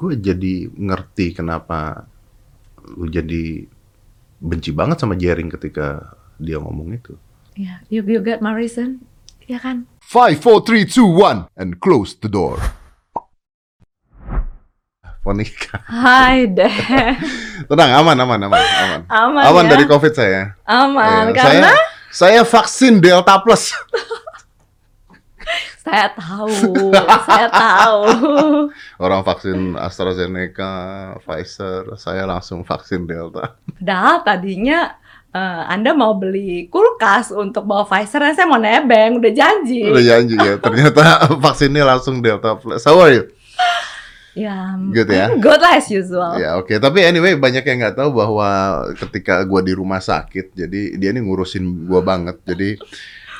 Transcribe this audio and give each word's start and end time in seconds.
gue 0.00 0.16
jadi 0.16 0.72
ngerti 0.72 1.36
kenapa 1.36 2.08
lu 2.96 3.04
jadi 3.04 3.68
benci 4.40 4.72
banget 4.72 4.96
sama 4.96 5.12
Jering 5.12 5.52
ketika 5.52 6.16
dia 6.40 6.56
ngomong 6.56 6.96
itu. 6.96 7.12
Ya, 7.52 7.84
you, 7.92 8.00
you 8.08 8.24
get 8.24 8.40
my 8.40 8.56
reason? 8.56 9.04
Ya 9.44 9.60
kan? 9.60 9.84
Five, 10.00 10.40
four, 10.40 10.64
three, 10.64 10.88
two, 10.88 11.04
one, 11.04 11.44
and 11.52 11.76
close 11.84 12.16
the 12.16 12.32
door. 12.32 12.56
Monica. 15.20 15.84
Hai 15.84 16.48
deh. 16.56 16.72
Tenang, 17.68 18.00
aman, 18.00 18.16
aman, 18.16 18.40
aman, 18.48 18.56
aman. 18.64 19.00
Aman, 19.04 19.42
Aman 19.44 19.64
ya? 19.68 19.70
dari 19.76 19.84
COVID 19.84 20.12
saya. 20.16 20.56
Aman, 20.64 21.28
Iya, 21.30 21.36
karena 21.36 21.70
saya, 22.10 22.40
saya 22.40 22.42
vaksin 22.48 23.04
Delta 23.04 23.36
Plus. 23.44 23.68
saya 25.90 26.08
tahu, 26.14 26.94
saya 27.26 27.48
tahu. 27.50 28.02
Orang 29.04 29.26
vaksin 29.26 29.74
AstraZeneca, 29.74 30.72
Pfizer, 31.18 31.98
saya 31.98 32.24
langsung 32.30 32.62
vaksin 32.62 33.10
Delta. 33.10 33.58
Padahal 33.74 34.22
tadinya 34.22 34.94
eh, 35.34 35.62
Anda 35.66 35.90
mau 35.90 36.14
beli 36.14 36.70
kulkas 36.70 37.34
untuk 37.34 37.66
bawa 37.66 37.82
Pfizer, 37.82 38.22
saya 38.30 38.46
mau 38.46 38.62
nebeng, 38.62 39.18
udah 39.18 39.32
janji. 39.34 39.90
Udah 39.90 40.04
janji 40.06 40.38
ya, 40.38 40.54
ternyata 40.62 41.02
vaksinnya 41.44 41.82
langsung 41.82 42.22
Delta 42.22 42.54
Plus. 42.54 42.86
How 42.86 43.02
are 43.02 43.14
you? 43.18 43.24
Ya, 44.38 44.78
Good 44.78 45.10
ya? 45.10 45.26
Good 45.34 45.58
lah 45.58 45.82
as 45.82 45.90
usual. 45.90 46.38
Ya 46.38 46.54
oke, 46.54 46.78
tapi 46.78 47.02
anyway 47.02 47.34
banyak 47.34 47.66
yang 47.66 47.82
nggak 47.82 47.98
tahu 47.98 48.14
bahwa 48.14 48.78
ketika 48.94 49.42
gua 49.42 49.58
di 49.58 49.74
rumah 49.74 49.98
sakit, 49.98 50.54
jadi 50.54 50.94
dia 50.94 51.10
ini 51.10 51.26
ngurusin 51.26 51.90
gua 51.90 51.98
banget. 51.98 52.38
Jadi 52.46 52.78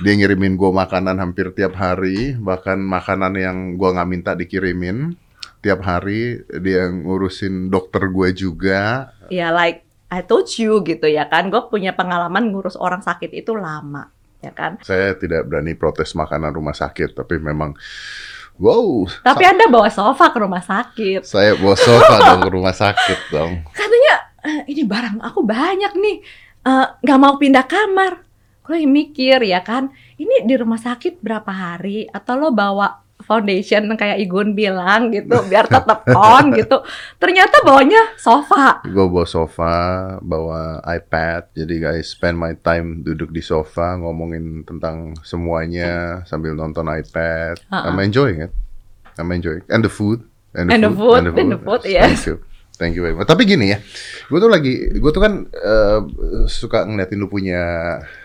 dia 0.00 0.12
ngirimin 0.16 0.56
gua 0.56 0.72
makanan 0.72 1.16
hampir 1.20 1.52
tiap 1.52 1.76
hari, 1.76 2.34
bahkan 2.36 2.80
makanan 2.80 3.36
yang 3.36 3.56
gua 3.76 3.92
nggak 3.96 4.08
minta 4.08 4.32
dikirimin 4.32 5.14
tiap 5.60 5.84
hari. 5.84 6.40
Dia 6.48 6.88
ngurusin 6.88 7.68
dokter 7.68 8.08
gue 8.08 8.28
juga. 8.32 9.12
Ya, 9.28 9.52
like 9.52 9.84
I 10.10 10.24
told 10.24 10.48
you 10.56 10.80
gitu 10.82 11.06
ya 11.06 11.28
kan, 11.30 11.52
gue 11.52 11.62
punya 11.70 11.94
pengalaman 11.94 12.50
ngurus 12.50 12.74
orang 12.74 12.98
sakit 12.98 13.30
itu 13.30 13.54
lama, 13.54 14.10
ya 14.42 14.50
kan. 14.50 14.80
Saya 14.82 15.14
tidak 15.14 15.46
berani 15.46 15.78
protes 15.78 16.16
makanan 16.18 16.50
rumah 16.50 16.74
sakit, 16.74 17.14
tapi 17.14 17.38
memang 17.38 17.76
wow. 18.58 19.06
Tapi 19.22 19.44
Anda 19.46 19.70
bawa 19.70 19.86
sofa 19.86 20.34
ke 20.34 20.38
rumah 20.42 20.64
sakit. 20.64 21.22
saya 21.22 21.54
bawa 21.54 21.76
sofa 21.78 22.14
dong 22.26 22.42
ke 22.42 22.50
rumah 22.50 22.74
sakit 22.74 23.20
dong. 23.30 23.62
Katanya 23.70 24.14
"Eh, 24.42 24.60
ini 24.72 24.82
barang 24.82 25.22
aku 25.22 25.44
banyak 25.46 25.92
nih, 25.94 26.18
Eh, 26.60 26.86
nggak 27.00 27.20
mau 27.20 27.40
pindah 27.40 27.64
kamar. 27.64 28.20
Gue 28.60 28.80
lagi 28.80 28.88
mikir 28.88 29.40
ya 29.44 29.64
kan, 29.64 29.90
ini 30.20 30.44
di 30.44 30.54
rumah 30.54 30.78
sakit 30.78 31.18
berapa 31.24 31.48
hari? 31.48 32.06
Atau 32.12 32.36
lo 32.38 32.52
bawa 32.52 33.02
foundation 33.20 33.84
kayak 34.00 34.16
Igun 34.20 34.56
bilang 34.56 35.12
gitu, 35.12 35.44
biar 35.48 35.68
tetap 35.68 36.08
on 36.12 36.56
gitu. 36.56 36.80
Ternyata 37.20 37.60
bawanya 37.64 38.16
sofa. 38.16 38.80
Gue 38.84 39.06
bawa 39.08 39.26
sofa, 39.28 39.74
bawa 40.24 40.80
iPad, 40.88 41.52
jadi 41.52 41.74
guys 41.90 42.16
spend 42.16 42.40
my 42.40 42.56
time 42.60 43.04
duduk 43.04 43.28
di 43.32 43.44
sofa 43.44 44.00
ngomongin 44.00 44.64
tentang 44.64 45.12
semuanya 45.20 46.24
sambil 46.24 46.56
nonton 46.56 46.88
iPad. 46.88 47.60
Ha-ha. 47.68 47.92
I'm 47.92 48.00
enjoying 48.00 48.44
it. 48.44 48.52
I'm 49.20 49.28
enjoying 49.36 49.66
and 49.68 49.84
the 49.84 49.92
food 49.92 50.24
And 50.50 50.66
the 50.66 50.90
food, 50.90 51.30
and 51.30 51.52
the 51.54 51.62
food, 51.62 51.86
yes. 51.86 52.26
Thank 52.26 52.26
you. 52.26 52.36
Thank 52.80 52.96
you 52.96 53.04
very 53.04 53.12
much. 53.12 53.28
Tapi 53.28 53.44
gini 53.44 53.68
ya, 53.68 53.78
gue 54.24 54.38
tuh 54.40 54.48
lagi, 54.48 54.88
gue 54.88 55.10
tuh 55.12 55.20
kan 55.20 55.44
eh, 55.46 55.98
suka 56.48 56.88
ngeliatin 56.88 57.20
lu 57.20 57.28
punya 57.28 57.60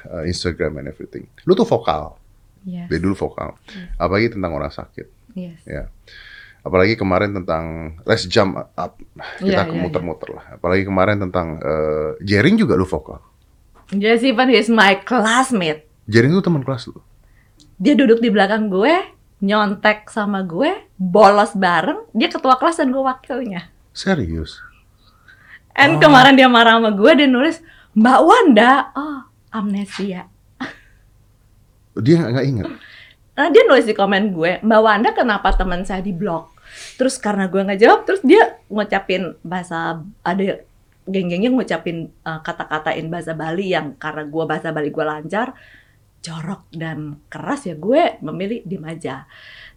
eh, 0.08 0.24
Instagram 0.26 0.80
and 0.80 0.88
everything. 0.88 1.28
Lu 1.44 1.52
tuh 1.54 1.68
vokal, 1.68 2.16
Yes. 2.64 2.88
dari 2.88 2.98
dulu 2.98 3.14
vokal. 3.14 3.60
Apalagi 4.00 4.32
tentang 4.32 4.56
orang 4.56 4.72
sakit. 4.72 5.06
yes. 5.36 5.60
Ya. 5.68 5.92
Apalagi 6.66 6.98
kemarin 6.98 7.36
tentang 7.36 7.94
let's 8.08 8.26
jump 8.26 8.58
up. 8.58 8.98
Kita 9.38 9.44
Iya, 9.46 9.70
ke 9.70 9.76
iya, 9.76 9.82
muter-muter 9.86 10.34
lah. 10.34 10.58
Apalagi 10.58 10.82
kemarin 10.82 11.20
tentang 11.20 11.60
eh, 11.60 12.18
Jering 12.24 12.56
juga 12.56 12.74
lu 12.74 12.88
vokal. 12.88 13.20
Just 13.94 14.26
even 14.26 14.50
he's 14.50 14.66
my 14.66 14.98
classmate. 14.98 15.86
Jering 16.10 16.34
itu 16.34 16.42
teman 16.42 16.66
kelas 16.66 16.90
lu. 16.90 16.98
Dia 17.78 17.94
duduk 17.94 18.18
di 18.18 18.34
belakang 18.34 18.72
gue, 18.72 18.98
nyontek 19.46 20.10
sama 20.10 20.42
gue, 20.42 20.74
bolos 20.98 21.54
bareng. 21.54 22.10
Dia 22.18 22.34
ketua 22.34 22.58
kelas 22.58 22.82
dan 22.82 22.90
gue 22.90 23.04
wakilnya. 23.04 23.70
Serius. 23.96 24.60
And 25.72 26.04
kemarin 26.04 26.36
dia 26.36 26.52
marah 26.52 26.76
sama 26.80 26.92
gue, 26.92 27.12
dia 27.16 27.28
nulis, 27.32 27.64
Mbak 27.96 28.20
Wanda, 28.28 28.92
oh 28.92 29.24
amnesia. 29.56 30.28
Dia 31.96 32.16
nggak 32.20 32.48
ingat. 32.48 32.68
Nah, 33.36 33.48
dia 33.52 33.64
nulis 33.68 33.88
di 33.88 33.96
komen 33.96 34.36
gue, 34.36 34.60
Mbak 34.60 34.82
Wanda 34.84 35.10
kenapa 35.16 35.56
teman 35.56 35.88
saya 35.88 36.04
di 36.04 36.12
blok? 36.12 36.56
Terus 37.00 37.16
karena 37.16 37.48
gue 37.48 37.64
nggak 37.64 37.80
jawab, 37.80 38.04
terus 38.04 38.20
dia 38.24 38.60
ngucapin 38.68 39.36
bahasa 39.44 40.04
ada 40.24 40.64
geng-gengnya 41.08 41.54
ngucapin 41.54 42.12
uh, 42.28 42.44
kata-katain 42.44 43.08
bahasa 43.08 43.32
Bali 43.32 43.72
yang 43.72 43.96
karena 43.96 44.28
gue 44.28 44.44
bahasa 44.44 44.76
Bali 44.76 44.92
gue 44.92 45.06
lancar, 45.08 45.56
jorok 46.20 46.68
dan 46.74 47.22
keras 47.32 47.70
ya 47.70 47.76
gue 47.80 48.20
memilih 48.20 48.60
diem 48.68 48.84
aja. 48.84 49.24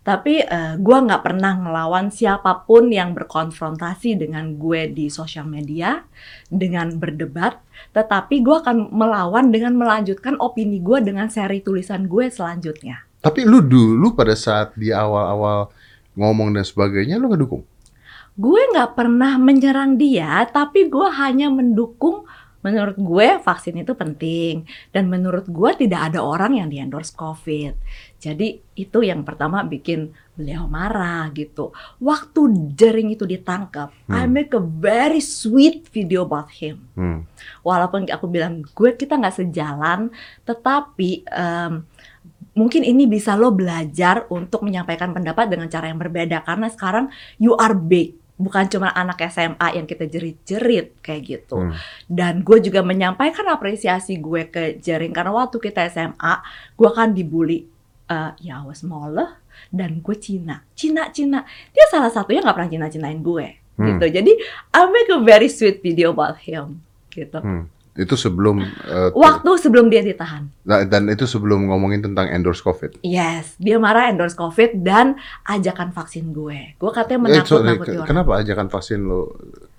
Tapi 0.08 0.41
uh, 0.41 0.80
gue 0.80 0.98
nggak 1.04 1.20
pernah 1.20 1.52
ngelawan 1.60 2.08
siapa 2.08 2.64
pun 2.64 2.88
yang 2.88 3.12
berkonfrontasi 3.12 4.16
dengan 4.16 4.56
gue 4.56 4.88
di 4.88 5.12
sosial 5.12 5.44
media 5.44 6.00
dengan 6.48 6.96
berdebat, 6.96 7.60
tetapi 7.92 8.41
gue 8.41 8.56
akan 8.56 8.88
melawan 8.88 9.52
dengan 9.52 9.76
melanjutkan 9.76 10.41
opini 10.41 10.80
gue 10.80 11.04
dengan 11.04 11.28
seri 11.28 11.60
tulisan 11.60 12.08
gue 12.08 12.32
selanjutnya. 12.32 13.04
Tapi 13.20 13.44
lu 13.44 13.60
dulu 13.60 14.16
pada 14.16 14.32
saat 14.32 14.72
di 14.80 14.88
awal-awal 14.88 15.68
ngomong 16.16 16.56
dan 16.56 16.64
sebagainya 16.64 17.20
lu 17.20 17.28
ngedukung. 17.28 17.68
gue 18.38 18.60
nggak 18.70 18.94
pernah 18.94 19.34
menyerang 19.36 19.98
dia, 19.98 20.47
tapi 20.48 20.86
gue 20.86 21.08
hanya 21.20 21.50
mendukung. 21.50 22.24
Menurut 22.58 22.98
gue 22.98 23.38
vaksin 23.38 23.78
itu 23.78 23.94
penting 23.94 24.66
dan 24.91 25.06
menurut 25.06 25.47
gue 25.47 25.70
tidak 25.78 26.10
ada 26.10 26.26
orang 26.26 26.58
yang 26.58 26.66
di 26.66 26.82
endorse 26.82 27.14
COVID. 27.14 27.78
Jadi 28.18 28.58
itu 28.74 28.98
yang 29.06 29.22
pertama 29.22 29.62
bikin 29.62 30.10
beliau 30.34 30.66
marah 30.66 31.30
gitu. 31.34 31.70
Waktu 32.02 32.74
Jering 32.74 33.14
itu 33.14 33.22
ditangkap, 33.26 33.94
I 34.10 34.26
Hmm. 34.26 34.34
make 34.34 34.50
a 34.54 34.62
very 34.62 35.22
sweet 35.22 35.86
video 35.90 36.26
about 36.26 36.50
him. 36.50 36.82
Hmm. 36.98 37.26
Walaupun 37.62 38.10
aku 38.10 38.26
bilang 38.26 38.66
gue 38.66 38.90
kita 38.98 39.14
nggak 39.18 39.38
sejalan, 39.38 40.10
tetapi 40.42 41.26
em, 41.30 41.86
mungkin 42.58 42.82
ini 42.82 43.06
bisa 43.06 43.38
lo 43.38 43.54
belajar 43.54 44.26
untuk 44.34 44.66
menyampaikan 44.66 45.14
pendapat 45.14 45.46
dengan 45.46 45.70
cara 45.70 45.86
yang 45.86 46.02
berbeda 46.02 46.42
karena 46.42 46.66
sekarang 46.66 47.06
you 47.38 47.54
are 47.54 47.74
big 47.74 48.18
bukan 48.38 48.70
cuma 48.70 48.94
anak 48.94 49.18
SMA 49.30 49.74
yang 49.74 49.86
kita 49.86 50.06
jerit-jerit 50.06 51.02
kayak 51.02 51.22
gitu. 51.26 51.58
Hmm. 51.58 51.74
Dan 52.06 52.46
gue 52.46 52.62
juga 52.62 52.86
menyampaikan 52.86 53.46
apresiasi 53.50 54.18
gue 54.22 54.46
ke 54.46 54.78
Jering 54.78 55.10
karena 55.10 55.34
waktu 55.34 55.58
kita 55.58 55.90
SMA 55.90 56.34
gue 56.78 56.90
kan 56.94 57.10
dibully 57.10 57.66
eh, 58.08 58.30
ya 58.41 58.60
was 58.62 58.80
smaller 58.80 59.38
dan 59.69 60.00
gue 60.00 60.16
Cina, 60.16 60.64
Cina 60.72 61.08
Cina. 61.08 61.44
Dia 61.69 61.86
salah 61.88 62.08
satunya 62.08 62.41
nggak 62.41 62.56
pernah 62.56 62.70
Cina-cinain 62.70 63.20
gue 63.20 63.48
Hmm. 63.78 63.94
gitu. 63.94 64.10
Jadi 64.10 64.32
I 64.74 64.80
make 64.91 65.06
a 65.08 65.22
very 65.22 65.46
sweet 65.46 65.78
video 65.78 66.10
about 66.10 66.34
him 66.41 66.82
gitu. 67.08 67.38
Hmm. 67.38 67.70
Itu 67.94 68.14
sebelum 68.14 68.58
eh, 68.62 69.10
Waktu 69.10 69.50
sebelum 69.56 69.86
dia 69.86 70.02
ditahan. 70.02 70.50
Nah, 70.62 70.82
dan 70.82 71.06
itu 71.06 71.26
sebelum 71.26 71.66
ngomongin 71.66 71.98
tentang 72.00 72.26
endorse 72.26 72.58
COVID. 72.58 72.98
Yes, 73.00 73.54
dia 73.54 73.78
marah 73.78 74.06
endorse 74.06 74.34
COVID 74.34 74.82
dan 74.82 75.14
ajakan 75.44 75.91
vaksin 75.91 76.30
gue. 76.30 76.74
Gue 76.74 76.91
Eh, 76.91 76.94
katanya 76.97 77.30
sorry, 77.42 77.70
menakut-nakuti 77.70 77.94
orang. 77.97 78.06
kenapa 78.06 78.30
ajakan 78.36 78.66
vaksin 78.66 79.00
lu? 79.00 79.30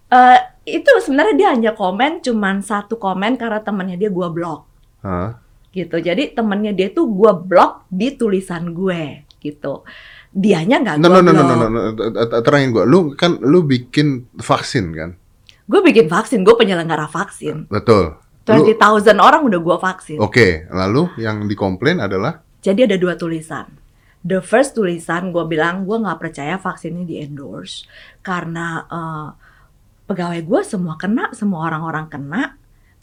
Eh, 0.10 0.40
itu 0.66 0.92
sebenarnya 1.00 1.36
dia 1.36 1.50
hanya 1.52 1.72
komen 1.72 2.20
cuman 2.20 2.60
satu 2.60 2.96
komen 2.96 3.36
karena 3.36 3.60
temannya 3.60 3.94
dia 3.94 4.10
gue 4.10 4.28
blok 4.28 4.66
Hah? 5.00 5.38
Gitu. 5.70 5.98
Jadi 6.02 6.34
temannya 6.34 6.74
dia 6.74 6.90
tuh 6.90 7.10
gue 7.10 7.32
blok 7.34 7.86
di 7.90 8.14
tulisan 8.18 8.74
gue 8.74 9.26
gitu. 9.40 9.86
Dianya 10.30 10.78
nggak 10.82 10.96
No, 11.02 11.10
no, 11.10 11.22
gue 11.22 11.26
no, 11.26 11.32
no, 11.34 11.44
no, 11.44 11.56
no, 11.56 11.68
no, 11.70 11.82
no, 11.94 12.40
terangin 12.46 12.70
gua. 12.70 12.86
Lu 12.86 13.18
kan 13.18 13.42
lu 13.42 13.66
bikin 13.66 14.30
vaksin 14.38 14.94
kan? 14.94 15.10
Gue 15.70 15.82
bikin 15.86 16.10
vaksin, 16.10 16.42
gue 16.42 16.56
penyelenggara 16.58 17.06
vaksin. 17.10 17.70
Betul. 17.70 18.18
Lu- 18.50 18.66
20.000 18.74 19.14
orang 19.22 19.46
udah 19.46 19.60
gue 19.62 19.78
vaksin. 19.78 20.18
Oke, 20.18 20.66
lalu 20.74 21.14
yang 21.22 21.46
dikomplain 21.46 22.02
adalah 22.02 22.42
Jadi 22.60 22.90
ada 22.90 22.98
dua 23.00 23.16
tulisan. 23.16 23.70
The 24.20 24.44
first 24.44 24.76
tulisan 24.76 25.32
gue 25.32 25.46
bilang 25.48 25.88
gue 25.88 25.96
nggak 25.96 26.20
percaya 26.20 26.60
vaksin 26.60 26.92
ini 26.92 27.06
di 27.08 27.16
endorse 27.24 27.88
karena 28.20 28.84
eh, 28.84 29.30
pegawai 30.10 30.42
gue 30.44 30.62
semua 30.68 31.00
kena, 31.00 31.32
semua 31.32 31.70
orang-orang 31.72 32.12
kena. 32.12 32.59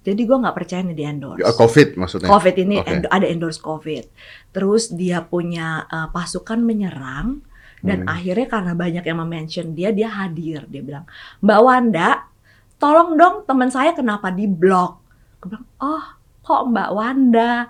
Jadi 0.06 0.22
gue 0.22 0.38
nggak 0.38 0.54
percaya 0.54 0.80
ini 0.80 0.94
di 0.94 1.02
endorse. 1.02 1.42
ya, 1.42 1.50
COVID 1.50 1.88
maksudnya. 1.98 2.28
COVID 2.30 2.54
ini 2.56 2.76
Oke. 2.78 2.88
endo- 2.88 3.10
ada 3.10 3.26
endorse 3.26 3.58
COVID. 3.58 4.04
Terus 4.50 4.88
dia 4.88 5.18
punya 5.20 5.82
eh, 5.84 6.08
pasukan 6.08 6.62
menyerang 6.62 7.42
dan 7.82 8.02
Hmm. 8.02 8.14
akhirnya 8.14 8.46
karena 8.46 8.72
banyak 8.72 9.02
yang 9.02 9.18
mention 9.22 9.74
dia, 9.74 9.90
dia 9.90 10.06
hadir. 10.08 10.62
Dia 10.64 10.80
bilang, 10.80 11.04
Mbak 11.38 11.60
Wanda, 11.60 12.30
tolong 12.76 13.14
dong 13.14 13.36
teman 13.42 13.68
saya 13.68 13.90
kenapa 13.92 14.30
di 14.30 14.46
blok? 14.46 15.02
Gue 15.38 15.52
bilang, 15.52 15.66
oh 15.78 16.04
kok 16.40 16.62
Mbak 16.66 16.90
Wanda? 16.92 17.66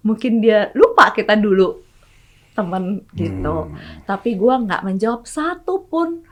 Mungkin 0.00 0.38
dia 0.38 0.70
lupa 0.72 1.10
kita 1.10 1.34
dulu 1.34 1.82
teman 2.52 3.04
gitu. 3.12 3.68
Hmm. 3.68 3.76
Tapi 4.02 4.32
gua 4.34 4.56
nggak 4.58 4.82
menjawab 4.82 5.22
satu 5.22 5.84
pun 5.84 6.24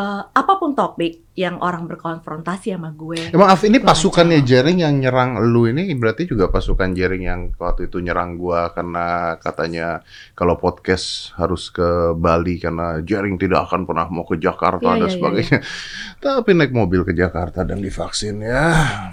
eh, 0.00 0.22
apa 0.24 0.52
pun 0.56 0.72
topik 0.72 1.28
yang 1.36 1.56
orang 1.58 1.84
berkonfrontasi 1.84 2.72
sama 2.72 2.88
gue. 2.90 3.32
Emang 3.32 3.48
Af 3.48 3.60
ini 3.62 3.76
pasukannya. 3.78 4.40
Jering 4.40 4.80
yang 4.80 4.96
nyerang 4.96 5.36
lu 5.42 5.64
ini 5.66 5.92
berarti 5.92 6.24
juga 6.24 6.48
pasukan 6.48 6.90
Jering 6.90 7.22
yang 7.22 7.40
waktu 7.54 7.86
itu 7.86 8.00
nyerang 8.00 8.34
gua 8.34 8.68
karena 8.70 9.36
katanya 9.36 10.00
kalau 10.32 10.56
podcast 10.56 11.32
harus 11.34 11.68
ke 11.68 11.84
Bali 12.14 12.56
karena 12.56 13.00
Jering 13.00 13.36
tidak 13.36 13.68
akan 13.68 13.84
pernah 13.84 14.08
mau 14.08 14.24
ke 14.24 14.36
Jakarta 14.36 14.84
Iya, 14.84 14.96
dan 14.96 15.00
iya, 15.00 15.06
iya, 15.06 15.14
sebagainya. 15.14 15.58
Tapi 16.24 16.50
naik 16.54 16.72
mobil 16.72 17.00
ke 17.02 17.12
Jakarta 17.12 17.60
dan 17.62 17.78
divaksin 17.78 18.40
ya. 18.40 18.64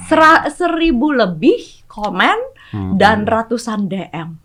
Sera- 0.08 0.48
seribu 0.48 1.12
lebih 1.12 1.60
komen 1.86 2.56
Hmm. 2.68 3.00
dan 3.00 3.24
ratusan 3.24 3.88
DM. 3.88 4.36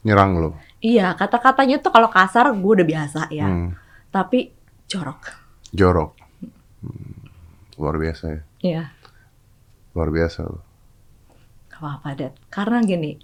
nyerang 0.00 0.36
lu. 0.36 0.50
Iya, 0.80 1.12
kata-katanya 1.12 1.80
tuh 1.80 1.88
kalau 1.88 2.08
kasar 2.08 2.52
gue 2.52 2.72
udah 2.76 2.84
biasa 2.84 3.20
ya. 3.28 3.48
Hmm. 3.48 3.72
Tapi 4.08 4.52
jorok. 4.86 5.20
Jorok. 5.70 6.10
Hmm. 6.80 7.26
Luar 7.74 7.96
biasa 7.98 8.24
ya. 8.30 8.40
Iya, 8.62 8.84
Luar 9.92 10.10
biasa 10.10 10.42
lu. 10.44 10.58
gak 11.68 11.78
apa-apa, 11.78 12.08
Dad. 12.14 12.34
Karena 12.48 12.78
gini, 12.80 13.18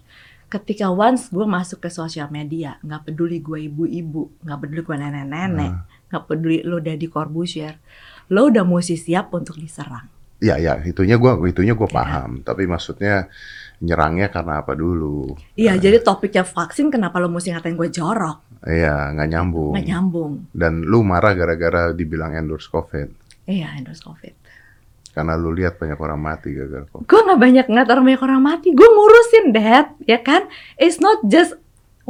ketika 0.46 0.90
once 0.90 1.30
gue 1.30 1.46
masuk 1.46 1.78
ke 1.78 1.88
sosial 1.88 2.26
media, 2.28 2.82
nggak 2.82 3.06
peduli 3.06 3.38
gue 3.38 3.70
ibu-ibu, 3.70 4.42
nggak 4.42 4.58
peduli 4.58 4.82
gue 4.82 4.96
nenek-nenek, 4.98 5.72
nggak 6.10 6.22
peduli 6.26 6.66
lo 6.66 6.82
Daddy 6.82 7.06
Corbusier, 7.06 7.78
lo 8.26 8.50
udah 8.50 8.66
mesti 8.66 8.98
siap 8.98 9.30
untuk 9.30 9.54
diserang. 9.54 10.10
Ya 10.40 10.56
ya, 10.56 10.80
itunya 10.82 11.14
gua 11.14 11.36
itunya 11.46 11.76
gua 11.76 11.86
Iya. 11.86 11.94
paham, 11.94 12.30
tapi 12.42 12.64
maksudnya 12.66 13.28
nyerangnya 13.78 14.32
karena 14.32 14.64
apa 14.64 14.72
dulu? 14.74 15.36
Iya, 15.54 15.78
jadi 15.78 16.00
topiknya 16.02 16.42
vaksin 16.42 16.90
kenapa 16.90 17.20
lo 17.22 17.30
mesti 17.30 17.54
ngatain 17.54 17.76
gue 17.78 17.86
jorok? 17.92 18.49
Iya, 18.60 19.16
nggak 19.16 19.28
nyambung. 19.32 19.72
Nggak 19.72 19.88
nyambung. 19.88 20.32
Dan 20.52 20.84
lu 20.84 21.00
marah 21.00 21.32
gara-gara 21.32 21.96
dibilang 21.96 22.36
endorse 22.36 22.68
COVID. 22.68 23.08
Iya, 23.48 23.72
endorse 23.80 24.04
COVID. 24.04 24.34
Karena 25.10 25.34
lu 25.34 25.50
lihat 25.56 25.80
banyak 25.80 25.98
orang 25.98 26.20
mati 26.20 26.52
gara-gara 26.54 26.86
COVID. 26.86 27.08
gue 27.08 27.20
nggak 27.24 27.40
banyak 27.40 27.66
ngeliat 27.66 27.88
orang 27.90 28.04
banyak 28.06 28.22
orang 28.22 28.42
mati 28.46 28.68
gue 28.70 28.88
ngurusin 28.88 29.44
dad 29.50 29.90
ya 30.06 30.22
kan 30.22 30.46
it's 30.78 31.02
not 31.02 31.18
just 31.26 31.58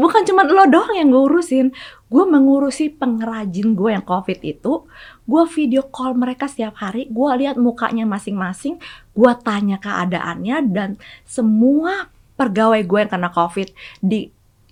bukan 0.00 0.24
cuma 0.24 0.44
lo 0.48 0.64
doang 0.68 0.96
yang 0.96 1.08
gue 1.08 1.22
urusin 1.28 1.72
gue 2.08 2.24
mengurusi 2.24 2.88
pengrajin 2.92 3.76
gue 3.76 3.90
yang 3.92 4.04
covid 4.04 4.40
itu 4.40 4.84
gue 5.24 5.42
video 5.52 5.84
call 5.88 6.16
mereka 6.16 6.48
setiap 6.48 6.76
hari 6.80 7.08
gue 7.08 7.28
lihat 7.40 7.60
mukanya 7.60 8.08
masing-masing 8.08 8.80
gue 9.12 9.32
tanya 9.44 9.76
keadaannya 9.76 10.72
dan 10.72 10.96
semua 11.28 12.08
pegawai 12.40 12.80
gue 12.80 12.98
yang 13.00 13.12
kena 13.12 13.28
covid 13.28 13.72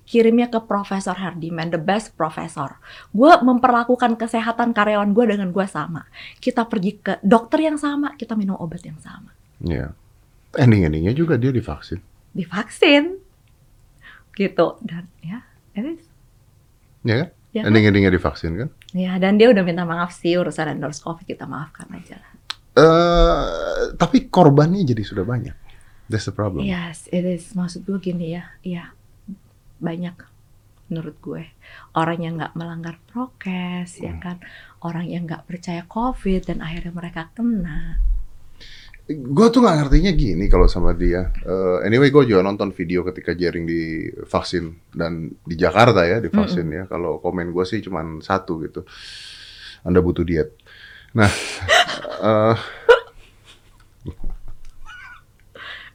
dikirimnya 0.08 0.48
ke 0.48 0.64
Profesor 0.64 1.12
Herdiman 1.12 1.68
the 1.68 1.76
best 1.76 2.16
professor 2.16 2.80
gue 3.12 3.28
memperlakukan 3.38 4.16
kesehatan 4.16 4.72
karyawan 4.72 5.12
gue 5.12 5.24
dengan 5.28 5.52
gue 5.52 5.66
sama 5.68 6.08
kita 6.40 6.64
pergi 6.64 6.96
ke 6.96 7.12
dokter 7.20 7.60
yang 7.62 7.76
sama 7.76 8.16
kita 8.16 8.32
minum 8.32 8.56
obat 8.56 8.80
yang 8.82 8.96
sama 8.96 9.36
Iya. 9.60 9.92
Ending-endingnya 10.54 11.12
juga 11.12 11.36
dia 11.36 11.52
divaksin. 11.52 12.00
divaksin 12.30 13.20
gitu 14.32 14.78
dan 14.80 15.10
ya 15.20 15.44
it 15.74 15.84
is. 15.84 16.06
Ya 17.04 17.14
kan? 17.18 17.28
Ya 17.50 17.60
kan? 17.60 17.68
Ending-endingnya 17.68 18.08
divaksin 18.08 18.56
kan? 18.56 18.68
ya 18.88 19.20
dan 19.20 19.36
dia 19.36 19.52
udah 19.52 19.60
minta 19.60 19.84
maaf 19.84 20.16
sih 20.16 20.32
urusan 20.32 20.72
endorse 20.72 20.98
covid 20.98 21.28
kita 21.28 21.44
maafkan 21.44 21.84
aja 21.92 22.16
lah 22.16 22.32
Eh, 22.78 23.44
tapi 23.98 24.30
korbannya 24.30 24.86
jadi 24.86 25.02
sudah 25.02 25.26
banyak. 25.26 25.52
That's 26.06 26.24
the 26.24 26.32
problem. 26.32 26.64
yes 26.64 27.04
it 27.10 27.20
is 27.20 27.52
maksud 27.52 27.84
gue 27.84 27.98
gini 27.98 28.32
ya 28.32 28.48
iya 28.62 28.94
banyak 29.78 30.16
menurut 30.88 31.16
gue 31.20 31.42
orang 31.92 32.18
yang 32.24 32.34
nggak 32.40 32.56
melanggar 32.56 32.96
prokes 33.12 34.00
ya 34.00 34.16
Hmm. 34.16 34.22
kan 34.24 34.36
orang 34.80 35.04
yang 35.08 35.28
nggak 35.28 35.44
percaya 35.44 35.84
covid 35.84 36.48
dan 36.48 36.64
akhirnya 36.64 36.92
mereka 36.92 37.28
kena 37.36 38.00
Gue 39.08 39.48
tuh 39.48 39.64
nggak 39.64 39.88
ngertinya 39.88 40.12
gini 40.12 40.52
kalau 40.52 40.68
sama 40.68 40.92
dia. 40.92 41.32
Eh, 41.40 41.88
anyway, 41.88 42.12
gue 42.12 42.28
juga 42.28 42.44
nonton 42.44 42.76
video 42.76 43.00
ketika 43.08 43.32
Jering 43.32 43.64
divaksin 43.64 44.76
dan 44.92 45.32
di 45.48 45.56
Jakarta 45.56 46.04
ya 46.04 46.20
divaksin 46.20 46.68
ya. 46.68 46.84
Kalau 46.84 47.16
komen 47.16 47.48
gue 47.48 47.64
sih 47.64 47.80
cuman 47.80 48.20
satu 48.20 48.60
gitu. 48.68 48.84
Anda 49.80 50.04
butuh 50.04 50.28
diet. 50.28 50.60
Nah, 51.16 51.24
eh, 52.28 52.54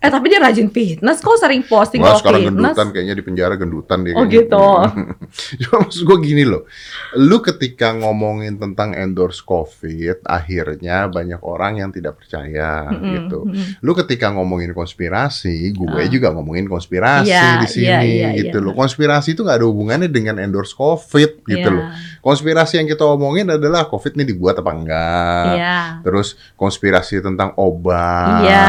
eh 0.04 0.12
tapi 0.12 0.28
dia 0.28 0.36
rajin 0.38 0.68
fitness 0.68 1.18
kok 1.18 1.40
sering 1.40 1.64
posting 1.64 2.04
kalau 2.04 2.20
sekarang 2.20 2.44
fitness 2.44 2.76
gendutan 2.76 2.88
kayaknya 2.92 3.16
di 3.16 3.24
penjara 3.24 3.56
gendutan 3.56 4.00
dia. 4.04 4.14
Oh, 4.14 4.28
kayaknya. 4.28 4.36
gitu. 4.36 4.66
Cuma 5.64 5.76
maksud 5.82 6.02
gue 6.04 6.18
gini 6.22 6.44
loh, 6.44 6.68
lu 7.16 7.40
ketika 7.40 7.96
ngomongin 7.96 8.60
tentang 8.60 8.92
endorse 8.92 9.40
COVID, 9.42 10.22
akhirnya 10.22 11.08
banyak 11.08 11.40
orang 11.40 11.80
yang 11.80 11.90
tidak 11.90 12.20
percaya 12.20 12.92
Mm-mm, 12.92 13.12
gitu. 13.16 13.40
mm-mm. 13.48 13.80
lu 13.80 13.92
ketika 13.96 14.28
ngomongin 14.30 14.76
konspirasi, 14.76 15.72
gue 15.72 15.88
Ah. 15.96 16.06
juga 16.06 16.30
ngomongin 16.30 16.68
konspirasi 16.68 17.32
Iya, 17.32 17.64
di 17.64 17.68
sini 17.70 17.88
iya, 17.88 18.00
iya, 18.04 18.30
gitu 18.36 18.60
iya. 18.60 18.66
loh. 18.66 18.74
Konspirasi 18.74 19.34
itu 19.34 19.42
nggak 19.42 19.58
ada 19.58 19.68
hubungannya 19.68 20.10
dengan 20.10 20.36
endorse 20.38 20.76
COVID 20.76 21.48
gitu 21.48 21.64
Iya, 21.64 21.72
loh. 21.72 21.86
Konspirasi 22.20 22.76
yang 22.76 22.88
kita 22.88 23.04
omongin 23.06 23.48
adalah 23.48 23.86
COVID 23.86 24.16
ini 24.16 24.26
dibuat 24.26 24.60
apa 24.60 24.72
enggak. 24.72 25.54
Iya. 25.54 25.78
Terus 26.02 26.28
konspirasi 26.54 27.20
tentang 27.20 27.56
obat, 27.56 28.44
Iya. 28.44 28.68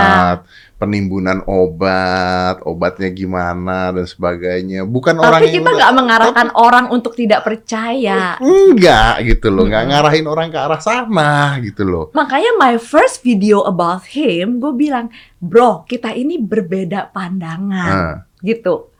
Penimbunan 0.84 1.40
obat, 1.48 2.60
obatnya 2.68 3.08
gimana 3.08 3.88
dan 3.96 4.04
sebagainya. 4.04 4.84
Bukan 4.84 5.16
orang 5.16 5.40
Tapi 5.40 5.48
yang 5.48 5.56
kita 5.64 5.70
nggak 5.72 5.94
mengarahkan 5.96 6.48
orang 6.52 6.92
untuk 6.92 7.16
tidak 7.16 7.40
percaya. 7.40 8.36
enggak 8.36 9.24
gitu 9.24 9.48
loh, 9.48 9.64
nggak 9.64 9.80
Mm-mm. 9.80 9.96
ngarahin 9.96 10.26
orang 10.28 10.52
ke 10.52 10.58
arah 10.60 10.80
sana 10.84 11.56
gitu 11.64 11.88
loh. 11.88 12.04
Makanya 12.12 12.52
my 12.60 12.76
first 12.76 13.24
video 13.24 13.64
about 13.64 14.04
him, 14.12 14.60
gue 14.60 14.76
bilang, 14.76 15.08
bro, 15.40 15.88
kita 15.88 16.12
ini 16.12 16.36
berbeda 16.36 17.08
pandangan, 17.16 17.92
Nah, 17.94 18.16
gitu. 18.44 18.92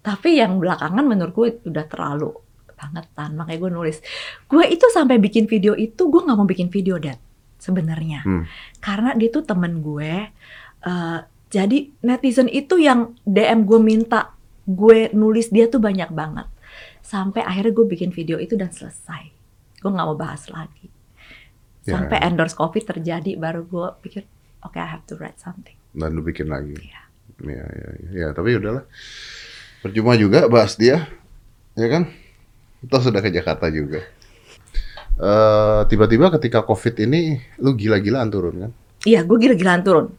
Tapi 0.00 0.40
yang 0.40 0.56
belakangan 0.56 1.04
menurut 1.04 1.32
gue 1.36 1.48
udah 1.68 1.84
terlalu 1.84 2.32
kebangetan. 2.72 3.36
Makanya 3.36 3.58
gue 3.60 3.70
nulis, 3.72 3.96
gue 4.48 4.64
itu 4.72 4.88
sampai 4.88 5.20
bikin 5.20 5.44
video 5.44 5.76
itu, 5.76 6.08
gue 6.08 6.20
nggak 6.24 6.36
mau 6.36 6.48
bikin 6.48 6.72
video, 6.72 6.96
Dad, 6.96 7.20
sebenarnya. 7.60 8.24
Hmm. 8.24 8.44
Karena 8.80 9.12
dia 9.12 9.28
tuh 9.28 9.44
temen 9.44 9.84
gue. 9.84 10.32
Eh, 10.84 11.20
jadi 11.48 11.78
netizen 12.02 12.50
itu 12.50 12.78
yang 12.80 13.14
DM 13.24 13.64
gue 13.64 13.80
minta 13.80 14.34
gue 14.64 15.12
nulis 15.12 15.52
dia 15.52 15.68
tuh 15.68 15.80
banyak 15.80 16.10
banget. 16.12 16.48
Sampai 17.04 17.44
akhirnya 17.44 17.72
gue 17.76 17.86
bikin 17.86 18.10
video 18.10 18.40
itu 18.40 18.56
dan 18.56 18.72
selesai. 18.72 19.28
Gue 19.80 19.90
nggak 19.92 20.06
mau 20.08 20.16
bahas 20.16 20.48
lagi. 20.48 20.88
Ya. 21.84 22.00
Sampai 22.00 22.16
endorse 22.24 22.56
covid 22.56 22.84
terjadi 22.88 23.36
baru 23.36 23.68
gue 23.68 23.88
pikir, 24.00 24.24
oke 24.64 24.80
I 24.80 24.88
have 24.88 25.04
to 25.12 25.20
write 25.20 25.36
something. 25.36 25.76
dan 25.94 26.10
lu 26.10 26.26
bikin 26.26 26.50
lagi. 26.50 26.74
Iya. 26.74 27.02
Ya, 27.44 27.66
ya, 27.66 27.66
ya, 27.70 28.10
ya, 28.10 28.28
tapi 28.34 28.58
udahlah. 28.58 28.82
Percuma 29.78 30.18
juga 30.18 30.50
bahas 30.50 30.74
dia, 30.74 31.06
ya 31.78 31.86
kan? 31.86 32.10
Toh 32.90 33.00
sudah 33.00 33.22
ke 33.22 33.30
Jakarta 33.30 33.70
juga. 33.70 34.02
Eh, 35.14 35.80
tiba-tiba 35.86 36.34
ketika 36.34 36.66
COVID 36.66 36.94
ini, 37.06 37.38
lu 37.62 37.78
gila-gilaan 37.78 38.28
turun 38.32 38.54
kan? 38.66 38.70
Iya, 39.06 39.22
gue 39.22 39.36
gila-gilaan 39.38 39.82
turun. 39.86 40.10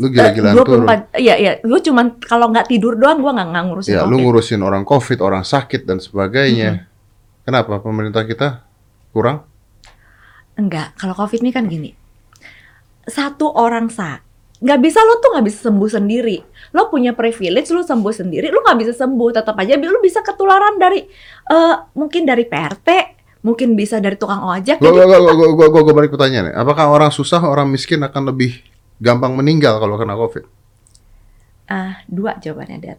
Lu 0.00 0.08
gila-gilaan 0.08 0.56
Eh, 0.56 0.64
turun. 0.64 0.88
24 0.88 1.20
Iya, 1.20 1.34
iya. 1.36 1.52
Gue 1.60 1.80
cuman 1.84 2.16
kalau 2.16 2.48
nggak 2.48 2.72
tidur 2.72 2.96
doang, 2.96 3.20
gue 3.20 3.28
nggak 3.28 3.64
ngurusin 3.68 3.92
Ya, 3.92 4.08
lu 4.08 4.16
ngurusin 4.16 4.64
orang 4.64 4.88
COVID, 4.88 5.20
orang 5.20 5.44
sakit 5.44 5.84
dan 5.84 6.00
sebagainya. 6.00 6.88
Kenapa 7.44 7.76
pemerintah 7.84 8.24
kita 8.24 8.64
kurang? 9.12 9.44
Enggak, 10.56 10.96
kalau 10.96 11.12
COVID 11.12 11.44
ini 11.44 11.52
kan 11.52 11.68
gini. 11.68 11.92
Satu 13.04 13.52
orang 13.52 13.92
sakit, 13.92 14.24
nggak 14.60 14.80
bisa 14.80 15.00
lo 15.00 15.20
tuh 15.20 15.36
nggak 15.36 15.46
bisa 15.48 15.58
sembuh 15.68 15.88
sendiri. 15.88 16.36
Lo 16.76 16.92
punya 16.92 17.16
privilege, 17.16 17.72
lo 17.72 17.80
sembuh 17.80 18.12
sendiri, 18.12 18.52
lo 18.52 18.60
nggak 18.64 18.78
bisa 18.80 18.92
sembuh. 18.92 19.28
Tetap 19.36 19.56
aja 19.56 19.76
lo 19.80 20.00
bisa 20.00 20.20
ketularan 20.20 20.76
dari 20.76 21.00
eh, 21.48 21.74
mungkin 21.96 22.28
dari 22.28 22.44
PRT, 22.44 22.88
mungkin 23.42 23.72
bisa 23.74 23.98
dari 23.98 24.20
tukang 24.20 24.44
ojek. 24.46 24.78
Gua, 24.78 24.92
gua, 24.92 25.04
gua, 25.08 25.18
gua, 25.20 25.34
gua, 25.56 25.68
gua, 25.72 25.80
gua 25.82 25.94
balik 25.96 26.12
pertanyaan 26.12 26.52
Apakah 26.52 26.92
orang 26.92 27.08
susah, 27.10 27.40
orang 27.40 27.72
miskin 27.72 28.04
akan 28.04 28.30
lebih 28.30 28.60
gampang 29.00 29.32
meninggal 29.34 29.80
kalau 29.80 29.96
kena 29.96 30.14
COVID? 30.14 30.60
ah, 31.70 31.94
dua 32.10 32.36
jawabannya, 32.42 32.78
Dad. 32.82 32.98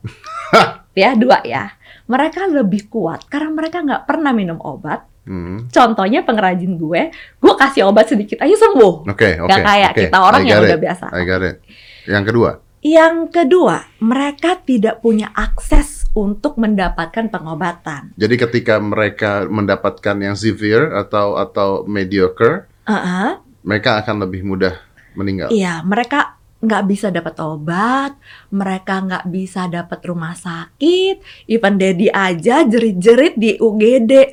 ya, 1.01 1.11
dua 1.13 1.43
ya. 1.43 1.75
Mereka 2.07 2.47
lebih 2.47 2.87
kuat 2.87 3.27
karena 3.27 3.51
mereka 3.51 3.83
nggak 3.83 4.03
pernah 4.07 4.31
minum 4.31 4.57
obat. 4.63 5.05
Hmm. 5.21 5.69
Contohnya 5.69 6.25
pengrajin 6.25 6.81
gue, 6.81 7.13
gue 7.13 7.53
kasih 7.53 7.85
obat 7.85 8.09
sedikit 8.09 8.41
aja 8.41 8.55
sembuh. 8.57 9.05
Oke, 9.05 9.37
oke. 9.37 9.47
Nggak 9.47 9.61
kayak 9.61 9.91
oke. 9.93 10.01
kita 10.01 10.17
orang 10.17 10.41
yang 10.47 10.65
udah 10.65 10.79
biasa. 10.81 11.05
I 11.13 11.23
got 11.27 11.43
it. 11.45 11.61
Yang 12.09 12.25
kedua, 12.33 12.51
Yang 12.81 13.17
kedua, 13.29 13.85
mereka 14.01 14.57
tidak 14.57 15.05
punya 15.05 15.29
akses 15.37 16.09
untuk 16.17 16.57
mendapatkan 16.57 17.29
pengobatan. 17.29 18.17
Jadi 18.17 18.35
ketika 18.41 18.81
mereka 18.81 19.45
mendapatkan 19.45 20.17
yang 20.17 20.33
severe 20.33 20.89
atau 20.89 21.37
atau 21.37 21.85
mediocre, 21.85 22.65
Uh-uh. 22.89 23.37
mereka 23.61 24.01
akan 24.01 24.25
lebih 24.25 24.41
mudah 24.41 24.73
meninggal. 25.15 25.47
Iya, 25.51 25.81
mereka 25.83 26.41
nggak 26.61 26.83
bisa 26.85 27.09
dapat 27.09 27.35
obat, 27.41 28.13
mereka 28.53 29.01
nggak 29.01 29.25
bisa 29.33 29.65
dapat 29.65 29.99
rumah 30.05 30.37
sakit, 30.37 31.49
even 31.49 31.81
Dedi 31.81 32.07
aja 32.07 32.61
jerit-jerit 32.63 33.33
di 33.35 33.57
UGD. 33.57 34.29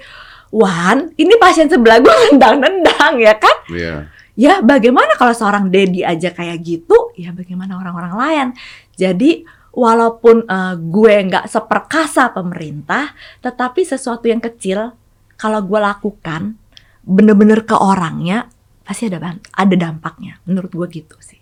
Wan, 0.53 1.13
ini 1.17 1.35
pasien 1.41 1.69
sebelah 1.69 2.01
gue 2.01 2.15
nendang-nendang 2.33 3.21
ya 3.21 3.35
kan? 3.37 3.57
Iya. 3.73 3.95
Ya 4.39 4.63
bagaimana 4.63 5.19
kalau 5.19 5.35
seorang 5.35 5.73
Dedi 5.73 6.05
aja 6.05 6.31
kayak 6.31 6.63
gitu, 6.63 7.11
ya 7.19 7.35
bagaimana 7.35 7.75
orang-orang 7.81 8.15
lain? 8.15 8.49
Jadi 8.95 9.43
walaupun 9.75 10.47
eh, 10.47 10.75
gue 10.79 11.15
nggak 11.33 11.49
seperkasa 11.49 12.31
pemerintah, 12.37 13.17
tetapi 13.41 13.83
sesuatu 13.83 14.29
yang 14.29 14.39
kecil 14.39 14.95
kalau 15.41 15.65
gue 15.65 15.81
lakukan 15.81 16.61
bener-bener 17.09 17.65
ke 17.65 17.73
orangnya 17.73 18.53
pasti 18.89 19.13
ada 19.13 19.37
ada 19.37 19.77
dampaknya. 19.77 20.41
Menurut 20.49 20.73
gue 20.73 21.05
gitu 21.05 21.21
sih. 21.21 21.37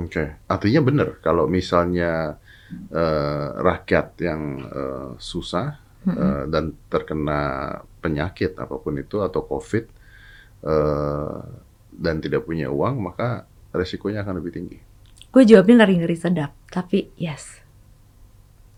Oke, 0.00 0.40
artinya 0.48 0.80
benar 0.80 1.20
kalau 1.20 1.44
misalnya 1.44 2.40
eh, 2.88 3.46
rakyat 3.60 4.16
yang 4.24 4.42
eh, 4.64 5.10
susah 5.20 5.76
eh, 6.08 6.48
dan 6.48 6.72
terkena 6.88 7.76
penyakit 8.00 8.56
apa 8.56 8.80
pun 8.80 8.96
itu 8.96 9.20
atau 9.20 9.44
COVID 9.44 9.84
eh, 10.64 11.40
dan 11.92 12.14
tidak 12.24 12.48
punya 12.48 12.72
uang, 12.72 13.04
maka 13.04 13.44
resikonya 13.76 14.24
akan 14.24 14.40
lebih 14.40 14.52
tinggi. 14.56 14.78
Gue 15.28 15.44
jawabnya 15.44 15.84
ngeri-ngeri 15.84 16.16
sedap, 16.16 16.56
tapi 16.72 17.12
yes. 17.20 17.60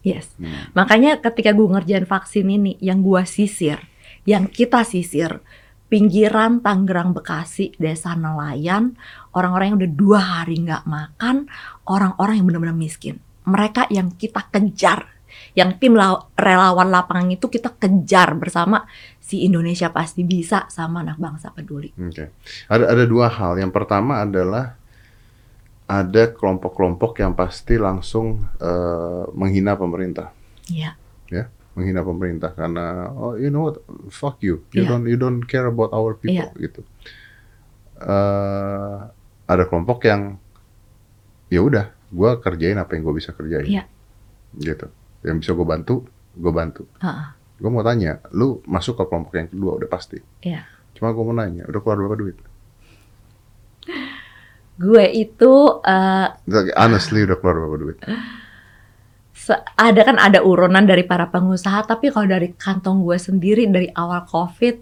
Yes. 0.03 0.35
Hmm. 0.37 0.75
Makanya 0.75 1.23
ketika 1.23 1.55
gue 1.55 1.67
ngerjain 1.71 2.11
vaksin 2.11 2.51
ini, 2.51 2.75
yang 2.83 3.07
gue 3.07 3.23
sisir, 3.23 3.79
yang 4.27 4.51
kita 4.51 4.83
sisir, 4.83 5.41
pinggiran 5.88 6.64
Tangerang 6.64 7.12
Bekasi, 7.14 7.76
desa 7.76 8.17
nelayan, 8.17 8.97
orang-orang 9.37 9.75
yang 9.75 9.79
udah 9.79 9.93
dua 9.93 10.21
hari 10.21 10.59
nggak 10.64 10.85
makan, 10.88 11.47
orang-orang 11.87 12.41
yang 12.41 12.47
benar-benar 12.49 12.76
miskin. 12.76 13.21
Mereka 13.45 13.93
yang 13.93 14.11
kita 14.17 14.49
kejar, 14.49 15.12
yang 15.53 15.76
tim 15.76 15.95
la- 15.95 16.25
relawan 16.35 16.88
lapangan 16.88 17.29
itu 17.37 17.47
kita 17.53 17.76
kejar 17.76 18.35
bersama 18.35 18.88
si 19.21 19.45
Indonesia 19.45 19.93
pasti 19.93 20.25
bisa 20.25 20.67
sama 20.73 21.05
anak 21.05 21.21
bangsa 21.21 21.53
peduli. 21.53 21.93
Oke, 22.00 22.33
ada 22.67 22.85
ada 22.88 23.05
dua 23.05 23.29
hal. 23.29 23.61
Yang 23.61 23.73
pertama 23.76 24.25
adalah 24.25 24.81
ada 25.85 26.33
kelompok-kelompok 26.33 27.21
yang 27.21 27.37
pasti 27.37 27.76
langsung 27.76 28.49
eh, 28.57 29.25
menghina 29.37 29.76
pemerintah. 29.76 30.33
Iya. 30.64 30.97
ya 31.29 31.45
menghina 31.75 32.00
pemerintah 32.00 32.50
karena 32.50 33.11
oh 33.11 33.35
you 33.35 33.50
know 33.50 33.66
what 33.66 33.83
fuck 34.09 34.38
you 34.38 34.62
you 34.71 34.83
Iya. 34.83 34.88
don't 34.88 35.07
you 35.07 35.14
don't 35.14 35.43
care 35.43 35.66
about 35.66 35.90
our 35.90 36.14
people 36.14 36.47
Iya. 36.47 36.62
gitu 36.62 36.83
Eh, 37.97 38.97
ada 39.45 39.64
kelompok 39.64 40.02
yang 40.02 40.37
ya 41.47 41.61
udah 41.61 41.87
gue 42.11 42.31
kerjain 42.38 42.75
apa 42.75 42.95
yang 42.95 43.07
gue 43.07 43.14
bisa 43.14 43.31
kerjain 43.31 43.64
Iya. 43.64 43.85
gitu 44.57 44.90
yang 45.23 45.38
bisa 45.38 45.50
gue 45.50 45.62
bantu 45.62 46.02
gue 46.33 46.50
bantu 46.50 46.90
Heeh. 46.99 47.26
gue 47.57 47.71
mau 47.71 47.81
tanya 47.81 48.19
lu 48.31 48.59
masuk 48.64 48.99
ke 48.99 49.04
kelompok 49.04 49.35
yang 49.35 49.47
kedua 49.47 49.78
udah 49.78 49.87
pasti 49.87 50.19
Iya. 50.40 50.66
cuma 50.93 51.11
gue 51.11 51.23
mau 51.23 51.33
nanya 51.33 51.64
udah 51.64 51.81
keluar 51.81 51.99
berapa 51.99 52.16
duit 52.19 52.37
Gue 54.75 55.07
itu 55.07 55.52
eh, 55.81 56.28
honestly 56.75 57.23
udah 57.23 57.38
keluar 57.38 57.57
berapa 57.57 57.76
duit 57.78 57.99
ada 59.75 60.01
kan 60.03 60.17
ada 60.17 60.41
urunan 60.41 60.85
dari 60.85 61.05
para 61.05 61.29
pengusaha 61.29 61.85
tapi 61.85 62.09
kalau 62.09 62.25
dari 62.25 62.53
kantong 62.55 63.03
gue 63.03 63.19
sendiri 63.19 63.67
dari 63.67 63.89
awal 63.93 64.25
covid 64.25 64.81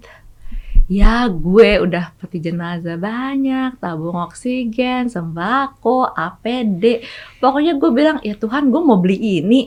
ya 0.87 1.25
gue 1.27 1.71
udah 1.81 2.13
peti 2.19 2.39
jenazah 2.39 2.99
banyak 2.99 3.79
tabung 3.79 4.19
oksigen 4.19 5.09
sembako 5.09 6.11
APD 6.13 7.03
pokoknya 7.39 7.79
gue 7.79 7.91
bilang 7.91 8.19
ya 8.21 8.35
Tuhan 8.35 8.71
gue 8.71 8.83
mau 8.83 8.99
beli 8.99 9.41
ini 9.41 9.63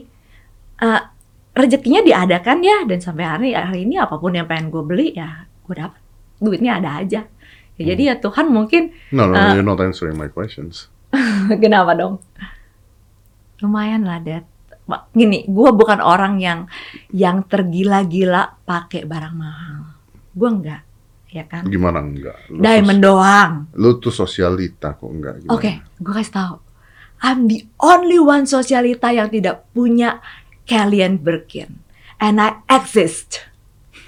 Eh, 0.76 1.02
rezekinya 1.56 2.04
diadakan 2.04 2.60
ya 2.60 2.84
dan 2.84 3.00
sampai 3.00 3.24
hari 3.24 3.50
hari 3.56 3.88
ini 3.88 3.96
apa 3.96 4.20
pun 4.20 4.36
yang 4.36 4.44
pengen 4.44 4.68
gue 4.68 4.84
beli 4.84 5.16
ya 5.16 5.48
gue 5.64 5.72
dapat 5.72 6.04
duitnya 6.36 6.84
ada 6.84 7.00
aja 7.00 7.24
ya, 7.80 7.84
jadi 7.96 8.12
ya 8.12 8.16
Tuhan 8.20 8.52
mungkin 8.52 8.92
no 9.16 9.24
no, 9.24 9.40
Eh. 9.40 9.56
you're 9.56 9.64
not 9.64 9.80
answering 9.80 10.20
my 10.20 10.28
questions 10.28 10.92
Kenapa 11.64 11.96
dong? 11.96 12.20
Lumayan 13.64 14.04
lah, 14.04 14.20
Dad. 14.20 14.44
Gini, 14.86 15.50
gue 15.50 15.70
bukan 15.74 15.98
orang 15.98 16.38
yang 16.38 16.70
yang 17.10 17.42
tergila-gila 17.50 18.62
pakai 18.70 19.02
barang 19.10 19.34
mahal. 19.34 19.98
Gue 20.36 20.50
enggak, 20.52 20.82
ya 21.34 21.44
kan? 21.50 21.66
gimana 21.66 22.06
enggak 22.06 22.38
lu, 22.54 22.62
Diamond 22.62 23.02
doang. 23.02 23.52
sos- 23.72 23.80
lu 23.82 23.90
tuh 23.98 24.14
sosialita 24.14 24.94
kok 24.94 25.10
enggak? 25.10 25.34
Oke, 25.50 25.82
gue 25.98 26.14
kasih 26.14 26.34
tahu. 26.34 26.56
I'm 27.26 27.50
the 27.50 27.66
only 27.82 28.22
one 28.22 28.46
sosialita 28.46 29.10
yang 29.10 29.32
tidak 29.34 29.66
punya 29.74 30.22
Kellyanne 30.70 31.18
Birkin. 31.18 31.82
And 32.22 32.38
I 32.38 32.62
exist. 32.70 33.42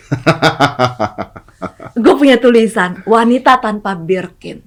gue 2.03 2.13
punya 2.15 2.38
tulisan 2.38 3.01
wanita 3.03 3.57
tanpa 3.60 3.98
Birkin. 3.98 4.62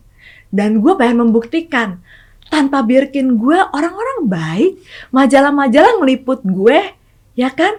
Dan 0.51 0.83
gue 0.83 0.93
pengen 0.99 1.29
membuktikan 1.29 2.03
tanpa 2.51 2.83
Birkin 2.83 3.39
gue 3.39 3.57
orang-orang 3.57 4.27
baik, 4.27 4.73
majalah-majalah 5.15 6.03
ngeliput 6.03 6.43
gue, 6.43 6.93
ya 7.39 7.49
kan? 7.55 7.79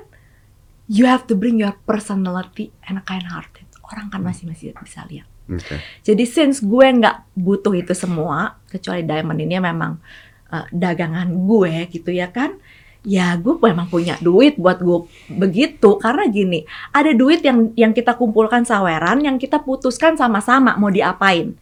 You 0.88 1.06
have 1.06 1.28
to 1.28 1.36
bring 1.36 1.60
your 1.60 1.76
personality 1.84 2.72
and 2.88 3.04
kind 3.04 3.28
hearted. 3.28 3.68
Orang 3.84 4.08
kan 4.08 4.24
masih 4.24 4.48
masih 4.48 4.72
bisa 4.80 5.04
lihat. 5.12 5.28
Oke. 5.52 5.76
Jadi 6.08 6.24
since 6.24 6.64
gue 6.64 6.88
nggak 6.88 7.36
butuh 7.36 7.76
itu 7.76 7.92
semua, 7.92 8.56
kecuali 8.72 9.04
diamond 9.04 9.40
ini 9.44 9.60
memang 9.60 10.00
uh, 10.48 10.66
dagangan 10.72 11.28
gue 11.28 11.92
gitu 11.92 12.16
ya 12.16 12.32
kan, 12.32 12.56
ya 13.04 13.36
gue 13.36 13.60
memang 13.60 13.92
punya 13.92 14.16
duit 14.24 14.56
buat 14.56 14.80
gue 14.80 15.12
begitu 15.36 16.00
karena 16.00 16.24
gini, 16.32 16.64
ada 16.96 17.12
duit 17.12 17.44
yang 17.44 17.76
yang 17.76 17.92
kita 17.92 18.16
kumpulkan 18.16 18.64
saweran, 18.64 19.24
yang 19.28 19.36
kita 19.36 19.60
putuskan 19.60 20.16
sama-sama 20.16 20.80
mau 20.80 20.88
diapain. 20.88 21.60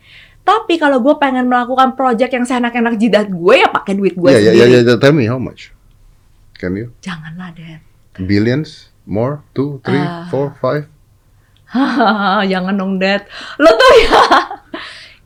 Tapi 0.50 0.82
kalau 0.82 0.98
gue 0.98 1.14
pengen 1.16 1.46
melakukan 1.46 1.94
project 1.94 2.34
yang 2.34 2.42
seenak-enak 2.42 2.98
jidat 2.98 3.30
gue 3.30 3.54
ya 3.54 3.70
pakai 3.70 3.94
duit 3.94 4.18
gue 4.18 4.26
Yeah, 4.26 4.50
yeah, 4.50 4.54
sendiri. 4.58 4.74
yeah, 4.82 4.82
yeah. 4.82 4.98
Tell 4.98 5.14
me 5.14 5.30
how 5.30 5.38
much? 5.38 5.70
Can 6.58 6.74
you? 6.74 6.90
Janganlah 7.06 7.54
deh. 7.54 7.78
Billions? 8.18 8.90
More? 9.06 9.46
Two? 9.54 9.78
Three? 9.86 10.02
Ah. 10.02 10.26
four? 10.28 10.58
Five? 10.58 10.90
Jangan 12.52 12.74
dong, 12.74 12.98
Dad. 12.98 13.30
Lo 13.62 13.70
tuh 13.70 13.92
ya. 14.02 14.22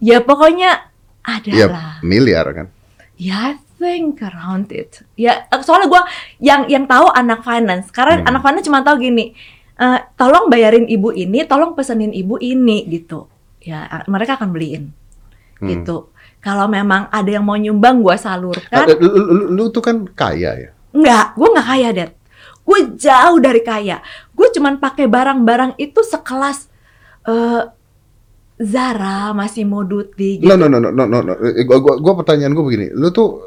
ya 0.11 0.17
pokoknya 0.19 0.91
ada 1.23 1.47
Ya, 1.47 1.67
lah. 1.71 2.03
miliar 2.03 2.43
kan? 2.51 2.67
Ya, 3.15 3.55
I 3.55 3.63
think 3.79 4.19
around 4.19 4.75
it. 4.75 5.07
Ya, 5.15 5.47
soalnya 5.57 5.87
gue 5.87 6.01
yang 6.41 6.67
yang 6.67 6.83
tahu 6.83 7.07
anak 7.09 7.47
finance. 7.47 7.87
Karena 7.89 8.19
Hmm. 8.19 8.27
anak 8.27 8.41
finance 8.43 8.67
cuma 8.67 8.83
tahu 8.83 8.99
gini, 8.99 9.31
eh, 9.75 9.99
tolong 10.13 10.51
bayarin 10.51 10.83
ibu 10.85 11.15
ini, 11.15 11.47
tolong 11.47 11.71
pesenin 11.73 12.11
ibu 12.11 12.35
ini 12.37 12.83
gitu. 12.91 13.31
Ya, 13.63 13.87
mereka 14.11 14.35
akan 14.35 14.51
beliin 14.51 14.91
Hmm. 15.63 15.71
gitu. 15.71 16.11
Kalau 16.37 16.67
memang 16.67 17.07
ada 17.07 17.25
yang 17.25 17.41
mau 17.41 17.55
nyumbang, 17.55 18.03
gue 18.03 18.15
salurkan. 18.19 18.67
Ah, 18.69 18.83
Lu, 18.83 19.07
lu, 19.07 19.23
lu- 19.31 19.49
lu 19.49 19.63
tuh 19.71 19.79
kan 19.79 20.03
kaya 20.11 20.51
ya? 20.53 20.69
Enggak, 20.91 21.33
gue 21.33 21.47
nggak 21.49 21.67
kaya, 21.67 21.89
Dad. 21.95 22.11
Gue 22.61 22.79
jauh 22.93 23.39
dari 23.39 23.61
kaya. 23.61 24.03
Gue 24.29 24.51
cuman 24.51 24.75
pakai 24.77 25.07
barang-barang 25.07 25.75
itu 25.77 26.03
sekelas 26.03 26.67
eh 27.23 27.63
Zara, 28.59 29.33
Massimo 29.33 29.81
Dutti 29.81 30.37
gitu. 30.37 30.47
No, 30.47 30.55
no, 30.55 30.69
no, 30.69 30.77
no, 30.77 30.91
no, 30.91 31.03
no. 31.07 31.19
no. 31.23 31.33
Eh, 31.41 31.65
Gua, 31.65 31.81
gua, 31.81 31.97
gua 31.97 32.13
pertanyaan 32.15 32.53
gua 32.53 32.63
begini. 32.63 32.93
Lu 32.93 33.09
tuh 33.09 33.41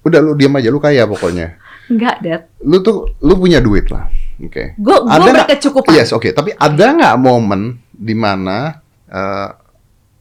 udah 0.00 0.20
lu 0.22 0.32
diam 0.32 0.54
aja, 0.54 0.70
lu 0.70 0.78
kaya 0.78 1.04
pokoknya. 1.04 1.58
Enggak, 1.90 2.16
Dad. 2.22 2.42
Lu 2.62 2.80
tuh 2.80 3.18
lu 3.18 3.34
punya 3.34 3.58
duit 3.58 3.90
lah. 3.90 4.06
Oke. 4.40 4.78
Gue 4.78 4.96
Ada 5.04 5.20
gue 5.20 5.32
berkecukupan. 5.34 5.92
Yes, 5.92 6.14
oke. 6.14 6.30
Tapi 6.30 6.54
ada 6.54 6.86
nggak 6.94 7.16
momen 7.18 7.76
di 7.90 8.14
mana 8.14 8.78
eh, 9.04 9.48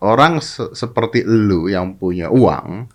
orang 0.03 0.39
se- 0.44 0.72
seperti 0.75 1.24
lu 1.27 1.68
yang 1.68 1.96
punya 1.96 2.27
uang, 2.32 2.88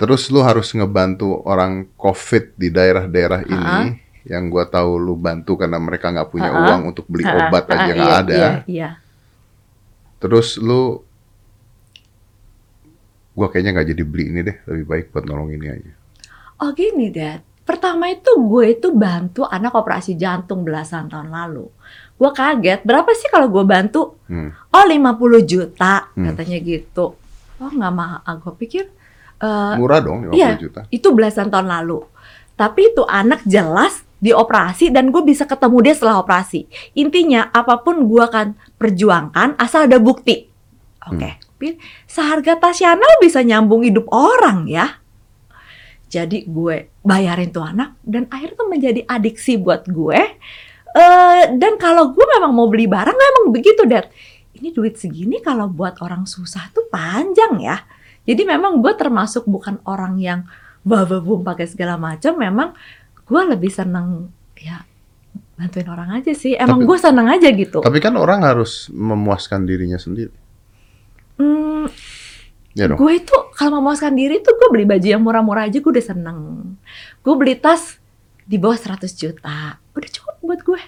terus 0.00 0.28
lu 0.32 0.40
harus 0.42 0.72
ngebantu 0.72 1.44
orang 1.44 1.86
COVID 1.94 2.56
di 2.56 2.68
daerah-daerah 2.72 3.42
ini, 3.46 3.80
yang 4.26 4.48
gua 4.52 4.64
tahu 4.68 4.96
lu 5.00 5.14
bantu 5.16 5.56
karena 5.60 5.78
mereka 5.80 6.10
nggak 6.14 6.30
punya 6.32 6.50
Ha-ha. 6.52 6.60
uang 6.66 6.80
untuk 6.94 7.06
beli 7.08 7.26
Ah, 7.28 7.36
obat 7.40 7.64
ah, 7.68 7.74
aja 7.76 7.92
ah, 7.92 7.96
nggak 7.96 8.10
iya, 8.10 8.20
ada. 8.24 8.34
Iya, 8.34 8.50
iya. 8.66 8.90
Terus 10.20 10.60
lu, 10.60 11.00
gua 13.36 13.46
kayaknya 13.50 13.70
nggak 13.74 13.88
jadi 13.94 14.02
beli 14.06 14.24
ini 14.30 14.40
deh, 14.48 14.56
lebih 14.68 14.86
baik 14.90 15.04
buat 15.14 15.24
nolong 15.26 15.50
ini 15.54 15.66
aja. 15.70 15.92
Oh 16.60 16.70
gini, 16.76 17.08
Dad. 17.08 17.40
Pertama 17.64 18.10
itu 18.10 18.34
gue 18.34 18.64
itu 18.74 18.88
bantu 18.90 19.46
anak 19.46 19.72
operasi 19.78 20.18
jantung 20.18 20.66
belasan 20.66 21.06
tahun 21.06 21.30
lalu. 21.30 21.70
Gue 22.20 22.30
kaget, 22.30 22.84
berapa 22.84 23.08
sih 23.16 23.32
kalau 23.32 23.48
gue 23.48 23.64
bantu? 23.64 24.20
Hmm. 24.28 24.52
Oh 24.68 24.84
50 24.84 25.40
juta, 25.40 26.12
Hmm. 26.12 26.28
katanya 26.28 26.60
gitu. 26.60 27.16
Oh 27.56 27.70
nggak 27.72 27.92
mahal, 27.92 28.20
gue 28.36 28.54
pikir 28.60 28.84
eh, 29.40 29.74
Murah 29.80 30.04
dong, 30.04 30.28
50 30.28 30.36
iya. 30.36 30.52
juta. 30.60 30.84
itu 30.92 31.08
belasan 31.16 31.48
tahun 31.48 31.64
lalu. 31.64 32.04
Tapi 32.54 32.92
itu 32.92 33.08
anak 33.08 33.40
jelas 33.48 34.04
dioperasi 34.20 34.92
dan 34.92 35.08
gue 35.08 35.24
bisa 35.24 35.48
ketemu 35.48 35.80
dia 35.80 35.94
setelah 35.96 36.20
operasi. 36.20 36.68
Intinya 36.92 37.48
apa 37.48 37.80
pun 37.80 38.04
gue 38.04 38.20
akan 38.20 38.52
perjuangkan 38.76 39.56
asal 39.56 39.88
ada 39.88 39.96
bukti. 39.96 40.44
Oke, 41.08 41.40
Pi, 41.56 41.80
seharga 42.04 42.60
Tasyana 42.60 43.16
bisa 43.24 43.40
nyambung 43.40 43.80
hidup 43.80 44.04
orang 44.12 44.68
ya. 44.68 45.00
Jadi 46.10 46.44
gue 46.44 46.92
bayarin 47.00 47.48
tuh 47.48 47.64
anak 47.64 47.96
dan 48.04 48.28
akhirnya 48.28 48.60
tuh 48.60 48.68
menjadi 48.68 49.00
adiksi 49.08 49.56
buat 49.56 49.88
gue. 49.88 50.20
Eh, 50.90 51.42
dan 51.54 51.78
kalau 51.78 52.10
gue 52.10 52.26
memang 52.26 52.50
mau 52.50 52.66
beli 52.66 52.90
barang 52.90 53.14
memang 53.14 53.44
begitu 53.54 53.86
Dad. 53.86 54.10
Ini 54.50 54.74
duit 54.74 54.98
segini 54.98 55.38
kalau 55.38 55.70
buat 55.70 56.02
orang 56.02 56.26
susah 56.26 56.68
tuh 56.74 56.90
panjang 56.90 57.62
ya. 57.62 57.78
Jadi 58.26 58.42
memang 58.44 58.82
gue 58.82 58.92
termasuk 58.92 59.46
bukan 59.46 59.78
orang 59.86 60.18
yang 60.18 60.40
bababum 60.82 61.40
pakai 61.40 61.70
segala 61.70 61.94
macam. 61.96 62.34
Memang 62.36 62.74
gue 63.24 63.42
lebih 63.46 63.70
seneng 63.70 64.28
ya 64.58 64.82
bantuin 65.54 65.88
orang 65.88 66.20
aja 66.20 66.34
sih. 66.34 66.58
Emang 66.58 66.82
gue 66.82 66.98
seneng 66.98 67.30
aja 67.30 67.48
gitu. 67.48 67.80
Tapi 67.80 67.98
kan 68.02 68.18
orang 68.18 68.42
harus 68.42 68.90
memuaskan 68.90 69.64
dirinya 69.64 69.96
sendiri. 69.96 70.34
Hmm, 71.38 71.88
Ya 72.70 72.86
dong. 72.86 72.98
gue 72.98 73.12
itu 73.18 73.34
kalau 73.54 73.80
memuaskan 73.80 74.14
diri 74.14 74.38
tuh 74.40 74.54
gue 74.54 74.68
beli 74.70 74.86
baju 74.86 75.02
yang 75.02 75.22
murah-murah 75.22 75.66
aja 75.66 75.78
gue 75.78 75.90
udah 75.90 76.04
seneng. 76.04 76.38
Gue 77.22 77.34
beli 77.34 77.56
tas 77.56 77.96
di 78.44 78.58
bawah 78.58 78.76
100 78.76 79.06
juta. 79.10 79.78
Udah 79.90 80.10
cukup 80.10 80.29
buat 80.50 80.60
gue. 80.66 80.82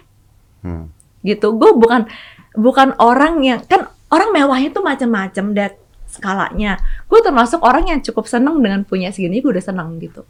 Hmm. 0.66 0.90
gitu. 1.23 1.54
Gue 1.54 1.71
bukan 1.78 2.11
bukan 2.59 2.99
orang 2.99 3.38
yang 3.47 3.62
kan 3.62 3.87
orang 4.11 4.35
mewahnya 4.35 4.75
tuh 4.75 4.83
macam-macam 4.83 5.45
dan 5.54 5.71
skalanya. 6.11 6.83
Gue 7.07 7.23
termasuk 7.23 7.62
orang 7.62 7.88
yang 7.88 8.00
cukup 8.02 8.26
seneng 8.26 8.59
dengan 8.59 8.83
punya 8.83 9.14
segini 9.14 9.38
gue 9.38 9.54
udah 9.54 9.64
seneng 9.64 10.02
gitu. 10.02 10.26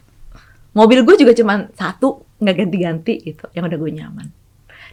Mobil 0.73 1.01
gue 1.05 1.15
juga 1.17 1.33
cuma 1.33 1.65
satu 1.73 2.25
nggak 2.41 2.55
ganti-ganti 2.65 3.13
gitu 3.25 3.49
yang 3.57 3.65
udah 3.65 3.77
gue 3.77 3.91
nyaman. 3.93 4.27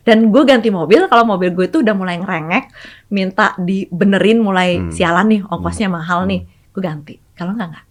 Dan 0.01 0.33
gue 0.33 0.43
ganti 0.49 0.73
mobil 0.73 1.05
kalau 1.13 1.29
mobil 1.29 1.53
gue 1.53 1.69
itu 1.69 1.85
udah 1.85 1.93
mulai 1.93 2.17
ngerengek 2.17 2.73
minta 3.13 3.53
dibenerin 3.61 4.41
mulai 4.41 4.81
Hmm. 4.81 4.89
sialan 4.89 5.29
nih 5.29 5.41
ongkosnya 5.45 5.93
mahal 5.93 6.25
nih 6.25 6.49
gue 6.73 6.83
ganti. 6.83 7.15
Kalau 7.37 7.53
nggak 7.53 7.69
nggak 7.69 7.85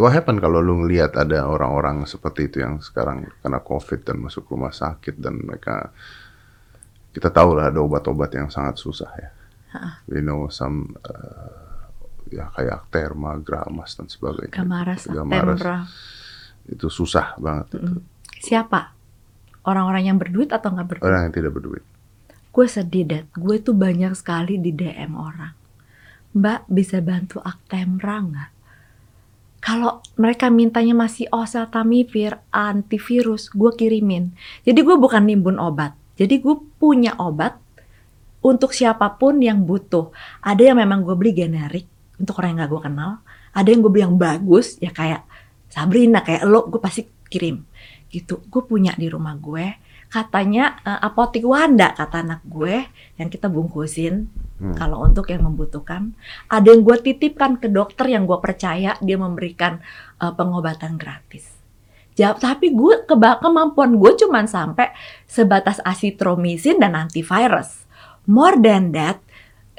What 0.00 0.16
happen 0.16 0.40
kalau 0.40 0.64
lu 0.64 0.80
ngelihat 0.80 1.12
ada 1.12 1.44
orang-orang 1.44 2.08
seperti 2.08 2.48
itu 2.48 2.64
yang 2.64 2.80
sekarang 2.80 3.28
kena 3.44 3.60
COVID 3.60 4.00
dan 4.00 4.16
masuk 4.24 4.48
rumah 4.48 4.72
sakit 4.72 5.20
dan 5.20 5.44
mereka 5.44 5.92
kita 7.12 7.28
tahu 7.28 7.52
lah 7.52 7.68
ada 7.68 7.84
obat-obat 7.84 8.32
yang 8.32 8.48
sangat 8.48 8.80
susah 8.80 9.10
ya. 9.20 9.30
We 10.08 10.24
know 10.24 10.48
some 10.48 10.96
uh, 11.04 11.92
ya 12.32 12.48
kayak 12.56 12.88
Akterma, 12.88 13.38
Gramas 13.44 13.94
dan 14.00 14.08
sebagainya. 14.08 14.56
Gamaras, 14.56 15.04
Gamaras. 15.04 15.60
Tempra. 15.60 15.78
Itu 16.70 16.86
susah 16.88 17.36
banget 17.36 17.76
itu. 17.76 18.00
siapa 18.40 18.96
orang-orang 19.68 20.08
yang 20.08 20.16
berduit 20.16 20.48
atau 20.50 20.72
nggak 20.72 20.88
berduit 20.88 21.08
Orang 21.12 21.28
yang 21.28 21.34
tidak 21.36 21.52
berduit. 21.52 21.84
gue 22.50 22.66
sedih 22.66 23.04
dad 23.06 23.26
gue 23.36 23.56
tuh 23.62 23.76
banyak 23.76 24.16
sekali 24.16 24.58
di 24.58 24.72
DM 24.74 25.12
orang 25.14 25.54
mbak 26.34 26.66
bisa 26.66 26.98
bantu 27.04 27.38
Actemra 27.44 28.16
nggak 28.22 28.50
kalau 29.60 30.00
mereka 30.16 30.48
mintanya 30.48 30.96
masih 30.96 31.28
oseltamivir 31.28 32.40
antivirus 32.48 33.52
gue 33.52 33.70
kirimin. 33.76 34.32
Jadi 34.64 34.80
gue 34.80 34.96
bukan 34.96 35.28
nimbun 35.28 35.60
obat. 35.60 35.92
Jadi 36.16 36.40
gue 36.40 36.56
punya 36.80 37.12
obat 37.20 37.60
untuk 38.40 38.72
siapa 38.72 39.20
pun 39.20 39.40
yang 39.44 39.68
butuh. 39.68 40.12
Ada 40.40 40.72
yang 40.72 40.80
memang 40.80 41.04
gue 41.04 41.12
beli 41.12 41.36
generik 41.36 41.84
untuk 42.16 42.40
orang 42.40 42.56
yang 42.56 42.60
gak 42.64 42.72
gue 42.72 42.82
kenal. 42.88 43.12
Ada 43.52 43.68
yang 43.68 43.80
gue 43.84 43.92
beli 43.92 44.04
yang 44.08 44.16
bagus 44.16 44.80
ya 44.80 44.92
kayak 44.92 45.28
Sabrina 45.68 46.24
kayak 46.24 46.48
lo 46.48 46.64
gue 46.64 46.80
pasti 46.80 47.04
kirim. 47.28 47.60
Gitu. 48.08 48.40
Gue 48.48 48.62
punya 48.64 48.96
di 48.96 49.12
rumah 49.12 49.36
gue. 49.36 49.76
Katanya 50.08 50.80
eh, 50.88 51.00
apotik 51.04 51.44
Wanda 51.44 51.92
kata 51.92 52.24
anak 52.24 52.40
gue 52.48 52.88
yang 53.20 53.28
kita 53.28 53.52
bungkusin 53.52 54.24
Hmm. 54.60 54.76
kalau 54.76 55.00
untuk 55.00 55.32
yang 55.32 55.48
membutuhkan 55.48 56.12
ada 56.52 56.68
yang 56.68 56.84
gue 56.84 57.00
titipkan 57.00 57.56
ke 57.56 57.72
dokter 57.72 58.12
yang 58.12 58.28
gue 58.28 58.36
percaya 58.44 58.92
dia 59.00 59.16
memberikan 59.16 59.80
eh, 60.20 60.32
pengobatan 60.36 61.00
gratis 61.00 61.56
Jawab, 62.18 62.42
tapi 62.42 62.76
gue 62.76 63.08
keba- 63.08 63.40
kemampuan 63.40 63.96
gue 63.96 64.12
cuman 64.20 64.44
sampai 64.44 64.92
sebatas 65.24 65.80
asitromisin 65.80 66.76
dan 66.76 66.92
antivirus 66.92 67.88
more 68.28 68.60
than 68.60 68.92
that 68.92 69.16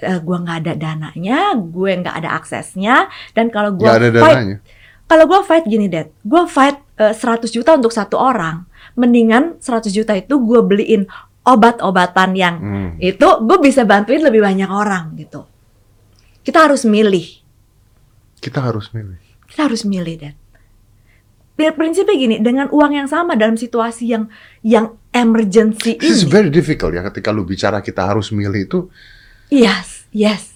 eh, 0.01 0.17
gue 0.17 0.37
nggak 0.41 0.65
ada 0.65 0.73
dananya 0.73 1.53
gue 1.61 1.91
nggak 2.01 2.15
ada 2.17 2.35
aksesnya 2.41 3.05
dan 3.37 3.53
kalau 3.53 3.77
gue 3.77 3.85
fight 3.85 4.11
dananya. 4.17 4.57
kalau 5.05 5.27
gue 5.27 5.39
fight 5.43 5.67
gini, 5.67 5.91
Dad. 5.91 6.07
Gue 6.23 6.47
fight 6.47 6.79
eh, 6.95 7.11
100 7.11 7.51
juta 7.51 7.75
untuk 7.75 7.91
satu 7.91 8.15
orang. 8.15 8.63
Mendingan 8.95 9.59
100 9.59 9.91
juta 9.91 10.15
itu 10.15 10.39
gue 10.39 10.59
beliin 10.63 11.03
obat-obatan 11.41 12.29
yang 12.33 12.55
Hmm. 12.57 12.89
itu 12.97 13.25
gue 13.41 13.57
bisa 13.59 13.81
bantuin 13.81 14.21
lebih 14.21 14.41
banyak 14.41 14.69
orang 14.69 15.17
gitu. 15.17 15.45
Kita 16.41 16.65
harus 16.65 16.85
milih. 16.85 17.25
Kita 18.37 18.61
harus 18.61 18.89
milih. 18.89 19.17
Kita 19.45 19.65
harus 19.65 19.81
milih. 19.83 20.33
Biar 21.51 21.77
prinsipnya 21.77 22.15
gini, 22.15 22.35
dengan 22.41 22.65
uang 22.73 22.93
yang 22.95 23.05
sama 23.05 23.37
dalam 23.37 23.53
situasi 23.53 24.09
yang 24.09 24.25
yang 24.61 24.97
emergency 25.13 25.99
This 25.99 26.21
is 26.21 26.25
ini. 26.25 26.31
very 26.31 26.49
difficult 26.49 26.89
ya 26.89 27.05
ketika 27.05 27.29
lu 27.29 27.45
bicara 27.45 27.81
kita 27.81 28.01
harus 28.01 28.33
milih 28.33 28.65
itu 28.65 28.79
Yes, 29.51 30.07
yes. 30.09 30.55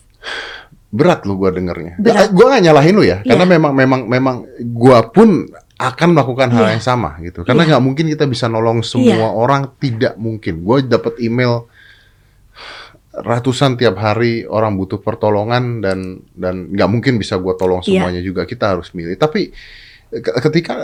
berat 0.90 1.28
lu 1.28 1.36
gua 1.36 1.52
dengernya. 1.52 2.00
Berat. 2.00 2.32
Gua, 2.32 2.56
gak 2.56 2.64
nyalahin 2.64 2.96
lu 2.96 3.04
ya, 3.04 3.20
karena 3.22 3.44
Iya. 3.44 3.52
memang 3.52 3.72
memang 3.76 4.02
memang 4.08 4.36
gua 4.72 5.04
pun 5.06 5.44
akan 5.76 6.16
melakukan 6.16 6.50
hal 6.50 6.66
Iya. 6.66 6.72
yang 6.80 6.84
sama 6.84 7.20
gitu. 7.20 7.44
Karena 7.44 7.64
Iya. 7.64 7.70
nggak 7.76 7.84
mungkin 7.84 8.06
kita 8.08 8.26
bisa 8.26 8.48
nolong 8.48 8.80
semua 8.80 9.28
orang, 9.30 9.76
tidak 9.76 10.16
mungkin. 10.16 10.64
Gue 10.64 10.82
dapat 10.82 11.20
email 11.20 11.68
ratusan 13.12 13.80
tiap 13.80 13.96
hari 13.96 14.44
orang 14.44 14.76
butuh 14.76 15.00
pertolongan 15.00 15.80
dan 15.80 16.00
dan 16.32 16.68
nggak 16.70 16.90
mungkin 16.92 17.16
bisa 17.16 17.40
gua 17.40 17.56
tolong 17.56 17.80
Iya. 17.82 18.04
semuanya 18.04 18.20
juga. 18.20 18.44
Kita 18.44 18.76
harus 18.76 18.92
milih. 18.92 19.16
Tapi 19.16 19.56
ke- 20.12 20.36
ketika 20.44 20.76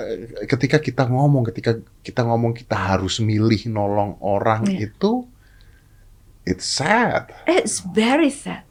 ketika 0.48 0.78
kita 0.80 1.04
ngomong, 1.08 1.44
ketika 1.48 1.76
kita 2.00 2.24
ngomong 2.24 2.56
kita 2.56 2.76
harus 2.76 3.20
milih 3.20 3.68
nolong 3.68 4.16
orang 4.24 4.64
Iya. 4.64 4.88
itu 4.88 5.28
it's 6.44 6.64
sad. 6.64 7.32
It's 7.48 7.84
very 7.84 8.32
sad. 8.32 8.64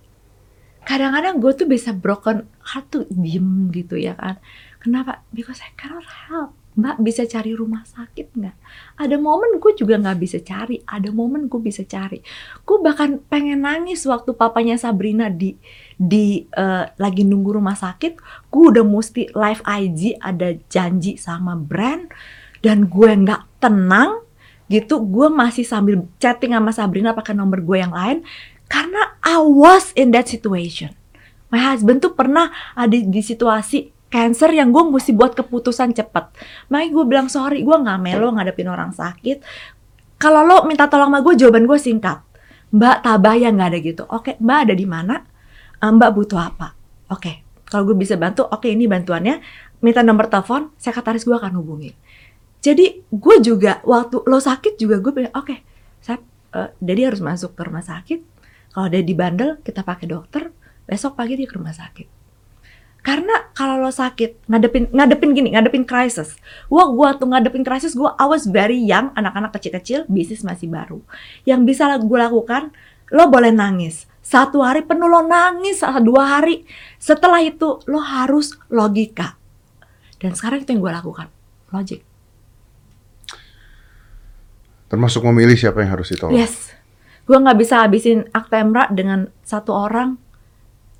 Kadang-kadang 0.80 1.36
gue 1.38 1.52
tuh 1.54 1.68
bisa 1.68 1.92
broken 1.92 2.48
heart 2.64 2.86
tuh 2.88 3.04
diem 3.12 3.68
gitu 3.70 4.00
ya 4.00 4.16
kan. 4.16 4.40
Kenapa? 4.80 5.20
Because 5.28 5.60
I 5.60 5.70
cannot 5.76 6.08
help. 6.08 6.56
Mbak 6.70 6.96
bisa 7.04 7.28
cari 7.28 7.52
rumah 7.52 7.84
sakit 7.84 8.32
nggak? 8.32 8.56
Ada 8.96 9.20
momen 9.20 9.60
gue 9.60 9.76
juga 9.76 10.00
nggak 10.00 10.18
bisa 10.22 10.38
cari. 10.40 10.80
Ada 10.88 11.12
momen 11.12 11.50
gue 11.50 11.60
bisa 11.60 11.84
cari. 11.84 12.24
Gue 12.64 12.80
bahkan 12.80 13.20
pengen 13.28 13.68
nangis 13.68 14.06
waktu 14.08 14.32
papanya 14.32 14.80
Sabrina 14.80 15.28
di 15.28 15.58
di 16.00 16.48
eh, 16.48 16.84
lagi 16.96 17.28
nunggu 17.28 17.60
rumah 17.60 17.76
sakit. 17.76 18.16
Gue 18.48 18.72
udah 18.72 18.86
mesti 18.86 19.28
live 19.36 19.62
IG 19.66 20.16
ada 20.16 20.56
janji 20.72 21.20
sama 21.20 21.52
brand 21.58 22.08
dan 22.64 22.88
gue 22.88 23.10
nggak 23.12 23.60
tenang 23.60 24.24
gitu. 24.72 25.04
Gue 25.04 25.28
masih 25.28 25.68
sambil 25.68 26.06
chatting 26.16 26.56
sama 26.56 26.72
Sabrina 26.72 27.12
pakai 27.12 27.36
nomor 27.36 27.60
gue 27.60 27.76
yang 27.76 27.92
lain 27.92 28.24
karena 28.70 29.18
I 29.20 29.42
was 29.42 29.92
in 29.98 30.14
that 30.16 30.30
situation. 30.30 30.96
My 31.50 31.58
husband 31.58 31.98
tuh 31.98 32.14
pernah 32.14 32.54
ada 32.78 32.94
di 32.94 33.20
situasi 33.20 33.99
cancer 34.10 34.50
yang 34.50 34.74
gue 34.74 34.82
mesti 34.90 35.14
buat 35.14 35.38
keputusan 35.38 35.94
cepat. 35.94 36.34
Makanya 36.68 36.90
gue 36.90 37.04
bilang 37.06 37.28
sorry, 37.30 37.62
gue 37.62 37.72
nggak 37.72 37.98
melo 38.02 38.34
ngadepin 38.34 38.66
orang 38.66 38.90
sakit. 38.90 39.40
Kalau 40.20 40.44
lo 40.44 40.66
minta 40.66 40.90
tolong 40.90 41.08
sama 41.08 41.24
gue, 41.24 41.34
jawaban 41.38 41.64
gue 41.64 41.78
singkat. 41.78 42.20
Mbak 42.74 42.96
tabah 43.06 43.34
ya 43.38 43.48
nggak 43.54 43.68
ada 43.70 43.78
gitu. 43.80 44.02
Oke, 44.10 44.36
Mbak 44.36 44.58
ada 44.68 44.74
di 44.76 44.86
mana? 44.86 45.14
Eh, 45.80 45.90
Mbak 45.90 46.10
butuh 46.12 46.38
apa? 46.42 46.74
Oke, 47.08 47.42
kalau 47.70 47.86
gue 47.88 47.96
bisa 47.96 48.18
bantu, 48.18 48.44
oke 48.44 48.66
ini 48.66 48.90
bantuannya. 48.90 49.40
Minta 49.80 50.04
nomor 50.04 50.28
telepon, 50.28 50.74
sekretaris 50.76 51.24
gue 51.24 51.32
akan 51.32 51.56
hubungi. 51.56 51.96
Jadi 52.60 53.08
gue 53.08 53.36
juga 53.40 53.80
waktu 53.88 54.20
lo 54.28 54.36
sakit 54.36 54.76
juga 54.76 55.00
gue 55.00 55.12
bilang 55.16 55.32
oke, 55.32 55.56
saya 56.04 56.20
eh, 56.52 56.68
Dedi 56.76 57.08
harus 57.08 57.24
masuk 57.24 57.56
ke 57.56 57.62
rumah 57.64 57.80
sakit. 57.80 58.20
Kalau 58.76 58.86
Dedi 58.92 59.16
bandel, 59.16 59.58
kita 59.64 59.86
pakai 59.86 60.06
dokter. 60.10 60.52
Besok 60.84 61.16
pagi 61.16 61.38
dia 61.38 61.46
ke 61.46 61.56
rumah 61.56 61.72
sakit. 61.72 62.19
Karena 63.00 63.48
kalau 63.56 63.80
lo 63.80 63.88
sakit, 63.88 64.44
ngadepin 64.44 64.92
ngadepin 64.92 65.30
gini, 65.32 65.48
ngadepin 65.56 65.88
krisis. 65.88 66.36
Wah, 66.68 66.88
gua 66.92 67.16
tuh 67.16 67.32
ngadepin 67.32 67.64
krisis, 67.64 67.96
gua 67.96 68.12
I 68.20 68.28
was 68.28 68.44
very 68.44 68.76
young, 68.76 69.12
anak-anak 69.16 69.56
kecil-kecil, 69.56 70.04
bisnis 70.04 70.44
masih 70.44 70.68
baru. 70.68 71.00
Yang 71.48 71.60
bisa 71.64 71.88
gue 71.96 72.18
lakukan, 72.20 72.72
lo 73.08 73.24
boleh 73.32 73.50
nangis. 73.50 74.04
Satu 74.20 74.60
hari 74.60 74.84
penuh 74.84 75.08
lo 75.08 75.24
nangis, 75.24 75.80
dua 76.04 76.38
hari. 76.38 76.68
Setelah 77.00 77.40
itu 77.40 77.80
lo 77.88 78.04
harus 78.04 78.60
logika. 78.68 79.40
Dan 80.20 80.36
sekarang 80.36 80.60
itu 80.60 80.76
yang 80.76 80.84
gue 80.84 80.92
lakukan, 80.92 81.26
logic. 81.72 82.04
Termasuk 84.92 85.24
memilih 85.24 85.56
siapa 85.56 85.80
yang 85.80 85.96
harus 85.96 86.12
ditolong. 86.12 86.36
Yes. 86.36 86.74
Gue 87.24 87.38
nggak 87.38 87.58
bisa 87.62 87.80
habisin 87.80 88.26
Actemra 88.34 88.90
dengan 88.90 89.30
satu 89.46 89.70
orang. 89.70 90.18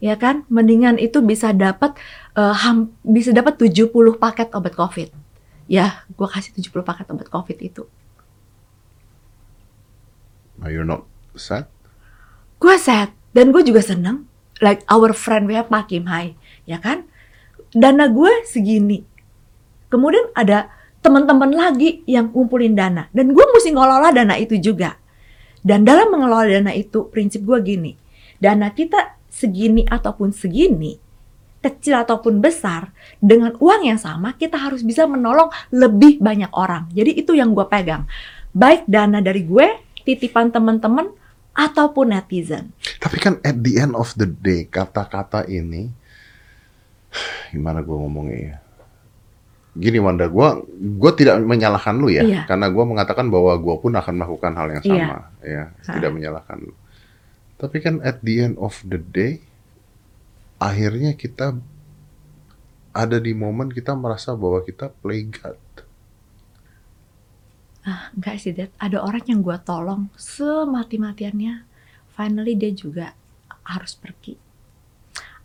Ya 0.00 0.16
kan? 0.16 0.48
Mendingan 0.48 0.96
itu 0.96 1.20
bisa 1.20 1.52
dapat 1.52 1.94
ham- 2.34 2.96
bisa 3.04 3.30
dapat 3.36 3.60
70 3.60 4.16
paket 4.16 4.48
obat 4.56 4.72
Covid. 4.72 5.12
Ya, 5.70 6.02
gue 6.10 6.26
kasih 6.26 6.56
70 6.56 6.82
paket 6.82 7.06
obat 7.12 7.28
Covid 7.28 7.58
itu. 7.60 7.84
Are 10.60 10.72
you 10.72 10.84
not 10.84 11.04
sad? 11.36 11.68
Gue 12.60 12.76
sad 12.76 13.12
dan 13.32 13.52
gue 13.52 13.64
juga 13.64 13.80
seneng. 13.80 14.28
Like 14.60 14.84
our 14.92 15.16
friend 15.16 15.48
we 15.48 15.56
have 15.56 15.72
Pak 15.72 15.88
Kim 15.88 16.04
Hai, 16.04 16.36
ya 16.68 16.76
kan? 16.76 17.08
Dana 17.72 18.12
gue 18.12 18.44
segini. 18.44 19.04
Kemudian 19.88 20.28
ada 20.36 20.68
teman-teman 21.00 21.48
lagi 21.48 22.04
yang 22.04 22.28
ngumpulin 22.28 22.76
dana 22.76 23.08
dan 23.16 23.32
gue 23.32 23.40
mesti 23.40 23.72
ngelola 23.72 24.12
dana 24.12 24.36
itu 24.36 24.60
juga. 24.60 25.00
Dan 25.64 25.88
dalam 25.88 26.12
mengelola 26.12 26.44
dana 26.44 26.72
itu 26.76 27.08
prinsip 27.08 27.40
gue 27.44 27.56
gini, 27.64 27.96
dana 28.36 28.68
kita 28.72 29.19
segini 29.30 29.86
ataupun 29.86 30.34
segini, 30.34 30.98
kecil 31.62 32.02
ataupun 32.02 32.42
besar, 32.42 32.90
dengan 33.22 33.54
uang 33.56 33.86
yang 33.86 34.00
sama 34.00 34.34
kita 34.34 34.58
harus 34.58 34.82
bisa 34.82 35.06
menolong 35.06 35.48
lebih 35.70 36.18
banyak 36.20 36.50
orang. 36.52 36.90
Jadi 36.92 37.22
itu 37.22 37.32
yang 37.32 37.54
gue 37.54 37.64
pegang. 37.70 38.04
Baik 38.50 38.84
dana 38.90 39.22
dari 39.22 39.46
gue, 39.46 39.78
titipan 40.02 40.50
teman-teman, 40.50 41.14
ataupun 41.54 42.14
netizen. 42.14 42.74
Tapi 42.98 43.16
kan 43.18 43.34
at 43.42 43.58
the 43.62 43.78
end 43.78 43.94
of 43.94 44.10
the 44.18 44.26
day 44.26 44.66
kata-kata 44.66 45.46
ini 45.46 45.90
gimana 47.50 47.82
gue 47.82 47.96
ngomongnya 47.96 48.38
ya? 48.38 48.56
Gini 49.70 50.02
Wanda, 50.02 50.26
gue 50.26 50.48
gue 50.98 51.12
tidak 51.14 51.38
menyalahkan 51.46 51.94
lu 51.94 52.10
ya, 52.10 52.26
Iya. 52.26 52.42
karena 52.50 52.66
gue 52.74 52.84
mengatakan 52.86 53.30
bahwa 53.30 53.54
gue 53.54 53.76
pun 53.78 53.94
akan 53.94 54.14
melakukan 54.18 54.52
hal 54.58 54.66
yang 54.74 54.82
Iya. 54.82 54.90
sama, 54.90 55.18
ya 55.46 55.62
tidak 55.94 56.10
menyalahkan 56.10 56.58
lu. 56.58 56.74
Tapi 57.60 57.76
kan 57.84 58.00
at 58.00 58.24
the 58.24 58.40
end 58.40 58.56
of 58.56 58.80
the 58.88 58.96
day, 58.96 59.44
akhirnya 60.56 61.12
kita 61.12 61.60
ada 62.96 63.18
di 63.20 63.36
momen 63.36 63.68
kita 63.68 63.92
merasa 63.92 64.32
bahwa 64.32 64.64
kita 64.64 64.88
play 65.04 65.28
God. 65.28 65.60
Ah, 67.84 68.12
enggak 68.16 68.36
sih, 68.40 68.52
Dad. 68.52 68.72
Ada 68.76 69.00
orang 69.00 69.24
yang 69.28 69.40
gue 69.40 69.56
tolong 69.60 70.08
semati-matiannya. 70.16 71.64
Finally 72.12 72.54
dia 72.56 72.72
juga 72.72 73.06
harus 73.64 73.96
pergi. 73.96 74.36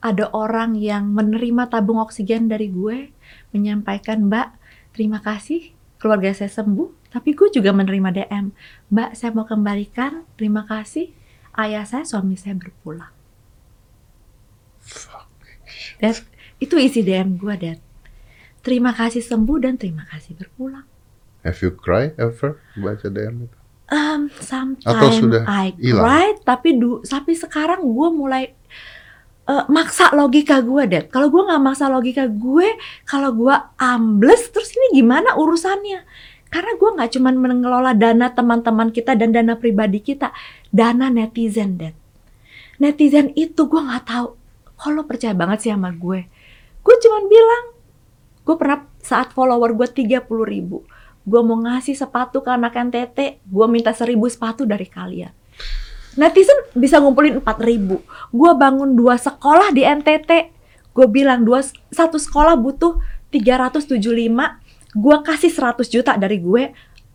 Ada 0.04 0.36
orang 0.36 0.75
yang 0.75 1.15
menerima 1.15 1.71
tabung 1.71 1.97
oksigen 2.04 2.51
dari 2.51 2.69
gue, 2.69 3.10
menyampaikan, 3.56 4.28
Mbak, 4.28 4.47
terima 4.93 5.23
kasih 5.23 5.73
keluarga 5.97 6.30
saya 6.36 6.51
sembuh. 6.51 7.10
Tapi 7.10 7.32
gue 7.32 7.47
juga 7.49 7.71
menerima 7.71 8.10
DM, 8.12 8.45
Mbak, 8.91 9.10
saya 9.15 9.32
mau 9.32 9.47
kembalikan, 9.47 10.28
terima 10.36 10.67
kasih. 10.67 11.10
Ayah 11.56 11.88
saya, 11.88 12.04
suami 12.04 12.36
saya 12.36 12.56
berpulang. 12.60 13.12
Fuck. 14.84 15.32
Dad, 16.00 16.20
itu 16.60 16.76
isi 16.76 17.02
DM 17.02 17.39
gue, 17.39 17.56
Dad. 17.56 17.80
Terima 18.60 18.91
kasih 18.91 19.24
sembuh 19.24 19.58
dan 19.62 19.80
terima 19.80 20.04
kasih 20.10 20.36
berpulang. 20.36 20.84
Have 21.46 21.62
you 21.62 21.72
cry 21.72 22.12
ever 22.18 22.58
baca 22.74 23.08
DM 23.08 23.46
itu? 23.46 23.58
Um, 23.86 24.34
Atau 24.34 24.41
sometimes 24.41 25.22
sudah 25.22 25.44
I 25.46 25.78
cry, 25.78 26.41
tapi 26.41 26.74
du, 26.82 27.06
tapi 27.06 27.38
sekarang 27.38 27.86
gue 27.86 28.10
mulai 28.10 28.44
eh, 29.46 29.65
maksa 29.70 30.10
logika 30.18 30.65
gue, 30.65 30.89
Dad. 30.89 31.06
Kalau 31.13 31.30
gue 31.30 31.46
nggak 31.46 31.62
maksa 31.62 31.86
logika 31.86 32.26
gue, 32.26 32.74
kalau 33.06 33.30
gue 33.38 33.56
ambles, 33.78 34.50
terus 34.50 34.74
ini 34.74 35.06
gimana 35.06 35.38
urusannya? 35.38 36.02
Karena 36.50 36.74
gue 36.74 36.89
nggak 36.98 37.10
cuma 37.13 37.30
mengelola 37.30 37.94
dana 37.94 38.34
teman-teman 38.34 38.89
kita 38.89 39.13
dan 39.13 39.30
dana 39.30 39.54
pribadi 39.54 40.02
kita, 40.02 40.34
dana 40.75 41.07
netizen, 41.07 41.79
Dad. 41.79 41.95
Netizen 42.83 43.31
itu 43.39 43.71
gue 43.71 43.79
nggak 43.79 44.03
tahu. 44.11 44.35
Kalau 44.75 45.07
percaya 45.07 45.31
banget 45.31 45.63
sih 45.63 45.71
sama 45.71 45.95
gue, 45.95 46.27
gue 46.83 46.95
cuman 46.99 47.23
bilang, 47.31 47.63
gue 48.43 48.55
pernah 48.59 48.83
saat 48.99 49.31
follower 49.31 49.71
gue 49.71 49.88
30 49.88 50.27
ribu, 50.27 50.83
gue 51.23 51.41
mau 51.41 51.55
ngasih 51.63 51.95
sepatu 51.95 52.43
ke 52.43 52.51
anak 52.51 52.75
NTT, 52.75 53.39
gue 53.47 53.65
minta 53.71 53.95
seribu 53.95 54.27
sepatu 54.27 54.67
dari 54.67 54.83
kalian. 54.83 55.31
Netizen 56.19 56.75
bisa 56.75 56.99
ngumpulin 56.99 57.39
4 57.39 57.59
ribu. 57.63 58.03
Gue 58.31 58.51
bangun 58.55 58.95
dua 58.95 59.19
sekolah 59.19 59.71
di 59.75 59.83
NTT. 59.83 60.31
Gue 60.95 61.07
bilang 61.11 61.43
dua, 61.43 61.59
satu 61.91 62.15
sekolah 62.15 62.55
butuh 62.55 62.99
375. 63.31 63.99
Gue 64.95 65.17
kasih 65.23 65.51
100 65.51 65.91
juta 65.91 66.15
dari 66.15 66.39
gue. 66.39 66.71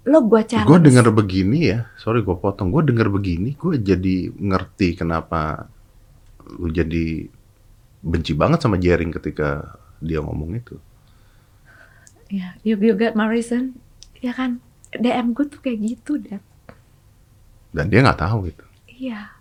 Lo 0.09 0.25
gue 0.25 0.41
challenge. 0.49 0.69
Gue 0.69 0.79
dengar 0.81 1.13
begini 1.13 1.59
ya, 1.77 1.89
sorry 2.01 2.25
gue 2.25 2.37
potong. 2.37 2.73
Gue 2.73 2.81
dengar 2.89 3.13
begini, 3.13 3.53
gue 3.53 3.77
jadi 3.77 4.33
ngerti 4.33 4.97
kenapa 4.97 5.69
lu 6.57 6.73
jadi 6.73 7.29
benci 8.01 8.33
banget 8.33 8.65
sama 8.65 8.81
Jering 8.81 9.13
ketika 9.13 9.77
dia 10.01 10.25
ngomong 10.25 10.57
itu. 10.57 10.81
Ya, 12.33 12.57
you, 12.65 12.81
you 12.81 12.97
get 12.97 13.13
my 13.13 13.29
reason. 13.29 13.77
Ya 14.25 14.33
kan, 14.33 14.65
DM 14.97 15.37
gue 15.37 15.45
tuh 15.51 15.61
kayak 15.61 15.79
gitu, 15.85 16.17
Dad. 16.17 16.41
Dan 17.71 17.93
dia 17.93 18.01
nggak 18.01 18.21
tahu 18.25 18.49
gitu. 18.49 18.65
Iya. 18.89 19.37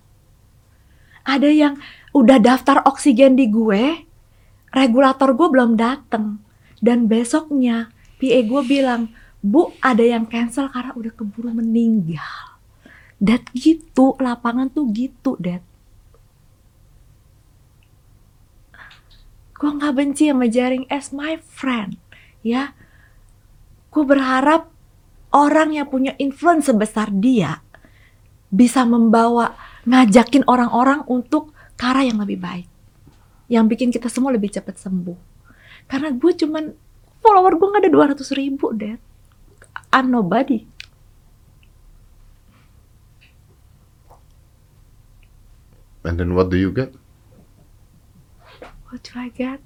Ada 1.23 1.49
yang 1.49 1.79
udah 2.11 2.41
daftar 2.41 2.83
oksigen 2.83 3.37
di 3.37 3.47
gue, 3.47 4.03
regulator 4.73 5.31
gue 5.37 5.47
belum 5.47 5.79
dateng. 5.79 6.41
Dan 6.79 7.07
besoknya, 7.07 7.91
PA 8.17 8.39
gue 8.41 8.61
bilang, 8.65 9.11
Bu, 9.39 9.71
ada 9.79 10.03
yang 10.03 10.27
cancel 10.27 10.67
karena 10.67 10.91
udah 10.95 11.13
keburu 11.15 11.55
meninggal. 11.55 12.59
Dad 13.19 13.43
gitu, 13.55 14.15
lapangan 14.19 14.67
tuh 14.71 14.87
gitu, 14.91 15.39
Dad. 15.39 15.63
Gue 19.59 19.71
nggak 19.75 19.95
benci 19.95 20.31
sama 20.31 20.47
Jaring 20.47 20.87
as 20.87 21.11
my 21.11 21.35
friend, 21.39 21.99
ya. 22.43 22.71
Gue 23.91 24.03
berharap 24.07 24.71
orang 25.35 25.75
yang 25.75 25.87
punya 25.91 26.15
influence 26.15 26.71
sebesar 26.71 27.11
dia 27.11 27.59
bisa 28.49 28.87
membawa 28.87 29.53
ngajakin 29.83 30.47
orang-orang 30.47 31.03
untuk 31.11 31.51
ke 31.79 31.87
yang 32.03 32.19
lebih 32.19 32.39
baik. 32.39 32.67
Yang 33.47 33.65
bikin 33.71 33.89
kita 33.91 34.11
semua 34.11 34.35
lebih 34.35 34.51
cepat 34.51 34.75
sembuh. 34.79 35.15
Karena 35.87 36.11
gue 36.11 36.31
cuman 36.35 36.69
follower 37.23 37.55
gue 37.55 37.67
nggak 37.67 37.83
ada 37.87 37.91
200 38.13 38.39
ribu, 38.39 38.75
Dad. 38.75 39.08
I'm 39.89 40.13
nobody. 40.13 40.69
And 46.05 46.15
then 46.17 46.33
what 46.33 46.49
do 46.49 46.57
you 46.57 46.71
get? 46.71 46.95
What 48.89 49.05
do 49.05 49.13
I 49.19 49.29
get? 49.29 49.61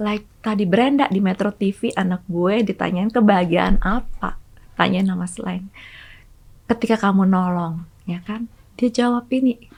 Like 0.00 0.24
tadi 0.40 0.64
Brenda 0.64 1.08
di 1.08 1.20
Metro 1.20 1.52
TV 1.52 1.92
anak 1.92 2.24
gue 2.28 2.64
ditanyain 2.64 3.12
kebahagiaan 3.12 3.80
apa? 3.80 4.40
Tanyain 4.76 5.04
nama 5.04 5.28
selain. 5.28 5.68
Ketika 6.68 6.96
kamu 6.96 7.28
nolong, 7.28 7.84
ya 8.08 8.24
kan? 8.24 8.48
Dia 8.76 8.88
jawab 8.88 9.28
ini. 9.32 9.68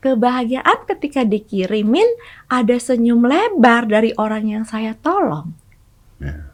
Kebahagiaan 0.00 0.88
ketika 0.88 1.22
dikirimin 1.22 2.08
ada 2.48 2.76
senyum 2.80 3.26
lebar 3.26 3.86
dari 3.86 4.10
orang 4.16 4.48
yang 4.48 4.64
saya 4.66 4.96
tolong. 4.96 5.52
Ya. 6.18 6.50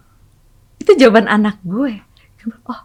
Itu 0.82 0.98
jawaban 0.98 1.30
anak 1.30 1.62
gue. 1.62 2.02
Oh, 2.66 2.80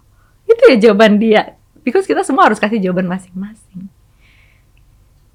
itu 0.50 0.63
ya 0.74 0.78
jawaban 0.89 1.21
dia. 1.21 1.58
Because 1.82 2.06
kita 2.06 2.21
semua 2.21 2.50
harus 2.50 2.62
kasih 2.62 2.78
jawaban 2.78 3.10
masing-masing. 3.10 3.89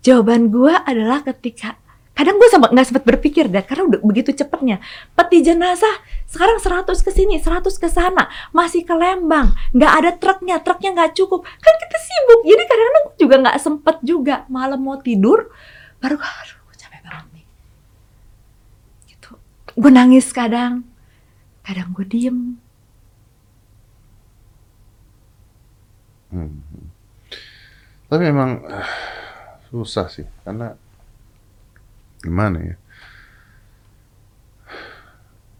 Jawaban 0.06 0.54
gue 0.54 0.70
adalah 0.70 1.26
ketika 1.26 1.74
kadang 2.16 2.40
gue 2.40 2.48
sempat 2.48 2.72
nggak 2.72 2.86
sempat 2.88 3.04
berpikir 3.04 3.44
deh 3.52 3.60
karena 3.60 3.92
udah 3.92 4.00
begitu 4.00 4.32
cepetnya 4.32 4.80
peti 5.12 5.44
jenazah 5.44 6.00
sekarang 6.24 6.56
100 6.64 6.88
ke 7.04 7.12
sini 7.12 7.36
100 7.36 7.68
ke 7.76 7.88
sana 7.92 8.32
masih 8.56 8.88
ke 8.88 8.94
Lembang. 8.96 9.52
Nggak 9.76 9.92
ada 9.92 10.10
truknya 10.16 10.56
truknya 10.62 10.96
nggak 10.96 11.12
cukup. 11.12 11.44
Kan 11.44 11.74
kita 11.76 11.96
sibuk 12.00 12.40
jadi 12.46 12.62
kadang-kadang 12.64 13.06
juga 13.20 13.34
nggak 13.44 13.58
sempet 13.60 13.96
juga. 14.06 14.36
Malam 14.48 14.80
mau 14.80 14.96
tidur 14.96 15.50
baru 16.00 16.16
aduh 16.16 16.58
gue 16.70 16.76
capek 16.78 17.00
banget 17.02 17.26
nih. 17.34 17.46
Gitu. 19.10 19.30
Gue 19.74 19.90
nangis 19.90 20.30
kadang. 20.30 20.86
Kadang 21.66 21.90
gue 21.92 22.06
diem 22.06 22.62
Hmm. 26.30 26.58
Tapi 28.06 28.22
memang 28.22 28.62
ah, 28.70 28.88
susah 29.70 30.06
sih 30.10 30.26
karena 30.46 30.74
gimana 32.22 32.58
ya? 32.62 32.76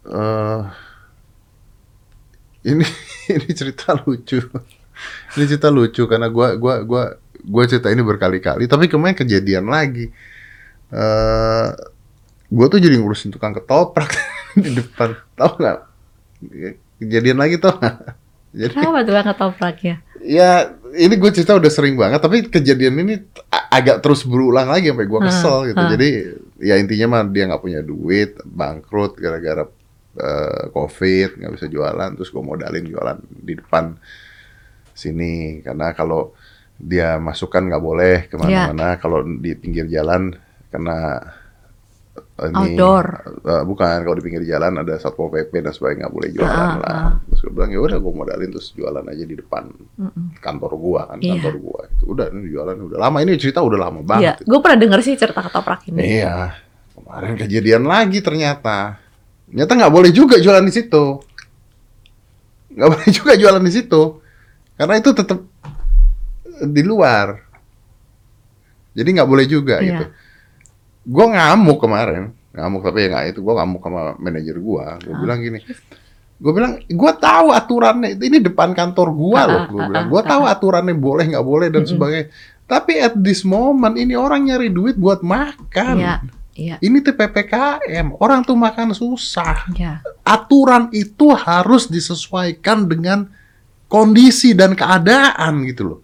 Eh, 0.07 0.63
ini 2.71 2.87
ini 3.35 3.51
cerita 3.51 3.95
lucu. 3.99 4.39
Ini 5.37 5.45
cerita 5.45 5.69
lucu 5.69 6.07
karena 6.07 6.31
gua 6.31 6.55
gua 6.55 6.83
gua 6.87 7.03
gua 7.43 7.65
cerita 7.67 7.91
ini 7.91 8.03
berkali-kali. 8.03 8.71
Tapi 8.71 8.87
kemarin 8.87 9.19
kejadian 9.19 9.67
lagi. 9.67 10.11
Eh, 10.91 11.71
gua 12.47 12.67
tuh 12.71 12.79
jadi 12.79 12.95
ngurusin 12.99 13.35
tukang 13.35 13.55
ketoprak 13.55 14.15
di 14.63 14.71
depan. 14.71 15.19
Tahu 15.35 15.53
nggak? 15.59 15.79
Kejadian 17.03 17.39
lagi 17.43 17.59
tuh. 17.59 17.75
Jadi 18.57 18.73
kenapa 18.73 19.03
nggak 19.03 19.27
ketopraknya 19.35 20.01
Ya, 20.27 20.75
ini 20.99 21.15
gue 21.15 21.31
cerita 21.31 21.55
udah 21.55 21.71
sering 21.71 21.95
banget, 21.95 22.19
tapi 22.19 22.51
kejadian 22.51 22.99
ini 22.99 23.15
agak 23.71 24.03
terus 24.03 24.27
berulang 24.27 24.67
lagi 24.67 24.91
sampai 24.91 25.07
gue 25.07 25.21
kesel 25.23 25.57
Hmm, 25.63 25.69
gitu. 25.71 25.83
hmm. 25.87 25.93
Jadi 25.95 26.09
ya 26.67 26.75
intinya 26.83 27.07
mah 27.15 27.23
dia 27.31 27.47
nggak 27.47 27.63
punya 27.63 27.81
duit, 27.87 28.35
bangkrut 28.43 29.15
gara-gara 29.23 29.63
eh, 30.19 30.63
covid, 30.75 31.39
nggak 31.39 31.53
bisa 31.55 31.67
jualan, 31.71 32.11
terus 32.19 32.33
gue 32.35 32.43
modalin 32.43 32.85
jualan 32.89 33.19
di 33.23 33.55
depan 33.55 33.95
sini 34.97 35.61
karena 35.61 35.93
kalau 35.93 36.33
dia 36.77 37.21
masukkan 37.21 37.61
nggak 37.61 37.85
boleh 37.85 38.17
ke 38.27 38.35
mana-mana, 38.41 38.97
kalau 38.97 39.23
di 39.23 39.53
pinggir 39.55 39.87
jalan 39.87 40.33
kena 40.73 41.21
ini 42.39 42.77
Outdoor. 42.77 43.07
eh, 43.41 43.65
bukan 43.65 43.97
kalau 44.01 44.13
di 44.13 44.23
pinggir 44.23 44.45
jalan 44.45 44.77
ada 44.77 44.95
satpol 44.95 45.29
pp 45.31 45.57
dan 45.57 45.73
sebagainya 45.73 46.05
nggak 46.05 46.13
boleh 46.13 46.29
jualan 46.31 46.53
Ah, 46.53 46.75
lah. 46.77 46.85
ah. 46.85 47.11
Terus 47.27 47.41
gue 47.41 47.51
bilang 47.51 47.71
ya 47.71 47.81
udah 47.81 47.97
gue 47.97 48.13
modalin 48.15 48.51
terus 48.51 48.69
jualan 48.71 49.01
aja 49.03 49.25
di 49.25 49.35
depan 49.35 49.65
Mm-mm. 49.97 50.37
kantor 50.39 50.73
gua 50.75 51.01
kan 51.07 51.19
Iya. 51.19 51.33
kantor 51.35 51.55
gua 51.59 51.81
itu 51.89 52.05
udah 52.07 52.27
ini 52.29 52.49
jualan 52.51 52.77
udah 52.79 52.99
lama 53.01 53.19
ini 53.19 53.33
cerita 53.35 53.61
udah 53.61 53.79
lama 53.81 53.99
Iya, 53.99 54.07
banget. 54.07 54.37
gue 54.43 54.59
pernah 54.59 54.79
denger 54.79 55.01
sih 55.01 55.15
cerita 55.15 55.41
ketoprak 55.41 55.81
ini. 55.87 55.99
Iya 56.21 56.37
kemarin 56.93 57.35
kejadian 57.35 57.83
lagi 57.85 58.19
ternyata 58.21 59.01
ternyata 59.47 59.73
nggak 59.75 59.93
boleh 59.95 60.11
juga 60.11 60.37
jualan 60.37 60.61
di 60.61 60.75
situ 60.75 61.05
nggak 62.71 62.89
boleh 62.93 63.09
juga 63.11 63.33
jualan 63.35 63.61
di 63.61 63.73
situ 63.73 64.03
karena 64.75 64.95
itu 64.95 65.11
tetap 65.11 65.41
di 66.59 66.83
luar 66.83 67.41
jadi 68.93 69.09
nggak 69.11 69.29
boleh 69.29 69.47
juga 69.47 69.77
Iya. 69.79 69.87
gitu 69.87 70.05
gua 71.07 71.27
ngamuk 71.31 71.79
kemarin. 71.79 72.35
Ngamuk 72.51 72.83
tapi 72.83 72.99
ya 73.01 73.09
nggak 73.09 73.25
itu 73.31 73.41
gua 73.41 73.63
ngamuk 73.63 73.81
sama 73.81 74.03
manajer 74.19 74.57
gua. 74.59 74.99
Gua 74.99 75.15
Ah. 75.15 75.21
bilang 75.23 75.39
gini 75.41 75.61
gua 76.37 76.53
bilang 76.53 76.73
gua 76.91 77.13
tahu 77.15 77.49
aturannya. 77.49 78.19
Ini 78.19 78.39
depan 78.43 78.75
kantor 78.75 79.09
Ah, 79.41 79.47
loh 79.47 79.61
ah, 79.63 79.67
gua 79.71 79.81
ah, 79.81 79.89
bilang. 79.89 80.05
ah, 80.05 80.13
ah, 80.19 80.25
tahu 80.25 80.43
aturannya 80.45 80.95
boleh 80.95 81.25
nggak 81.31 81.47
boleh 81.47 81.69
dan 81.71 81.87
sebagainya. 81.87 82.29
Tapi 82.67 82.99
at 82.99 83.15
this 83.15 83.47
moment 83.47 83.95
ini 83.95 84.13
orang 84.13 84.45
nyari 84.45 84.69
duit 84.69 84.99
buat 84.99 85.23
makan. 85.23 85.95
Iya, 85.97 86.15
iya, 86.53 86.75
ini 86.83 86.99
tuh 86.99 87.15
PPKM, 87.15 88.19
orang 88.19 88.43
tuh 88.43 88.59
makan 88.59 88.91
susah. 88.91 89.71
iya. 89.73 90.03
Aturan 90.27 90.91
itu 90.91 91.31
harus 91.31 91.87
disesuaikan 91.87 92.91
dengan 92.91 93.31
kondisi 93.87 94.51
dan 94.51 94.75
keadaan 94.75 95.63
gitu 95.63 95.83
loh. 95.87 96.01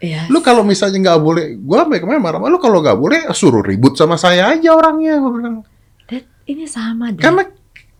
Iya. 0.00 0.32
Lu 0.32 0.40
kalau 0.40 0.64
misalnya 0.64 0.96
nggak 1.12 1.20
boleh, 1.20 1.44
gua 1.60 1.84
sampai 1.84 2.00
kemarin 2.00 2.24
marah, 2.24 2.40
lu 2.40 2.56
kalau 2.56 2.80
nggak 2.80 2.96
boleh 2.96 3.20
suruh 3.36 3.60
ribut 3.60 4.00
sama 4.00 4.16
saya 4.16 4.48
aja 4.48 4.72
orangnya, 4.72 5.20
gua 5.20 5.30
bilang. 5.36 5.54
Dad, 6.08 6.24
ini 6.48 6.64
sama 6.64 7.12
deh. 7.12 7.20
Karena 7.20 7.44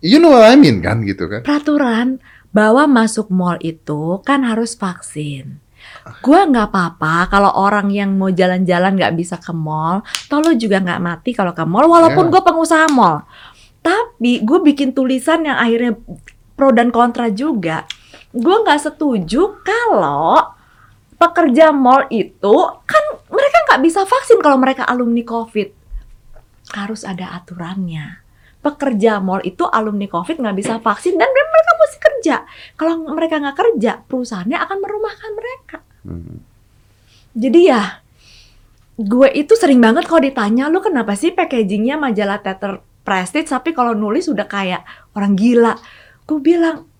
you 0.01 0.17
know 0.17 0.33
what 0.33 0.49
I 0.49 0.57
mean 0.57 0.81
kan 0.81 1.05
gitu 1.05 1.29
kan. 1.29 1.45
peraturan 1.45 2.17
bahwa 2.49 2.89
masuk 2.89 3.29
mall 3.29 3.61
itu 3.61 4.17
kan 4.25 4.41
harus 4.41 4.73
vaksin. 4.73 5.61
Gua 6.25 6.49
nggak 6.49 6.73
apa-apa 6.73 7.29
kalau 7.29 7.53
orang 7.53 7.93
yang 7.93 8.17
mau 8.17 8.33
jalan-jalan 8.33 8.97
nggak 8.97 9.13
bisa 9.13 9.37
ke 9.37 9.53
mall, 9.53 10.01
toh 10.25 10.41
lo 10.41 10.57
juga 10.57 10.81
nggak 10.81 11.01
mati 11.01 11.37
kalau 11.37 11.53
ke 11.53 11.61
mall, 11.69 11.85
walaupun 11.85 12.27
Ya. 12.27 12.31
gue 12.33 12.41
pengusaha 12.41 12.85
mall. 12.89 13.21
Tapi 13.81 14.41
gue 14.41 14.59
bikin 14.61 14.93
tulisan 14.93 15.41
yang 15.41 15.57
akhirnya 15.57 15.97
pro 16.53 16.69
dan 16.69 16.93
kontra 16.93 17.29
juga. 17.33 17.85
Gue 18.29 18.61
nggak 18.61 18.77
setuju 18.89 19.57
kalau 19.61 20.60
pekerja 21.21 21.69
mall 21.69 22.09
itu 22.09 22.55
kan 22.89 23.03
mereka 23.29 23.57
nggak 23.69 23.81
bisa 23.85 24.01
vaksin 24.09 24.41
kalau 24.41 24.57
mereka 24.57 24.89
alumni 24.89 25.21
COVID. 25.21 25.69
Harus 26.73 27.05
ada 27.05 27.37
aturannya. 27.37 28.25
Pekerja 28.65 29.21
mall 29.21 29.45
itu 29.45 29.61
alumni 29.69 30.09
COVID 30.09 30.41
nggak 30.41 30.57
bisa 30.57 30.73
vaksin 30.81 31.13
dan 31.21 31.29
mereka 31.29 31.71
mesti 31.77 31.97
kerja. 32.01 32.35
Kalau 32.73 33.05
mereka 33.13 33.37
nggak 33.37 33.57
kerja, 33.57 34.01
perusahaannya 34.01 34.57
akan 34.57 34.77
merumahkan 34.81 35.31
mereka. 35.37 35.77
Hmm. 36.01 36.41
Jadi 37.37 37.59
ya, 37.69 38.01
gue 38.97 39.29
itu 39.33 39.53
sering 39.55 39.79
banget 39.79 40.09
kalau 40.09 40.21
ditanya, 40.25 40.67
lu 40.67 40.81
kenapa 40.81 41.15
sih 41.15 41.31
packagingnya 41.31 41.95
majalah 42.01 42.41
Tether 42.43 42.83
Prestige, 43.01 43.49
tapi 43.49 43.73
kalau 43.73 43.97
nulis 43.97 44.29
udah 44.29 44.45
kayak 44.45 44.85
orang 45.17 45.33
gila. 45.33 45.73
Gue 46.29 46.37
bilang, 46.37 46.90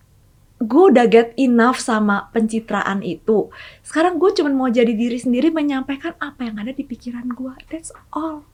gue 0.62 0.84
udah 0.94 1.06
get 1.10 1.34
enough 1.38 1.82
sama 1.82 2.30
pencitraan 2.30 3.02
itu. 3.02 3.50
Sekarang 3.82 4.16
gue 4.16 4.30
cuma 4.34 4.50
mau 4.54 4.70
jadi 4.70 4.94
diri 4.94 5.18
sendiri 5.18 5.50
menyampaikan 5.50 6.14
apa 6.22 6.46
yang 6.46 6.56
ada 6.58 6.72
di 6.72 6.86
pikiran 6.86 7.26
gue. 7.34 7.54
That's 7.68 7.90
all. 8.14 8.46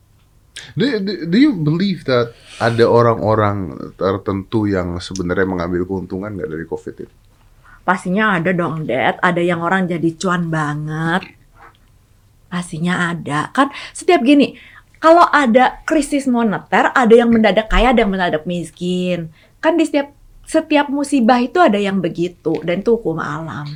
Do, 0.75 0.85
do, 0.99 1.29
do 1.29 1.37
you 1.39 1.55
believe 1.55 2.03
that 2.09 2.35
ada 2.59 2.83
orang-orang 2.83 3.73
tertentu 3.95 4.67
yang 4.67 4.99
sebenarnya 4.99 5.47
mengambil 5.47 5.87
keuntungan 5.87 6.35
nggak 6.35 6.49
dari 6.51 6.65
COVID 6.67 6.95
itu? 7.07 7.15
Pastinya 7.87 8.37
ada 8.37 8.51
dong, 8.51 8.85
Dad. 8.85 9.17
Ada 9.23 9.41
yang 9.41 9.63
orang 9.63 9.87
jadi 9.87 10.09
cuan 10.19 10.51
banget. 10.51 11.31
Pastinya 12.51 13.13
ada. 13.13 13.49
Kan 13.55 13.71
setiap 13.95 14.21
gini, 14.21 14.59
kalau 14.99 15.23
ada 15.31 15.79
krisis 15.87 16.27
moneter, 16.27 16.91
ada 16.91 17.13
yang 17.15 17.31
mendadak 17.31 17.71
kaya, 17.71 17.95
ada 17.95 18.03
yang 18.03 18.11
mendadak 18.11 18.43
miskin. 18.43 19.31
Kan 19.63 19.79
di 19.79 19.87
setiap 19.87 20.11
setiap 20.49 20.89
musibah 20.89 21.37
itu 21.37 21.61
ada 21.61 21.77
yang 21.77 22.01
begitu 22.01 22.57
dan 22.65 22.81
itu 22.81 22.97
hukum 22.97 23.21
alam. 23.21 23.69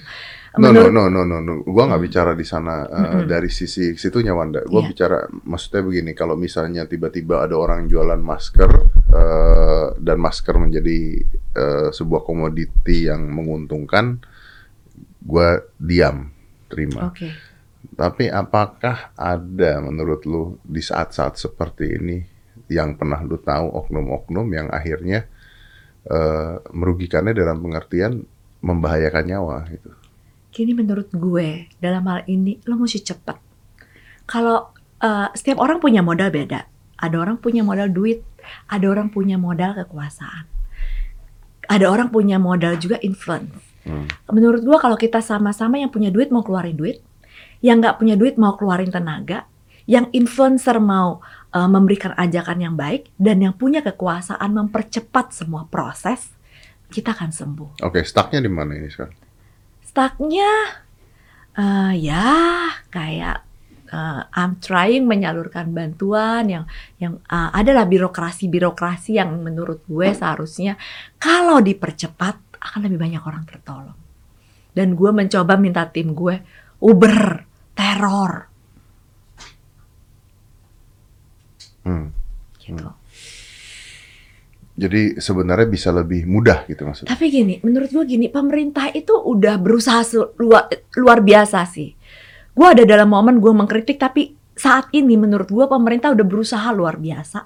No, 0.54 0.70
Menurut- 0.70 0.94
no, 0.94 1.10
no, 1.10 1.22
no, 1.26 1.38
no, 1.38 1.38
no. 1.42 1.54
Gua 1.66 1.90
nggak 1.90 2.02
bicara 2.02 2.32
di 2.38 2.46
sana 2.46 2.86
uh, 2.86 2.98
Mm-mm. 3.22 3.26
dari 3.26 3.50
sisi 3.50 3.98
situnya 3.98 4.38
Wanda. 4.38 4.62
Gua 4.66 4.86
Iya. 4.86 4.90
bicara, 4.94 5.18
maksudnya 5.50 5.82
begini, 5.82 6.14
kalau 6.14 6.38
misalnya 6.38 6.86
tiba-tiba 6.86 7.42
ada 7.42 7.58
orang 7.58 7.90
jualan 7.90 8.22
masker 8.22 8.70
uh, 9.10 9.88
dan 9.98 10.18
masker 10.22 10.54
menjadi 10.62 11.26
uh, 11.58 11.90
sebuah 11.90 12.22
komoditi 12.22 13.10
yang 13.10 13.34
menguntungkan, 13.34 14.22
gua 15.26 15.58
diam, 15.82 16.30
terima. 16.70 17.10
Oke. 17.10 17.34
Tapi 17.94 18.30
apakah 18.30 19.10
ada 19.18 19.82
menurut 19.82 20.22
lu 20.26 20.62
di 20.62 20.86
saat-saat 20.86 21.34
seperti 21.34 21.98
ini 21.98 22.18
yang 22.70 22.94
pernah 22.94 23.26
lu 23.26 23.42
tahu 23.42 23.74
oknum-oknum 23.74 24.46
yang 24.54 24.70
akhirnya 24.70 25.26
uh, 26.10 26.60
merugikannya 26.72 27.36
dalam 27.36 27.60
pengertian 27.64 28.24
membahayakan 28.64 29.24
nyawa 29.28 29.58
gitu? 29.70 29.92
Gini 30.54 30.72
menurut 30.78 31.10
gue, 31.12 31.68
dalam 31.82 32.06
hal 32.08 32.24
ini 32.30 32.62
lo 32.70 32.78
mesti 32.78 33.02
cepet. 33.02 33.36
Kalau 34.24 34.72
eh, 35.04 35.28
setiap 35.36 35.60
orang 35.60 35.84
punya 35.84 36.00
modal 36.00 36.32
beda. 36.32 36.70
Ada 36.96 37.16
orang 37.20 37.42
punya 37.44 37.66
modal 37.66 37.92
duit, 37.92 38.24
ada 38.72 38.86
orang 38.88 39.12
punya 39.12 39.36
modal 39.36 39.76
kekuasaan. 39.76 40.48
Ada 41.68 41.90
orang 41.92 42.08
punya 42.08 42.40
modal 42.40 42.80
juga 42.80 42.96
influence. 43.04 43.52
Hmm. 43.84 44.08
Menurut 44.32 44.64
gua 44.64 44.80
kalau 44.80 44.96
kita 44.96 45.20
sama-sama 45.20 45.76
yang 45.76 45.92
punya 45.92 46.08
duit 46.08 46.32
mau 46.32 46.40
keluarin 46.40 46.80
duit, 46.80 47.04
yang 47.60 47.84
nggak 47.84 48.00
punya 48.00 48.16
duit 48.16 48.40
mau 48.40 48.56
keluarin 48.56 48.88
tenaga, 48.88 49.44
yang 49.84 50.08
influencer 50.16 50.80
mau 50.80 51.20
eh, 51.54 51.70
memberikan 51.70 52.18
ajakan 52.18 52.58
yang 52.60 52.76
baik, 52.76 53.14
dan 53.22 53.40
yang 53.40 53.54
punya 53.54 53.86
kekuasaan 53.86 54.50
mempercepat 54.52 55.32
semua 55.32 55.70
proses, 55.70 56.34
kita 56.94 57.14
akan 57.14 57.30
sembuh. 57.34 57.70
Oke, 57.86 58.06
stucknya 58.06 58.42
di 58.42 58.52
mana 58.52 58.78
ini 58.78 58.90
sekarang? 58.90 59.18
Stucknya, 59.82 60.52
eh, 61.58 61.94
ya 62.02 62.30
kayak 62.90 63.38
eh, 63.90 64.22
I'm 64.34 64.58
trying 64.58 65.06
menyalurkan 65.10 65.74
bantuan 65.74 66.50
yang 66.50 66.66
yang 67.02 67.18
eh, 67.26 67.50
adalah 67.54 67.90
birokrasi-birokrasi 67.90 69.18
yang 69.18 69.42
menurut 69.42 69.86
gue 69.90 70.14
seharusnya 70.14 70.78
kalau 71.18 71.62
dipercepat 71.62 72.62
akan 72.62 72.80
lebih 72.90 73.00
banyak 73.02 73.24
orang 73.26 73.44
tertolong. 73.46 74.00
Dan 74.74 74.98
gue 74.98 75.12
mencoba 75.14 75.54
minta 75.54 75.86
tim 75.86 76.18
gue 76.18 76.42
Uber 76.82 77.46
teror 77.78 78.53
Hmm. 81.84 82.16
gitu. 82.60 82.88
Jadi 84.74 85.22
sebenarnya 85.22 85.70
bisa 85.70 85.94
lebih 85.94 86.26
mudah 86.26 86.66
gitu 86.66 86.82
maksudnya. 86.82 87.14
Tapi 87.14 87.30
gini, 87.30 87.62
menurut 87.62 87.94
gue 87.94 88.04
gini, 88.10 88.26
pemerintah 88.26 88.90
itu 88.90 89.14
udah 89.14 89.62
berusaha 89.62 90.02
luar, 90.42 90.66
luar 90.98 91.22
biasa 91.22 91.62
sih. 91.70 91.94
Gue 92.58 92.68
ada 92.74 92.82
dalam 92.82 93.14
momen 93.14 93.38
gue 93.38 93.54
mengkritik, 93.54 94.02
tapi 94.02 94.34
saat 94.58 94.90
ini 94.94 95.14
menurut 95.14 95.50
gue 95.50 95.66
pemerintah 95.70 96.10
udah 96.14 96.26
berusaha 96.26 96.70
luar 96.74 96.98
biasa. 96.98 97.46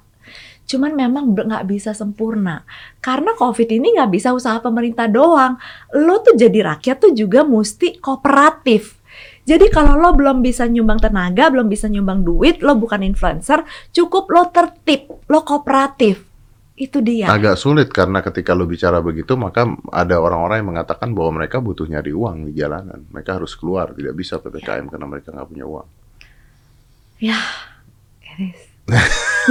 Cuman 0.68 0.92
memang 0.96 1.32
nggak 1.32 1.64
bisa 1.68 1.96
sempurna. 1.96 2.68
Karena 3.00 3.32
COVID 3.36 3.72
ini 3.72 3.96
nggak 3.96 4.12
bisa 4.12 4.36
usaha 4.36 4.60
pemerintah 4.60 5.08
doang. 5.08 5.56
Lo 5.96 6.20
tuh 6.20 6.36
jadi 6.36 6.76
rakyat 6.76 6.98
tuh 7.00 7.12
juga 7.16 7.48
mesti 7.48 8.04
kooperatif. 8.04 8.97
Jadi 9.48 9.72
kalau 9.72 9.96
lo 9.96 10.12
belum 10.12 10.44
bisa 10.44 10.68
nyumbang 10.68 11.00
tenaga, 11.00 11.48
belum 11.48 11.72
bisa 11.72 11.88
nyumbang 11.88 12.28
duit, 12.28 12.60
lo 12.60 12.76
bukan 12.76 13.00
influencer, 13.00 13.64
cukup 13.96 14.28
lo 14.28 14.52
tertib, 14.52 15.08
lo 15.32 15.48
kooperatif. 15.48 16.28
Itu 16.78 17.02
dia. 17.02 17.32
Agak 17.32 17.58
sulit 17.58 17.90
karena 17.90 18.22
ketika 18.22 18.54
lu 18.54 18.70
bicara 18.70 19.02
begitu 19.02 19.34
maka 19.34 19.66
ada 19.90 20.22
orang-orang 20.22 20.62
yang 20.62 20.70
mengatakan 20.76 21.10
bahwa 21.16 21.42
mereka 21.42 21.58
butuh 21.58 21.90
nyari 21.90 22.14
uang 22.14 22.52
di 22.52 22.54
jalanan. 22.54 23.08
Mereka 23.10 23.40
harus 23.42 23.56
keluar, 23.58 23.96
tidak 23.98 24.14
bisa 24.14 24.38
PPKM 24.38 24.86
karena 24.92 25.08
mereka 25.10 25.34
nggak 25.34 25.48
punya 25.48 25.66
uang. 25.66 25.88
Ya, 27.18 27.40
it 28.22 28.54
is. 28.54 28.62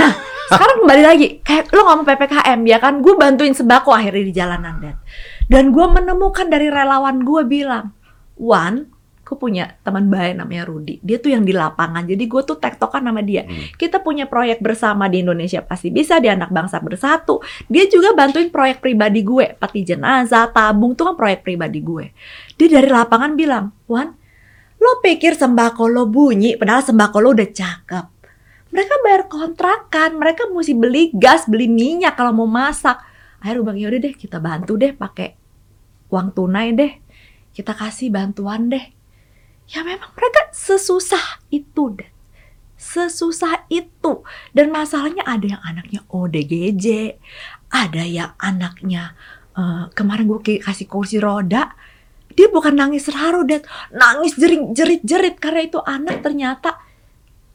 nah, 0.01 0.13
sekarang 0.47 0.87
kembali 0.87 1.03
lagi, 1.03 1.27
kayak 1.43 1.73
lo 1.75 1.83
ngomong 1.83 2.07
PPKM 2.07 2.61
ya 2.63 2.79
kan, 2.79 3.03
gue 3.03 3.15
bantuin 3.19 3.57
sembako 3.57 3.91
akhirnya 3.91 4.23
di 4.23 4.35
jalanan 4.37 4.75
dan 4.79 4.97
dan 5.51 5.65
gue 5.75 5.87
menemukan 5.89 6.47
dari 6.47 6.71
relawan 6.71 7.27
gue 7.27 7.43
bilang, 7.43 7.91
Wan, 8.39 8.96
gue 9.27 9.35
punya 9.35 9.75
teman 9.83 10.07
baik 10.07 10.39
namanya 10.39 10.71
Rudi, 10.71 11.03
dia 11.03 11.19
tuh 11.19 11.35
yang 11.35 11.43
di 11.43 11.51
lapangan, 11.51 12.07
jadi 12.07 12.31
gue 12.31 12.43
tuh 12.47 12.63
tektokan 12.63 13.03
sama 13.03 13.27
dia. 13.27 13.43
Hmm. 13.43 13.75
Kita 13.75 13.99
punya 13.99 14.31
proyek 14.31 14.63
bersama 14.63 15.11
di 15.11 15.27
Indonesia 15.27 15.67
pasti 15.67 15.91
bisa, 15.91 16.23
di 16.23 16.31
anak 16.31 16.55
bangsa 16.55 16.79
bersatu. 16.79 17.43
Dia 17.67 17.91
juga 17.91 18.15
bantuin 18.15 18.55
proyek 18.55 18.79
pribadi 18.79 19.27
gue, 19.27 19.59
peti 19.59 19.83
jenazah, 19.83 20.47
tabung 20.55 20.95
tuh 20.95 21.11
kan 21.11 21.15
proyek 21.19 21.43
pribadi 21.43 21.83
gue. 21.83 22.15
Dia 22.55 22.79
dari 22.79 22.87
lapangan 22.87 23.35
bilang, 23.35 23.75
Wan, 23.91 24.15
lo 24.79 25.03
pikir 25.03 25.35
sembako 25.35 25.91
lo 25.91 26.07
bunyi, 26.07 26.55
padahal 26.55 26.87
sembako 26.87 27.17
lo 27.19 27.29
udah 27.35 27.51
cakep. 27.51 28.07
Mereka 28.71 28.95
bayar 29.03 29.23
kontrakan, 29.27 30.23
mereka 30.23 30.47
mesti 30.47 30.79
beli 30.79 31.11
gas, 31.11 31.51
beli 31.51 31.67
minyak 31.67 32.15
kalau 32.15 32.31
mau 32.31 32.47
masak. 32.47 33.03
Akhirnya 33.43 33.75
bilang, 33.75 33.79
yaudah 33.83 34.01
deh 34.07 34.15
kita 34.15 34.39
bantu 34.39 34.79
deh 34.79 34.95
pakai 34.95 35.35
uang 36.15 36.31
tunai 36.31 36.71
deh. 36.79 36.93
Kita 37.51 37.75
kasih 37.75 38.15
bantuan 38.15 38.71
deh. 38.71 38.95
Ya 39.67 39.83
memang 39.83 40.15
mereka 40.15 40.51
sesusah 40.55 41.43
itu 41.51 41.95
deh. 41.99 42.11
Sesusah 42.79 43.67
itu. 43.67 44.23
Dan 44.55 44.71
masalahnya 44.71 45.27
ada 45.27 45.47
yang 45.47 45.63
anaknya 45.67 46.01
ODGJ, 46.07 46.87
ada 47.73 48.03
yang 48.07 48.33
anaknya 48.39 49.19
eh, 49.59 49.91
kemarin 49.97 50.31
gue 50.31 50.63
kasih 50.63 50.87
kursi 50.87 51.19
roda, 51.19 51.75
dia 52.37 52.53
bukan 52.53 52.77
nangis 52.77 53.09
terharu, 53.09 53.49
Dad. 53.49 53.65
Nangis 53.91 54.37
jerit 54.37 54.77
jerit 54.77 55.03
jerit 55.03 55.37
karena 55.41 55.65
itu 55.65 55.81
anak 55.81 56.21
ternyata 56.21 56.79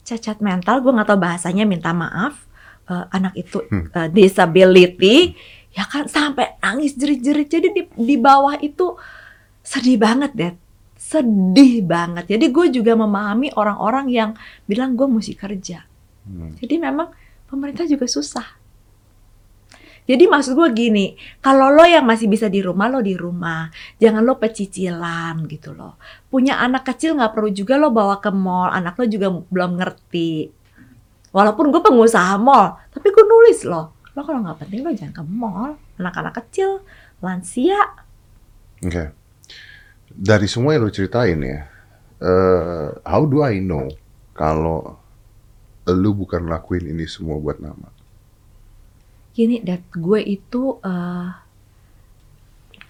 cacat 0.01 0.41
mental. 0.41 0.81
Gue 0.81 0.91
nggak 0.91 1.07
tahu 1.13 1.19
bahasanya. 1.21 1.63
Minta 1.69 1.93
maaf. 1.93 2.49
Eh, 2.89 3.05
anak 3.13 3.33
itu 3.37 3.61
eh, 3.71 4.09
disability, 4.11 5.37
ya 5.71 5.85
kan 5.87 6.09
sampai 6.09 6.57
nangis 6.59 6.97
jerit 6.97 7.21
jerit. 7.23 7.47
Jadi 7.47 7.67
di 7.71 7.83
di 7.93 8.15
bawah 8.17 8.57
itu 8.59 8.97
sedih 9.61 10.01
banget, 10.01 10.31
Dad. 10.33 10.55
Sedih 11.11 11.83
banget. 11.83 12.31
Jadi 12.31 12.45
gue 12.55 12.71
juga 12.71 12.95
memahami 12.95 13.51
orang-orang 13.59 14.07
yang 14.07 14.31
bilang 14.63 14.95
gue 14.95 15.11
mesti 15.11 15.35
kerja. 15.35 15.83
Hmm. 16.23 16.55
Jadi 16.55 16.79
memang 16.79 17.11
pemerintah 17.51 17.83
juga 17.83 18.07
susah. 18.07 18.47
Jadi 20.07 20.23
maksud 20.25 20.55
gue 20.55 20.69
gini, 20.71 21.13
kalau 21.43 21.67
lo 21.67 21.83
yang 21.83 22.07
masih 22.07 22.31
bisa 22.31 22.47
di 22.47 22.63
rumah, 22.63 22.87
lo 22.87 23.03
di 23.03 23.13
rumah. 23.13 23.67
Jangan 23.99 24.23
lo 24.23 24.39
pecicilan 24.39 25.45
gitu 25.51 25.75
loh. 25.75 25.99
Punya 26.31 26.57
anak 26.63 26.87
kecil 26.87 27.19
nggak 27.19 27.35
perlu 27.35 27.51
juga 27.51 27.75
lo 27.75 27.91
bawa 27.91 28.23
ke 28.23 28.31
mall, 28.31 28.71
anak 28.71 28.95
lo 28.97 29.05
juga 29.05 29.27
belum 29.29 29.83
ngerti. 29.83 30.47
Walaupun 31.35 31.75
gue 31.75 31.81
pengusaha 31.83 32.39
mall, 32.39 32.79
tapi 32.87 33.07
gue 33.11 33.23
nulis 33.27 33.67
loh. 33.67 33.99
Lo 34.15 34.23
kalau 34.23 34.41
nggak 34.47 34.63
penting 34.63 34.79
lo 34.79 34.91
jangan 34.95 35.15
ke 35.21 35.23
mall. 35.27 35.75
Anak-anak 35.99 36.33
kecil, 36.39 36.81
lansia. 37.19 37.99
Oke. 38.81 39.20
Dari 40.11 40.47
semua 40.47 40.75
yang 40.75 40.87
lo 40.87 40.91
ceritain 40.93 41.39
ya, 41.39 41.59
eh, 42.21 42.89
how 43.03 43.23
do 43.25 43.41
I 43.41 43.57
know 43.63 43.89
kalau 44.35 44.99
lu 45.89 46.11
bukan 46.13 46.45
lakuin 46.45 46.87
ini 46.87 47.09
semua 47.09 47.41
buat 47.41 47.57
nama? 47.57 47.89
Gini, 49.31 49.63
Dad, 49.63 49.81
gue 49.91 50.19
itu 50.21 50.77
eh, 50.83 51.29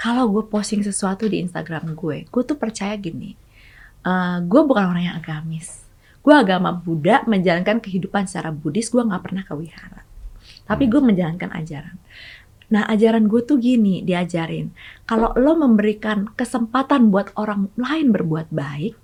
kalau 0.02 0.26
gue 0.34 0.44
posting 0.50 0.82
sesuatu 0.82 1.30
di 1.30 1.46
Instagram 1.46 1.94
gue, 1.94 2.26
gue 2.26 2.44
tuh 2.44 2.58
percaya 2.58 2.98
gini, 2.98 3.38
eh, 4.04 4.38
gue 4.42 4.62
bukan 4.66 4.86
orang 4.92 5.14
yang 5.14 5.18
agamis. 5.18 5.82
Gue 6.22 6.38
agama 6.38 6.70
Buddha, 6.70 7.26
menjalankan 7.26 7.82
kehidupan 7.82 8.30
secara 8.30 8.54
Buddhis, 8.54 8.94
gue 8.94 9.02
nggak 9.02 9.24
pernah 9.26 9.42
ke 9.42 9.54
wihara. 9.58 10.06
Tapi 10.70 10.86
gue 10.86 11.02
menjalankan 11.02 11.50
ajaran. 11.50 11.98
Nah, 12.72 12.88
ajaran 12.88 13.28
gue 13.28 13.44
tuh 13.44 13.60
gini, 13.60 14.00
diajarin. 14.02 14.72
Kalau 15.04 15.36
lo 15.36 15.60
memberikan 15.60 16.32
kesempatan 16.34 17.12
buat 17.12 17.36
orang 17.36 17.68
lain 17.76 18.16
berbuat 18.16 18.48
baik, 18.48 18.96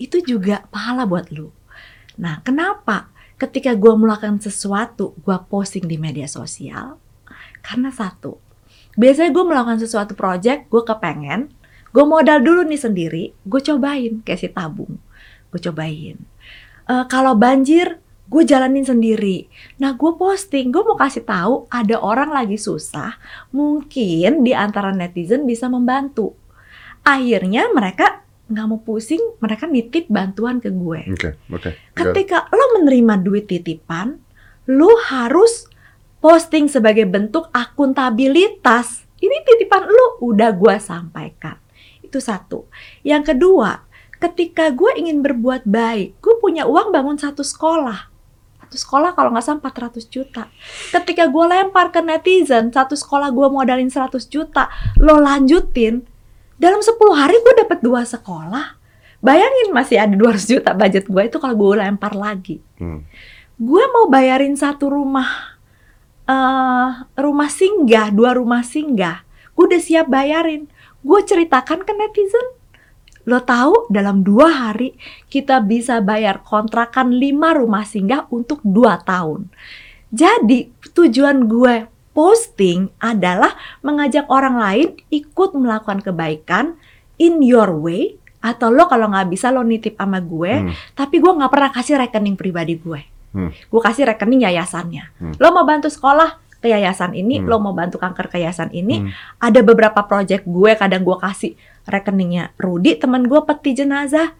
itu 0.00 0.16
juga 0.24 0.64
pahala 0.72 1.04
buat 1.04 1.28
lo. 1.28 1.52
Nah, 2.16 2.40
kenapa? 2.40 3.12
ketika 3.36 3.76
gue 3.76 3.92
melakukan 3.92 4.40
sesuatu, 4.40 5.12
gue 5.20 5.36
posting 5.48 5.84
di 5.84 6.00
media 6.00 6.24
sosial. 6.24 6.96
Karena 7.60 7.92
satu, 7.92 8.40
biasanya 8.96 9.30
gue 9.32 9.44
melakukan 9.44 9.80
sesuatu 9.80 10.16
project, 10.16 10.72
gue 10.72 10.82
kepengen, 10.82 11.52
gue 11.92 12.04
modal 12.04 12.40
dulu 12.40 12.64
nih 12.64 12.80
sendiri, 12.80 13.24
gue 13.44 13.60
cobain 13.60 14.24
kayak 14.24 14.40
si 14.40 14.48
tabung, 14.48 14.96
gue 15.52 15.60
cobain. 15.60 16.16
Eh, 16.88 17.04
kalau 17.12 17.36
banjir, 17.36 18.00
gue 18.26 18.42
jalanin 18.42 18.82
sendiri. 18.82 19.46
Nah, 19.78 19.94
gue 19.94 20.12
posting, 20.18 20.74
gue 20.74 20.82
mau 20.82 20.98
kasih 20.98 21.22
tahu 21.22 21.70
ada 21.70 21.96
orang 22.02 22.34
lagi 22.34 22.58
susah, 22.58 23.14
mungkin 23.54 24.42
di 24.42 24.52
antara 24.52 24.90
netizen 24.90 25.46
bisa 25.46 25.70
membantu. 25.70 26.34
Akhirnya 27.06 27.70
mereka 27.70 28.26
nggak 28.46 28.66
mau 28.66 28.78
pusing, 28.82 29.22
mereka 29.42 29.66
nitip 29.66 30.06
bantuan 30.10 30.58
ke 30.58 30.70
gue. 30.70 31.00
Oke, 31.14 31.30
oke. 31.50 31.70
Ketika 31.94 32.50
lo 32.50 32.78
menerima 32.78 33.14
duit 33.22 33.46
titipan, 33.50 34.18
lo 34.70 34.90
harus 35.06 35.70
posting 36.18 36.66
sebagai 36.66 37.06
bentuk 37.06 37.46
akuntabilitas. 37.54 39.06
Ini 39.18 39.46
titipan 39.46 39.86
lo 39.86 40.18
udah 40.22 40.50
gua 40.54 40.78
sampaikan. 40.82 41.58
Itu 42.02 42.18
satu. 42.18 42.66
Yang 43.02 43.34
kedua, 43.34 43.86
ketika 44.18 44.70
gue 44.70 44.94
ingin 44.98 45.22
berbuat 45.22 45.66
baik, 45.66 46.18
gue 46.18 46.34
punya 46.38 46.66
uang 46.66 46.90
bangun 46.94 47.18
satu 47.18 47.42
sekolah. 47.42 48.15
Satu 48.76 48.92
sekolah 48.92 49.16
kalau 49.16 49.32
nggak 49.32 49.40
salah 49.40 49.60
400 49.64 50.04
juta. 50.12 50.52
Ketika 50.92 51.32
gue 51.32 51.44
lempar 51.48 51.88
ke 51.88 52.04
netizen, 52.04 52.68
satu 52.68 52.92
sekolah 52.92 53.32
gue 53.32 53.48
modalin 53.48 53.88
100 53.88 54.20
juta, 54.28 54.68
lo 55.00 55.16
lanjutin, 55.16 56.04
dalam 56.60 56.84
10 56.84 56.92
hari 57.16 57.40
gue 57.40 57.54
dapet 57.56 57.80
dua 57.80 58.04
sekolah. 58.04 58.76
Bayangin 59.24 59.72
masih 59.72 59.96
ada 59.96 60.12
200 60.12 60.44
juta 60.44 60.76
budget 60.76 61.08
gue 61.08 61.22
itu 61.24 61.40
kalau 61.40 61.56
gue 61.56 61.80
lempar 61.80 62.12
lagi. 62.12 62.60
Hmm. 62.76 63.00
Gue 63.56 63.84
mau 63.88 64.12
bayarin 64.12 64.52
satu 64.52 64.92
rumah 64.92 65.56
eh 66.28 66.90
rumah 67.16 67.48
singgah, 67.48 68.12
dua 68.12 68.36
rumah 68.36 68.60
singgah. 68.60 69.24
Gue 69.56 69.72
udah 69.72 69.80
siap 69.80 70.12
bayarin. 70.12 70.68
Gue 71.00 71.24
ceritakan 71.24 71.80
ke 71.80 71.96
netizen. 71.96 72.44
Lo 73.26 73.42
tahu 73.42 73.90
dalam 73.90 74.22
dua 74.22 74.70
hari 74.70 74.94
kita 75.26 75.58
bisa 75.58 75.98
bayar 75.98 76.40
kontrakan 76.40 77.10
lima 77.10 77.52
rumah 77.52 77.82
singgah 77.82 78.30
untuk 78.30 78.62
dua 78.62 79.02
tahun. 79.02 79.50
Jadi 80.14 80.70
tujuan 80.94 81.44
gue 81.44 81.90
posting 82.14 82.88
adalah 82.96 83.52
mengajak 83.82 84.24
orang 84.30 84.56
lain 84.56 84.88
ikut 85.10 85.52
melakukan 85.52 86.00
kebaikan 86.00 86.78
in 87.18 87.44
your 87.44 87.74
way 87.74 88.16
atau 88.40 88.70
lo 88.70 88.86
kalau 88.86 89.10
nggak 89.10 89.28
bisa 89.28 89.50
lo 89.50 89.60
nitip 89.60 89.98
sama 89.98 90.22
gue 90.22 90.52
Hmm. 90.62 90.72
tapi 90.94 91.18
gue 91.18 91.28
nggak 91.28 91.50
pernah 91.50 91.70
kasih 91.74 91.98
rekening 91.98 92.38
pribadi 92.38 92.78
gue 92.78 93.02
Hmm. 93.34 93.50
gue 93.50 93.80
kasih 93.82 94.06
rekening 94.06 94.46
yayasannya 94.46 95.04
Hmm. 95.18 95.34
lo 95.36 95.50
mau 95.50 95.66
bantu 95.66 95.90
sekolah 95.90 96.45
ke 96.66 96.74
yayasan 96.74 97.14
ini 97.14 97.38
Hmm. 97.38 97.46
lo 97.46 97.62
mau 97.62 97.70
bantu 97.70 98.02
kanker 98.02 98.26
ke 98.26 98.42
yayasan 98.42 98.74
ini 98.74 99.06
Hmm. 99.06 99.10
ada 99.38 99.62
beberapa 99.62 100.02
project 100.02 100.42
gue 100.42 100.74
kadang 100.74 101.06
gue 101.06 101.16
kasih 101.22 101.54
rekeningnya 101.86 102.50
Rudi 102.58 102.98
teman 102.98 103.30
gue 103.30 103.38
peti 103.46 103.78
jenazah 103.78 104.34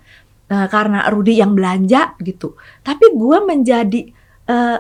Eh, 0.47 0.69
karena 0.71 1.03
Rudi 1.11 1.43
yang 1.43 1.59
belanja 1.59 2.15
gitu 2.23 2.55
tapi 2.83 3.11
gue 3.15 3.39
menjadi 3.43 4.15
eh, 4.47 4.79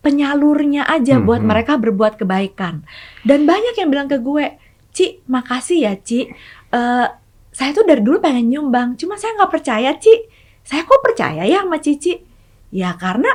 penyalurnya 0.00 0.88
aja 0.88 1.20
Hmm, 1.20 1.28
buat 1.28 1.44
hmm. 1.44 1.48
mereka 1.52 1.76
berbuat 1.76 2.16
kebaikan 2.16 2.80
dan 3.20 3.44
banyak 3.44 3.76
yang 3.76 3.92
bilang 3.92 4.08
ke 4.08 4.16
gue 4.16 4.56
Ci 4.96 5.20
makasih 5.28 5.84
ya 5.84 5.94
Ci 6.00 6.32
Eh, 6.70 7.06
saya 7.50 7.70
tuh 7.74 7.82
dari 7.82 8.00
dulu 8.00 8.22
pengen 8.22 8.46
nyumbang 8.48 8.96
cuma 8.96 9.18
saya 9.18 9.36
nggak 9.36 9.52
percaya 9.52 9.90
Ci 10.00 10.14
saya 10.64 10.86
kok 10.86 11.02
percaya 11.04 11.44
ya 11.44 11.60
sama 11.60 11.76
Cici 11.76 12.16
ya 12.70 12.96
karena 12.96 13.28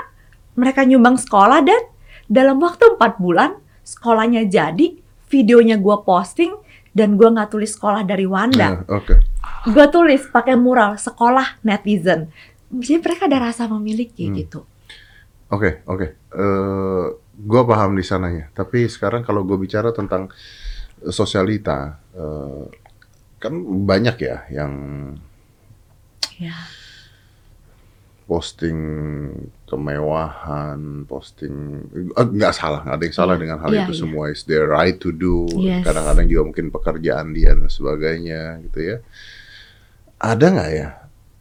mereka 0.56 0.82
nyumbang 0.82 1.20
sekolah 1.20 1.62
dan 1.62 1.84
dalam 2.26 2.58
waktu 2.60 2.98
4 2.98 3.22
bulan 3.22 3.58
sekolahnya 3.82 4.46
jadi 4.46 4.98
videonya 5.28 5.78
gue 5.78 5.98
posting 6.02 6.54
dan 6.96 7.20
gue 7.20 7.28
nggak 7.28 7.52
tulis 7.52 7.72
sekolah 7.72 8.02
dari 8.04 8.24
Wanda 8.26 8.82
Nah, 8.82 8.98
Oke. 8.98 9.20
gue 9.68 9.86
tulis 9.90 10.22
pakai 10.30 10.56
mural 10.56 10.98
sekolah 10.98 11.62
netizen 11.62 12.30
jadi 12.70 12.98
mereka 13.00 13.30
ada 13.30 13.52
rasa 13.52 13.68
memiliki 13.68 14.28
Hmm. 14.28 14.36
gitu 14.36 14.62
Oke, 15.46 15.86
oke. 15.86 16.08
Eh, 16.34 17.06
gua 17.46 17.62
paham 17.70 17.94
di 17.94 18.02
sananya. 18.02 18.50
Tapi 18.50 18.90
sekarang 18.90 19.22
kalau 19.22 19.46
gue 19.46 19.54
bicara 19.62 19.94
tentang 19.94 20.34
sosialita, 21.06 22.02
eh, 22.18 22.66
kan 23.38 23.54
banyak 23.86 24.18
ya 24.26 24.42
yang 24.50 24.74
ya 26.42 26.58
posting 28.26 28.78
kemewahan, 29.66 31.10
posting 31.10 31.86
eh, 32.14 32.28
nggak 32.30 32.54
salah, 32.54 32.86
nggak 32.86 32.96
ada 33.02 33.06
yang 33.10 33.18
salah 33.18 33.36
Iya, 33.36 33.42
dengan 33.42 33.58
hal 33.66 33.72
iya, 33.74 33.82
itu 33.90 33.94
iya. 33.98 34.02
semua. 34.06 34.24
It's 34.30 34.46
their 34.46 34.70
right 34.70 34.98
to 35.02 35.10
do. 35.10 35.50
Yes. 35.58 35.82
Kadang-kadang 35.82 36.26
juga 36.30 36.42
mungkin 36.54 36.70
pekerjaan 36.70 37.34
dia 37.34 37.58
dan 37.58 37.66
sebagainya, 37.66 38.62
gitu 38.70 38.80
ya. 38.82 38.98
Ada 40.22 40.46
nggak 40.54 40.72
ya? 40.72 40.90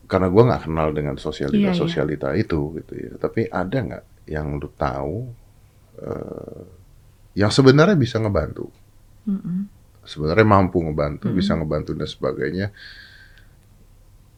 Karena 0.08 0.28
gua 0.32 0.42
nggak 0.48 0.62
kenal 0.68 0.88
dengan 0.96 1.16
sosialita 1.20 1.56
Iya, 1.56 1.72
iya. 1.76 2.32
itu, 2.40 2.60
gitu 2.80 2.92
ya. 2.96 3.12
Tapi 3.20 3.44
ada 3.52 3.76
nggak 3.76 4.04
yang 4.32 4.56
lu 4.56 4.68
tahu 4.72 5.16
eh, 6.00 6.62
yang 7.36 7.52
sebenarnya 7.52 7.96
bisa 7.98 8.16
ngebantu? 8.20 8.68
Mm-mm. 9.24 9.72
sebenarnya 10.04 10.44
mampu 10.44 10.84
ngebantu, 10.84 11.32
Mm-mm. 11.32 11.38
bisa 11.40 11.56
ngebantu 11.56 11.96
dan 11.96 12.04
sebagainya. 12.04 12.66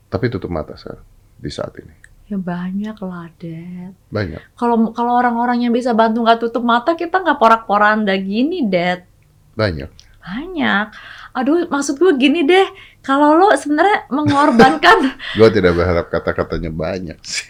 Tapi 0.07 0.27
tutup 0.31 0.47
mata 0.55 0.79
sekarang 0.79 1.03
di 1.43 1.51
saat 1.51 1.75
ini. 1.83 2.06
Ya 2.27 2.39
banyak 2.39 2.97
lah 3.07 3.31
Dad 3.39 3.95
Banyak. 4.11 4.59
kalau 4.59 4.91
kalau 4.91 5.15
orang-orang 5.15 5.63
yang 5.63 5.73
bisa 5.73 5.95
bantu 5.95 6.27
nggak 6.27 6.43
tutup 6.43 6.67
mata 6.67 6.99
kita 6.99 7.23
nggak 7.23 7.39
porak-poranda 7.39 8.15
gini 8.19 8.67
Dad 8.67 9.07
Banyak. 9.55 9.89
banyak 10.27 10.87
aduh 11.31 11.71
maksud 11.71 12.03
gue 12.03 12.13
gini 12.19 12.43
deh 12.43 12.67
kalau 12.99 13.39
lo 13.39 13.55
sebenarnya 13.55 14.11
mengorbankan 14.11 15.15
Gue 15.39 15.49
tidak 15.55 15.79
berharap 15.79 16.11
kata-katanya 16.11 16.75
banyak 16.75 17.19
sih. 17.23 17.47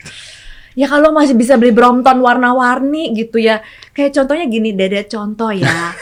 Ya 0.77 0.93
kalau 0.93 1.09
masih 1.09 1.33
bisa 1.33 1.57
beli 1.57 1.73
Brompton 1.73 2.21
warna-warni 2.21 3.17
gitu 3.17 3.41
ya. 3.41 3.65
Kayak 3.97 4.13
contohnya 4.13 4.45
gini, 4.45 4.77
Dede 4.77 5.09
contoh 5.09 5.49
ya. 5.49 5.73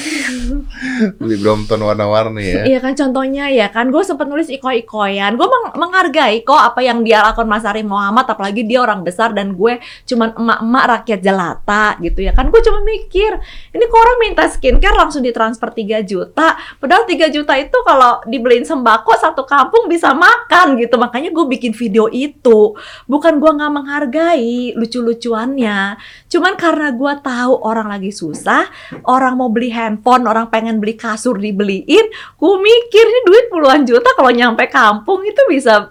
Beli 1.20 1.36
Brompton 1.40 1.80
warna-warni 1.80 2.42
ya. 2.44 2.62
Iya 2.66 2.78
kan 2.80 2.92
contohnya 2.96 3.48
ya 3.48 3.68
kan 3.68 3.88
gue 3.88 4.02
sempet 4.02 4.26
nulis 4.26 4.48
iko-ikoyan 4.48 5.36
gue 5.36 5.46
meng- 5.46 5.76
menghargai 5.76 6.42
kok 6.42 6.56
apa 6.56 6.80
yang 6.80 7.04
dia 7.04 7.22
lakukan 7.22 7.48
Mas 7.48 7.64
Ari 7.64 7.84
Muhammad 7.84 8.26
apalagi 8.28 8.64
dia 8.64 8.82
orang 8.82 9.04
besar 9.04 9.32
dan 9.32 9.54
gue 9.54 9.78
cuman 10.06 10.34
emak-emak 10.36 10.84
rakyat 10.98 11.20
jelata 11.20 11.86
gitu 12.00 12.20
ya 12.24 12.32
kan. 12.32 12.48
Gue 12.48 12.60
cuma 12.64 12.80
mikir 12.82 13.32
ini 13.72 13.84
kok 13.86 14.00
orang 14.00 14.18
minta 14.20 14.44
skincare 14.48 14.96
langsung 14.96 15.22
ditransfer 15.22 15.70
3 15.72 16.02
juta? 16.04 16.56
Padahal 16.78 17.04
3 17.06 17.30
juta 17.30 17.54
itu 17.56 17.78
kalau 17.84 18.20
dibeliin 18.26 18.64
sembako 18.64 19.12
satu 19.16 19.42
kampung 19.44 19.86
bisa 19.86 20.12
makan 20.12 20.76
gitu. 20.80 20.96
Makanya 20.96 21.30
gue 21.30 21.46
bikin 21.48 21.72
video 21.72 22.08
itu. 22.10 22.74
Bukan 23.06 23.38
gue 23.38 23.50
nggak 23.50 23.72
menghargai 23.72 24.74
lucu-lucuannya. 24.74 25.96
Cuman 26.30 26.54
karena 26.56 26.92
gue 26.94 27.12
tahu 27.20 27.52
orang 27.62 27.90
lagi 27.90 28.10
susah 28.10 28.66
orang 29.06 29.34
mau 29.38 29.48
beli 29.48 29.70
handphone 29.90 30.30
orang 30.30 30.46
pengen 30.46 30.78
beli 30.78 30.94
kasur 30.94 31.34
dibeliin 31.34 32.06
gue 32.38 32.54
mikir 32.62 33.04
ini 33.04 33.20
duit 33.26 33.44
puluhan 33.50 33.82
juta 33.82 34.14
kalau 34.14 34.30
nyampe 34.30 34.70
kampung 34.70 35.26
itu 35.26 35.42
bisa 35.50 35.90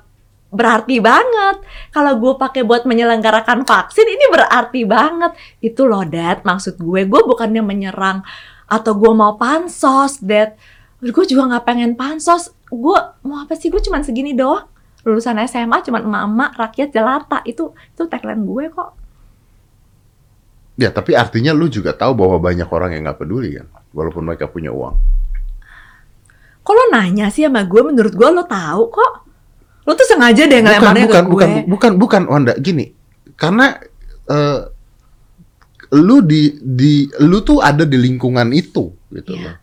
berarti 0.49 0.97
banget. 0.97 1.61
Kalau 1.93 2.17
gue 2.17 2.33
pakai 2.37 2.65
buat 2.65 2.83
menyelenggarakan 2.89 3.63
vaksin 3.65 4.05
ini 4.05 4.25
berarti 4.33 4.81
banget. 4.85 5.31
Itu 5.61 5.85
loh, 5.85 6.03
Dad. 6.05 6.41
Maksud 6.41 6.81
gue, 6.81 7.05
gue 7.05 7.21
bukannya 7.21 7.61
menyerang 7.61 8.25
atau 8.69 8.93
gue 8.97 9.11
mau 9.13 9.37
pansos, 9.37 10.21
Dad. 10.21 10.57
Gue 10.99 11.25
juga 11.29 11.47
nggak 11.53 11.65
pengen 11.65 11.91
pansos. 11.93 12.53
Gue 12.69 12.97
mau 13.25 13.45
apa 13.45 13.53
sih? 13.53 13.69
Gue 13.69 13.81
cuman 13.81 14.01
segini 14.01 14.33
doang. 14.33 14.65
Lulusan 15.07 15.39
SMA 15.47 15.79
cuman 15.85 16.01
emak-emak 16.05 16.51
rakyat 16.57 16.89
jelata. 16.91 17.39
Itu 17.47 17.77
itu 17.95 18.03
tagline 18.09 18.43
gue 18.43 18.65
kok. 18.73 18.91
Ya, 20.79 20.95
tapi 20.95 21.11
artinya 21.11 21.51
lu 21.51 21.67
juga 21.67 21.91
tahu 21.91 22.15
bahwa 22.15 22.39
banyak 22.39 22.67
orang 22.71 22.95
yang 22.95 23.03
nggak 23.03 23.19
peduli 23.19 23.59
kan, 23.59 23.67
walaupun 23.91 24.23
mereka 24.25 24.45
punya 24.49 24.69
uang. 24.69 24.95
Kalau 26.61 26.83
nanya 26.93 27.33
sih 27.33 27.45
sama 27.49 27.65
gue, 27.65 27.81
menurut 27.81 28.13
gue 28.13 28.29
lo 28.29 28.45
tahu 28.45 28.83
kok. 28.93 29.13
Lo 29.89 29.97
tuh 29.97 30.05
sengaja 30.05 30.45
deh 30.45 30.61
ngelemarnya 30.61 31.05
bukan, 31.09 31.23
ke 31.23 31.25
gue. 31.25 31.33
bukan, 31.33 31.49
bukan, 31.65 31.91
bukan, 31.97 32.21
Wanda. 32.29 32.53
Gini, 32.61 32.93
karena 33.33 33.73
eh, 34.29 34.61
lu 35.97 36.21
di 36.21 36.53
di 36.61 37.09
lu 37.25 37.41
tuh 37.41 37.65
ada 37.65 37.81
di 37.81 37.97
lingkungan 37.97 38.53
itu 38.53 38.93
gitu 39.09 39.33
Iya. 39.33 39.45
loh. 39.49 39.57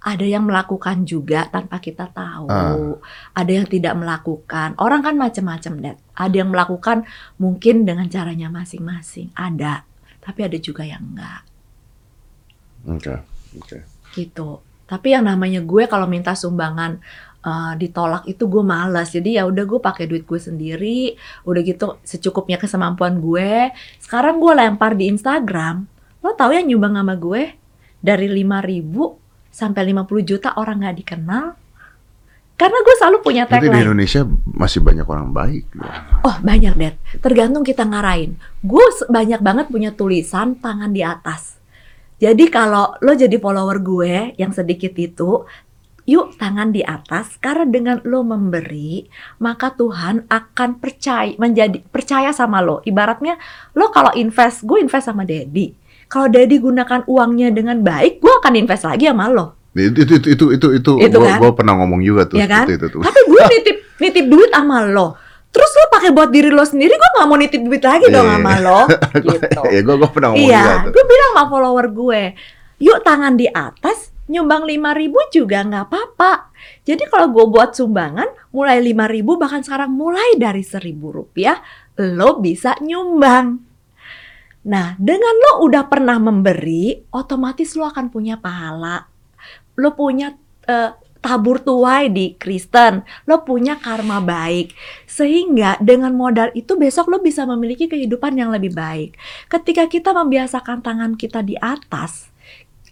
ada 0.00 0.24
yang 0.24 0.48
melakukan 0.48 1.04
juga 1.04 1.44
tanpa 1.52 1.76
kita 1.76 2.08
tahu. 2.08 2.48
Ah. 2.48 2.96
Ada 3.36 3.52
yang 3.52 3.68
tidak 3.68 3.92
melakukan. 4.00 4.72
Orang 4.80 5.04
kan 5.04 5.12
macam-macam, 5.12 5.72
Dad. 5.76 5.96
Ada 6.16 6.34
yang 6.40 6.48
melakukan 6.48 7.04
mungkin 7.36 7.84
dengan 7.84 8.08
caranya 8.08 8.48
masing-masing. 8.48 9.28
Ada. 9.36 9.84
Tapi 10.24 10.40
ada 10.40 10.56
juga 10.56 10.88
yang 10.88 11.04
enggak. 11.04 11.44
Oke, 12.88 13.12
oke. 13.58 13.78
Gitu. 14.14 14.48
Tapi 14.86 15.08
yang 15.14 15.26
namanya 15.26 15.62
gue 15.62 15.86
kalau 15.86 16.10
minta 16.10 16.34
sumbangan 16.34 16.98
eh, 17.42 17.72
ditolak 17.78 18.26
itu 18.26 18.46
gue 18.50 18.62
malas. 18.62 19.14
Jadi 19.14 19.38
ya 19.38 19.46
udah 19.46 19.64
gue 19.66 19.80
pakai 19.82 20.10
duit 20.10 20.26
gue 20.26 20.38
sendiri. 20.38 21.14
Udah 21.46 21.60
gitu 21.62 21.98
secukupnya 22.02 22.58
kesemampuan 22.58 23.22
gue. 23.22 23.70
Sekarang 24.02 24.42
gue 24.42 24.52
lempar 24.54 24.98
di 24.98 25.10
Instagram. 25.10 25.86
Lo 26.20 26.34
tahu 26.34 26.52
yang 26.52 26.66
nyumbang 26.68 26.98
sama 26.98 27.14
gue? 27.16 27.42
Dari 28.00 28.26
5 28.28 28.70
ribu 28.70 29.14
sampai 29.50 29.82
50 29.92 30.24
juta 30.24 30.54
orang 30.56 30.82
nggak 30.82 30.96
dikenal. 31.04 31.46
Karena 32.60 32.76
gue 32.84 32.94
selalu 33.00 33.18
punya 33.24 33.48
Berarti 33.48 33.56
di 33.56 33.68
tagline. 33.72 33.84
Indonesia 33.88 34.20
masih 34.52 34.80
banyak 34.84 35.06
orang 35.08 35.32
baik. 35.32 35.64
ya. 35.80 35.92
Oh 36.28 36.36
banyak, 36.44 36.76
Dad. 36.76 36.94
Tergantung 37.24 37.64
kita 37.64 37.88
ngarahin. 37.88 38.36
Gue 38.60 38.84
banyak 39.08 39.40
banget 39.40 39.66
punya 39.72 39.96
tulisan 39.96 40.60
tangan 40.60 40.92
di 40.92 41.00
atas. 41.00 41.59
Jadi 42.20 42.52
kalau 42.52 42.92
lo 43.00 43.12
jadi 43.16 43.40
follower 43.40 43.80
gue 43.80 44.36
yang 44.36 44.52
sedikit 44.52 44.92
itu, 45.00 45.48
yuk 46.04 46.36
tangan 46.36 46.68
di 46.68 46.84
atas. 46.84 47.40
Karena 47.40 47.64
dengan 47.64 47.96
lo 48.04 48.20
memberi, 48.20 49.08
maka 49.40 49.72
Tuhan 49.72 50.28
akan 50.28 50.70
percaya 50.76 51.32
menjadi 51.40 51.80
percaya 51.88 52.28
sama 52.36 52.60
lo. 52.60 52.84
Ibaratnya 52.84 53.40
lo 53.72 53.88
kalau 53.88 54.12
invest, 54.12 54.68
gue 54.68 54.84
invest 54.84 55.08
sama 55.08 55.24
Daddy. 55.24 55.72
Kalau 56.12 56.28
Daddy 56.28 56.60
gunakan 56.60 57.08
uangnya 57.08 57.56
dengan 57.56 57.80
baik, 57.80 58.20
gue 58.20 58.32
akan 58.44 58.52
invest 58.52 58.84
lagi 58.84 59.08
sama 59.08 59.32
lo. 59.32 59.56
Itu 59.72 60.02
itu 60.02 60.14
itu 60.20 60.28
itu 60.34 60.44
itu, 60.60 60.68
itu, 60.76 60.92
Itu 61.00 61.16
gua, 61.22 61.28
kan? 61.30 61.38
gua 61.40 61.52
pernah 61.54 61.74
ngomong 61.78 62.02
juga 62.02 62.26
tuh 62.26 62.36
Iya 62.36 62.50
kan? 62.50 62.66
seperti 62.66 62.74
itu 62.84 62.86
tuh. 62.98 63.00
Tapi 63.06 63.20
gue 63.24 63.42
nitip 63.48 63.76
nitip 64.02 64.24
duit 64.28 64.50
sama 64.52 64.84
lo. 64.84 65.16
Terus 65.50 65.70
lo 65.74 65.84
pakai 65.90 66.10
buat 66.14 66.30
diri 66.30 66.46
lo 66.48 66.62
sendiri, 66.62 66.94
gue 66.94 67.10
nggak 67.18 67.26
mau 67.26 67.34
nitip 67.34 67.62
duit 67.66 67.82
lagi 67.82 68.06
dong 68.06 68.22
Iya. 68.22 68.34
sama 68.38 68.54
lo. 68.62 68.80
gitu. 69.26 69.60
ya 69.66 69.80
gua 69.82 69.96
gua 69.98 70.10
pernah 70.14 70.28
ngomong 70.30 70.46
Iya, 70.46 70.62
gue 70.86 71.04
bilang 71.04 71.30
sama 71.34 71.44
follower 71.50 71.86
gue, 71.90 72.22
yuk 72.78 72.98
tangan 73.02 73.34
di 73.34 73.46
atas, 73.50 74.14
nyumbang 74.30 74.62
5 74.62 74.94
ribu 74.94 75.18
juga 75.34 75.66
nggak 75.66 75.84
apa-apa. 75.90 76.54
Jadi 76.86 77.02
kalau 77.10 77.34
gue 77.34 77.44
buat 77.50 77.74
sumbangan, 77.74 78.30
mulai 78.54 78.78
5 78.78 79.10
ribu, 79.10 79.34
bahkan 79.36 79.66
sekarang 79.66 79.90
mulai 79.90 80.38
dari 80.38 80.62
1000 80.62 80.86
rupiah, 81.10 81.58
lo 81.98 82.38
bisa 82.38 82.78
nyumbang. 82.78 83.58
Nah, 84.60 84.94
dengan 85.00 85.34
lo 85.34 85.66
udah 85.66 85.88
pernah 85.88 86.20
memberi, 86.20 86.94
otomatis 87.10 87.74
lo 87.74 87.88
akan 87.88 88.06
punya 88.06 88.38
pahala. 88.38 89.08
Lo 89.74 89.96
punya 89.96 90.36
eh, 90.62 90.90
tabur 91.20 91.60
tuai 91.60 92.08
di 92.08 92.34
Kristen, 92.36 93.04
lo 93.28 93.44
punya 93.44 93.76
karma 93.76 94.18
baik. 94.20 94.72
Sehingga 95.04 95.76
dengan 95.78 96.16
modal 96.16 96.50
itu 96.56 96.74
besok 96.76 97.12
lo 97.12 97.20
bisa 97.20 97.44
memiliki 97.44 97.86
kehidupan 97.86 98.36
yang 98.36 98.50
lebih 98.50 98.72
baik. 98.72 99.16
Ketika 99.48 99.86
kita 99.86 100.16
membiasakan 100.16 100.80
tangan 100.80 101.14
kita 101.14 101.44
di 101.44 101.54
atas, 101.60 102.32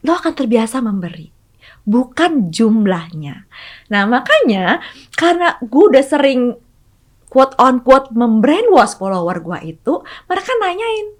lo 0.04 0.14
akan 0.14 0.32
terbiasa 0.36 0.78
memberi. 0.84 1.32
Bukan 1.88 2.52
jumlahnya. 2.52 3.48
Nah 3.88 4.04
makanya 4.04 4.84
karena 5.16 5.56
gue 5.64 5.84
udah 5.88 6.04
sering 6.04 6.52
quote 7.32 7.56
on 7.56 7.80
quote 7.80 8.12
membrainwash 8.12 8.96
follower 9.00 9.40
gue 9.40 9.76
itu, 9.76 9.94
mereka 10.28 10.52
nanyain, 10.60 11.18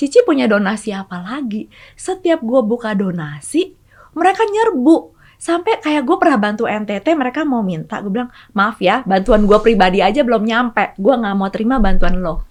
Cici 0.00 0.24
punya 0.24 0.48
donasi 0.48 0.96
apa 0.96 1.20
lagi? 1.20 1.68
Setiap 1.92 2.40
gue 2.40 2.60
buka 2.64 2.96
donasi, 2.96 3.76
mereka 4.16 4.48
nyerbu. 4.48 5.12
Sampai 5.40 5.80
kayak 5.80 6.04
gue 6.04 6.16
pernah 6.20 6.36
bantu 6.36 6.68
NTT, 6.68 7.16
mereka 7.16 7.48
mau 7.48 7.64
minta. 7.64 8.04
Gue 8.04 8.12
bilang, 8.12 8.28
maaf 8.52 8.76
ya, 8.84 9.00
bantuan 9.08 9.48
gue 9.48 9.56
pribadi 9.64 10.04
aja 10.04 10.20
belum 10.20 10.44
nyampe. 10.44 10.92
Gue 11.00 11.16
nggak 11.16 11.32
mau 11.32 11.48
terima 11.48 11.80
bantuan 11.80 12.20
lo. 12.20 12.44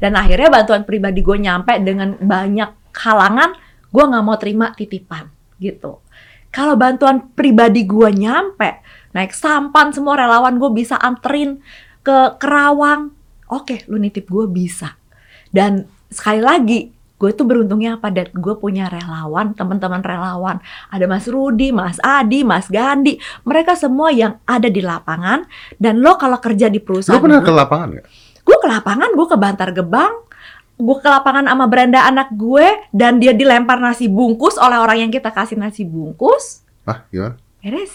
Dan 0.00 0.16
akhirnya 0.16 0.48
bantuan 0.48 0.88
pribadi 0.88 1.20
gue 1.20 1.36
nyampe 1.36 1.76
dengan 1.84 2.16
banyak 2.16 2.96
halangan, 2.96 3.52
gue 3.92 4.04
nggak 4.08 4.24
mau 4.24 4.36
terima 4.40 4.72
titipan 4.72 5.28
gitu. 5.60 6.00
Kalau 6.48 6.72
bantuan 6.76 7.32
pribadi 7.36 7.84
gue 7.84 8.08
nyampe, 8.08 8.80
naik 9.12 9.36
sampan 9.36 9.92
semua 9.92 10.16
relawan 10.16 10.56
gue 10.56 10.72
bisa 10.72 10.96
anterin 10.96 11.60
ke 12.00 12.40
Kerawang. 12.40 13.12
Oke, 13.52 13.84
lu 13.92 14.00
nitip 14.00 14.32
gue 14.32 14.48
bisa. 14.48 14.96
Dan 15.52 15.84
sekali 16.08 16.40
lagi, 16.40 16.80
gue 17.22 17.30
tuh 17.30 17.46
beruntungnya 17.46 18.02
apa, 18.02 18.10
Dad? 18.10 18.34
Gue 18.34 18.58
punya 18.58 18.90
relawan, 18.90 19.54
teman-teman 19.54 20.02
relawan. 20.02 20.58
Ada 20.90 21.06
Mas 21.06 21.30
Rudi, 21.30 21.70
Mas 21.70 22.02
Adi, 22.02 22.42
Mas 22.42 22.66
Gandhi. 22.66 23.22
Mereka 23.46 23.78
semua 23.78 24.10
yang 24.10 24.42
ada 24.42 24.66
di 24.66 24.82
lapangan. 24.82 25.46
Dan 25.78 26.02
lo 26.02 26.18
kalau 26.18 26.42
kerja 26.42 26.66
di 26.66 26.82
perusahaan... 26.82 27.22
pernah 27.22 27.38
ke 27.38 27.54
lapangan 27.54 27.88
nggak? 27.94 28.06
gue 28.42 28.56
ke 28.58 28.68
lapangan, 28.68 29.10
gue 29.14 29.26
ke 29.26 29.36
Bantar 29.38 29.70
Gebang, 29.70 30.14
gue 30.76 30.96
ke 30.98 31.08
lapangan 31.08 31.46
sama 31.46 31.66
Brenda 31.70 32.02
anak 32.02 32.34
gue, 32.34 32.66
dan 32.90 33.22
dia 33.22 33.30
dilempar 33.30 33.78
nasi 33.78 34.10
bungkus 34.10 34.58
oleh 34.58 34.78
orang 34.82 35.06
yang 35.06 35.10
kita 35.14 35.30
kasih 35.30 35.54
nasi 35.54 35.86
bungkus. 35.86 36.66
Ah, 36.82 37.06
gimana? 37.08 37.38
Beres. 37.62 37.94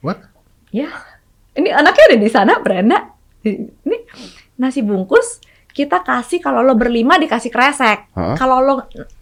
What? 0.00 0.24
Ya, 0.72 0.88
ini 1.52 1.72
anaknya 1.72 2.04
ada 2.12 2.16
di 2.16 2.30
sana, 2.32 2.52
Brenda. 2.60 3.12
Ini 3.44 3.96
nasi 4.56 4.80
bungkus 4.80 5.44
kita 5.76 6.00
kasih 6.00 6.40
kalau 6.40 6.64
lo 6.64 6.72
berlima 6.72 7.20
dikasih 7.20 7.52
kresek. 7.52 8.08
Hah? 8.16 8.32
Kalau 8.40 8.64
lo 8.64 8.74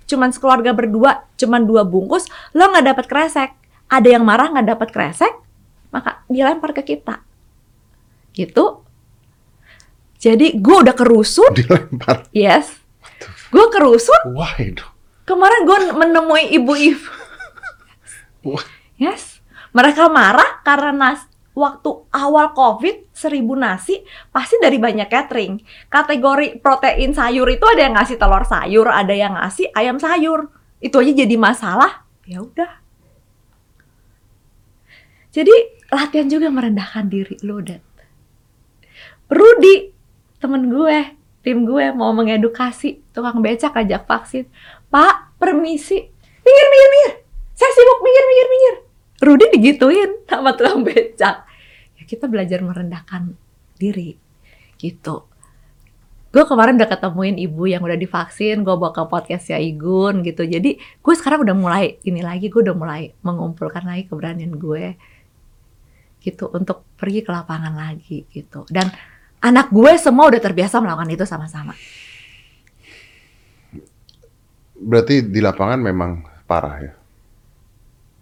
cuman 0.06 0.30
sekeluarga 0.30 0.70
berdua, 0.70 1.26
cuman 1.34 1.66
dua 1.66 1.82
bungkus, 1.82 2.30
lo 2.54 2.70
nggak 2.70 2.94
dapat 2.94 3.06
kresek. 3.10 3.50
Ada 3.90 4.14
yang 4.14 4.22
marah 4.22 4.54
nggak 4.54 4.68
dapat 4.70 4.88
kresek, 4.94 5.34
maka 5.90 6.22
dilempar 6.30 6.70
ke 6.70 6.94
kita. 6.94 7.18
Gitu. 8.30 8.86
Jadi 10.22 10.54
gue 10.62 10.76
udah 10.86 10.94
kerusun, 10.94 11.50
Dilempar. 11.58 12.30
yes. 12.30 12.70
Gue 13.50 13.66
kerusun, 13.74 14.38
Why 14.38 14.70
kemarin 15.26 15.60
gue 15.66 15.78
menemui 15.90 16.54
ibu-ibu. 16.54 17.10
Yes. 18.94 19.42
Mereka 19.74 20.06
marah 20.06 20.62
karena 20.62 20.94
nas 20.94 21.26
waktu 21.54 21.90
awal 22.10 22.50
COVID 22.52 23.14
seribu 23.14 23.54
nasi 23.54 24.02
pasti 24.34 24.58
dari 24.58 24.76
banyak 24.76 25.06
catering. 25.06 25.62
Kategori 25.88 26.58
protein 26.60 27.14
sayur 27.14 27.46
itu 27.48 27.64
ada 27.64 27.80
yang 27.88 27.94
ngasih 27.94 28.18
telur 28.18 28.44
sayur, 28.44 28.86
ada 28.90 29.14
yang 29.14 29.38
ngasih 29.38 29.70
ayam 29.72 29.96
sayur. 29.96 30.50
Itu 30.82 31.00
aja 31.00 31.14
jadi 31.14 31.34
masalah. 31.38 32.04
Ya 32.26 32.42
udah. 32.42 32.82
Jadi 35.34 35.54
latihan 35.90 36.30
juga 36.30 36.46
merendahkan 36.50 37.10
diri 37.10 37.38
lo 37.42 37.58
dan 37.58 37.82
Rudi 39.34 39.90
temen 40.36 40.68
gue, 40.68 41.16
tim 41.40 41.64
gue 41.64 41.90
mau 41.96 42.12
mengedukasi 42.12 43.00
tukang 43.16 43.40
becak 43.40 43.72
ajak 43.72 44.04
vaksin. 44.04 44.44
Pak, 44.92 45.40
permisi. 45.40 45.96
Minggir, 46.44 46.66
minggir, 46.68 46.90
minggir. 46.92 47.12
Saya 47.56 47.72
sibuk, 47.72 47.98
minggir, 48.04 48.24
minggir, 48.28 48.48
minggir. 48.52 48.74
Rudi 49.24 49.48
digituin 49.56 50.28
sama 50.28 50.52
tukang 50.52 50.84
becak. 50.84 51.48
Ya 51.96 52.02
kita 52.04 52.28
belajar 52.28 52.60
merendahkan 52.60 53.34
diri. 53.80 54.20
Gitu. 54.76 55.24
Gue 56.34 56.42
kemarin 56.50 56.74
udah 56.74 56.90
ketemuin 56.90 57.38
ibu 57.38 57.62
yang 57.70 57.86
udah 57.86 57.94
divaksin, 57.94 58.66
gue 58.66 58.74
bawa 58.74 58.90
ke 58.90 59.06
podcastnya 59.06 59.54
Igun 59.62 60.26
gitu. 60.26 60.42
Jadi 60.42 60.82
gue 60.82 61.14
sekarang 61.14 61.46
udah 61.46 61.54
mulai, 61.54 62.02
ini 62.02 62.26
lagi 62.26 62.50
gue 62.50 62.58
udah 62.58 62.74
mulai 62.74 63.14
mengumpulkan 63.22 63.86
lagi 63.86 64.10
keberanian 64.10 64.58
gue 64.58 64.98
gitu 66.18 66.50
untuk 66.50 66.82
pergi 66.98 67.22
ke 67.22 67.30
lapangan 67.30 67.78
lagi 67.78 68.26
gitu. 68.34 68.66
Dan 68.66 68.90
anak 69.46 69.70
gue 69.70 69.94
semua 69.94 70.26
udah 70.26 70.42
terbiasa 70.42 70.82
melakukan 70.82 71.14
itu 71.14 71.22
sama-sama. 71.22 71.78
Berarti 74.74 75.22
di 75.22 75.38
lapangan 75.38 75.78
memang 75.78 76.26
parah 76.50 76.76
ya. 76.82 76.92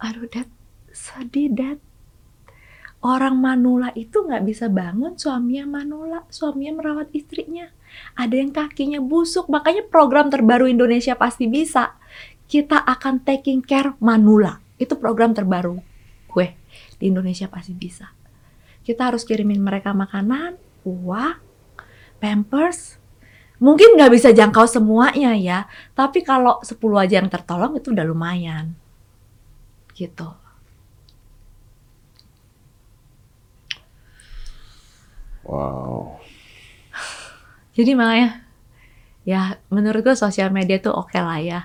Aduh, 0.05 0.29
Dad, 0.29 0.52
sedih, 1.13 1.53
Dad. 1.53 1.79
Orang 3.03 3.43
Manula 3.43 3.91
itu 3.99 4.23
nggak 4.23 4.47
bisa 4.47 4.71
bangun, 4.71 5.19
suaminya 5.19 5.83
Manula, 5.83 6.23
suaminya 6.31 6.79
merawat 6.79 7.11
istrinya. 7.11 7.67
Ada 8.15 8.35
yang 8.39 8.55
kakinya 8.55 9.03
busuk, 9.03 9.51
makanya 9.51 9.83
program 9.91 10.31
terbaru 10.31 10.71
Indonesia 10.71 11.19
pasti 11.19 11.51
bisa. 11.51 11.99
Kita 12.47 12.79
akan 12.79 13.27
taking 13.27 13.61
care 13.67 13.99
Manula. 13.99 14.63
Itu 14.79 14.95
program 14.97 15.35
terbaru 15.35 15.83
gue 16.33 16.57
di 16.97 17.11
Indonesia 17.11 17.51
pasti 17.51 17.77
bisa. 17.77 18.09
Kita 18.87 19.11
harus 19.11 19.27
kirimin 19.27 19.61
mereka 19.61 19.91
makanan, 19.91 20.57
uang, 20.87 21.37
pampers. 22.23 22.99
Mungkin 23.63 23.95
nggak 23.95 24.11
bisa 24.11 24.35
jangkau 24.35 24.67
semuanya 24.67 25.39
ya, 25.39 25.71
tapi 25.95 26.23
kalau 26.27 26.59
10 26.63 26.79
aja 26.99 27.19
yang 27.23 27.31
tertolong 27.31 27.79
itu 27.79 27.95
udah 27.95 28.07
lumayan. 28.07 28.75
Gitu. 29.95 30.42
Wow. 35.47 36.23
Jadi 37.77 37.97
makanya 37.97 38.45
ya 39.23 39.57
menurut 39.73 40.03
gue 40.03 40.17
sosial 40.19 40.53
media 40.53 40.79
tuh 40.79 40.95
oke 40.95 41.17
lah 41.19 41.41
ya. 41.41 41.61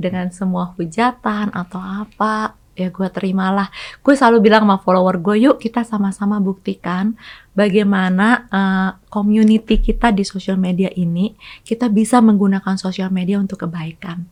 Dengan 0.00 0.32
semua 0.32 0.72
hujatan 0.80 1.52
atau 1.52 1.76
apa 1.76 2.56
ya 2.72 2.88
gue 2.88 3.08
terimalah. 3.12 3.68
Gue 4.00 4.16
selalu 4.16 4.48
bilang 4.48 4.64
sama 4.64 4.80
follower 4.80 5.20
gue 5.20 5.36
yuk 5.44 5.60
kita 5.60 5.84
sama-sama 5.84 6.40
buktikan 6.40 7.12
bagaimana 7.52 8.48
eh, 8.48 8.90
community 9.12 9.76
kita 9.76 10.08
di 10.14 10.24
sosial 10.24 10.56
media 10.56 10.88
ini 10.96 11.36
kita 11.60 11.92
bisa 11.92 12.24
menggunakan 12.24 12.80
sosial 12.80 13.12
media 13.12 13.36
untuk 13.36 13.68
kebaikan 13.68 14.24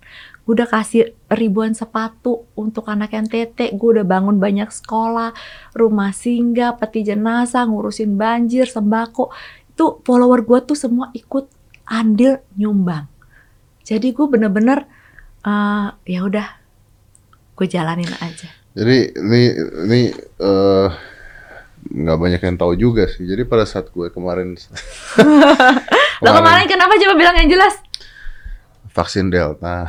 gue 0.48 0.56
udah 0.56 0.64
kasih 0.64 1.12
ribuan 1.28 1.76
sepatu 1.76 2.48
untuk 2.56 2.88
anak 2.88 3.12
yang 3.12 3.28
tete 3.28 3.68
gue 3.68 3.88
udah 4.00 4.08
bangun 4.08 4.40
banyak 4.40 4.72
sekolah 4.72 5.36
rumah 5.76 6.16
singgah 6.16 6.72
peti 6.72 7.04
jenazah 7.04 7.68
ngurusin 7.68 8.16
banjir 8.16 8.64
sembako. 8.64 9.28
Itu 9.68 10.00
follower 10.08 10.48
gue 10.48 10.72
tuh 10.72 10.72
semua 10.72 11.12
ikut 11.12 11.52
andil 11.84 12.40
nyumbang. 12.56 13.04
Jadi 13.84 14.08
gue 14.08 14.24
bener-bener 14.24 14.88
eh, 15.44 15.88
ya 16.16 16.20
udah 16.24 16.48
gue 17.52 17.66
jalanin 17.68 18.08
aja. 18.16 18.48
Jadi 18.72 19.20
ini 19.20 19.42
ini 19.84 20.00
eh, 20.16 20.88
nggak 21.92 22.18
banyak 22.24 22.40
yang 22.40 22.56
tahu 22.56 22.72
juga 22.72 23.04
sih. 23.04 23.28
Jadi 23.28 23.44
pada 23.44 23.68
saat 23.68 23.92
gue 23.92 24.08
kemarin 24.08 24.56
lo 26.24 26.30
kemarin 26.32 26.64
kenapa 26.64 26.96
coba 26.96 27.14
bilang 27.20 27.36
yang 27.36 27.52
jelas 27.52 27.84
vaksin 28.98 29.30
Delta. 29.30 29.86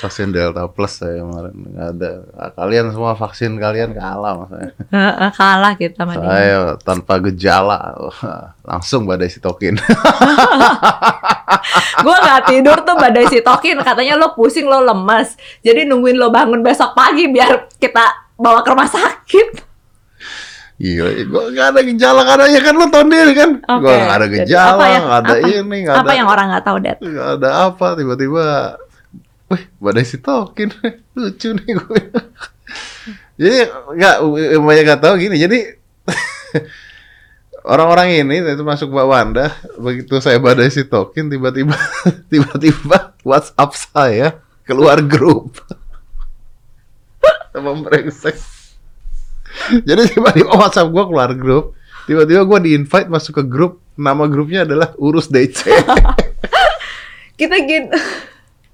vaksin 0.00 0.32
Delta 0.32 0.64
plus 0.70 1.02
saya 1.02 1.20
kemarin 1.20 1.54
nggak 1.58 1.88
ada. 1.98 2.10
Kalian 2.54 2.94
semua 2.94 3.18
vaksin 3.18 3.58
kalian 3.58 3.90
kalah 3.92 4.38
maksudnya. 4.38 4.70
Heeh, 4.94 5.30
kalah 5.34 5.74
kita 5.74 6.06
sama 6.06 6.14
Saya 6.14 6.78
tanpa 6.80 7.18
gejala 7.18 7.98
langsung 8.62 9.10
badai 9.10 9.28
sitokin. 9.28 9.74
gue 12.00 12.16
nggak 12.16 12.42
tidur 12.48 12.78
tuh 12.80 12.96
badai 12.96 13.26
sitokin 13.28 13.82
katanya 13.82 14.16
lo 14.16 14.32
pusing 14.32 14.64
lo 14.64 14.80
lemas 14.80 15.36
jadi 15.60 15.84
nungguin 15.84 16.16
lo 16.16 16.32
bangun 16.32 16.64
besok 16.64 16.96
pagi 16.96 17.28
biar 17.28 17.68
kita 17.76 18.32
bawa 18.40 18.64
ke 18.64 18.70
rumah 18.72 18.88
sakit 18.88 19.69
Gila, 20.80 21.12
gue 21.12 21.44
gak 21.52 21.66
ada 21.76 21.80
gejala 21.84 22.24
kan 22.24 22.48
ya 22.48 22.60
kan 22.64 22.72
lo 22.72 22.88
tau 22.88 23.04
sendiri 23.04 23.36
kan. 23.36 23.50
Oke, 23.68 23.84
Gue 23.84 23.94
gak 24.00 24.16
ada 24.16 24.26
gejala, 24.32 24.72
apa 24.72 24.84
ya? 24.88 24.98
gak 24.98 25.18
ada 25.20 25.32
Apa? 25.36 25.44
ini, 25.44 25.76
gak 25.84 25.92
apa 25.92 26.00
ada 26.00 26.12
yang 26.16 26.28
orang 26.32 26.46
nggak 26.48 26.64
tahu 26.64 26.76
Dad 26.80 26.98
Gak 27.04 27.28
ada 27.36 27.48
apa, 27.68 27.86
tiba-tiba 28.00 28.44
Wih, 29.52 29.62
badai 29.76 30.06
sitokin 30.08 30.72
Lucu 31.12 31.48
nih 31.52 31.68
gue 31.76 32.00
Jadi 33.44 33.56
gak, 33.92 34.16
banyak 34.56 34.84
gak 34.88 35.02
tahu 35.04 35.14
gini 35.20 35.36
Jadi 35.36 35.58
Orang-orang 37.76 38.24
ini 38.24 38.40
itu 38.40 38.64
masuk 38.64 38.88
Mbak 38.88 39.04
Wanda 39.04 39.52
Begitu 39.76 40.16
saya 40.16 40.40
badai 40.40 40.72
sitokin 40.72 41.28
Tiba-tiba 41.28 41.76
Tiba-tiba 42.32 43.12
WhatsApp 43.20 43.76
saya 43.76 44.28
Keluar 44.64 45.04
grup 45.04 45.60
Sama 47.52 47.76
brengsek 47.76 48.59
Jadi 49.88 50.02
tiba-tiba 50.16 50.50
WhatsApp 50.60 50.90
gue 50.90 51.04
keluar 51.06 51.30
grup. 51.34 51.78
Tiba-tiba 52.08 52.42
gue 52.42 52.58
di-invite 52.70 53.08
masuk 53.08 53.40
ke 53.40 53.44
grup. 53.46 53.82
Nama 54.00 54.24
grupnya 54.26 54.64
adalah 54.64 54.96
Urus 54.96 55.28
DC 55.28 55.68
kita 57.40 57.56
gini 57.64 57.88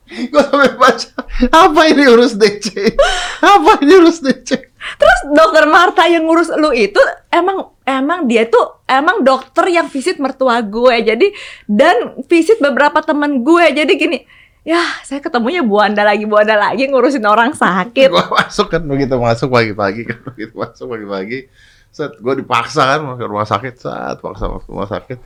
Gue 0.07 0.39
sampai 0.39 0.71
baca 0.79 1.27
apa 1.51 1.81
ini 1.91 2.07
urus 2.07 2.39
DC? 2.39 2.95
Apa 3.43 3.83
ini 3.83 3.93
urus 3.99 4.23
DC? 4.23 4.55
terus 4.87 5.21
dokter 5.35 5.67
Marta 5.67 6.07
yang 6.07 6.31
ngurus 6.31 6.55
lu 6.55 6.71
itu 6.71 7.03
emang 7.35 7.75
emang 7.83 8.31
dia 8.31 8.47
tuh 8.47 8.87
emang 8.87 9.27
dokter 9.27 9.67
yang 9.67 9.91
visit 9.91 10.23
mertua 10.23 10.63
gue. 10.63 10.95
Jadi 11.03 11.35
dan 11.67 12.15
visit 12.31 12.63
beberapa 12.63 13.03
temen 13.03 13.43
gue. 13.43 13.67
Jadi 13.75 13.93
gini 13.99 14.19
ya 14.67 14.83
saya 15.07 15.23
ketemunya 15.23 15.63
Bu 15.63 15.79
Anda 15.79 16.03
lagi 16.03 16.27
Bu 16.27 16.43
Anda 16.43 16.59
lagi 16.59 16.91
ngurusin 16.91 17.23
orang 17.23 17.55
sakit 17.55 18.11
Gue 18.11 18.27
masuk 18.35 18.67
kan 18.67 18.83
begitu 18.83 19.15
masuk 19.15 19.55
pagi-pagi 19.55 20.03
kan 20.03 20.19
begitu 20.27 20.53
masuk 20.59 20.91
pagi-pagi. 20.91 21.47
Set 21.95 22.19
gue 22.19 22.35
dipaksa 22.43 22.99
kan 22.99 23.01
masuk 23.07 23.23
ke 23.23 23.27
rumah 23.31 23.47
sakit 23.47 23.75
saat 23.79 24.19
paksa 24.19 24.51
masuk 24.51 24.69
rumah 24.75 24.91
sakit. 24.91 25.19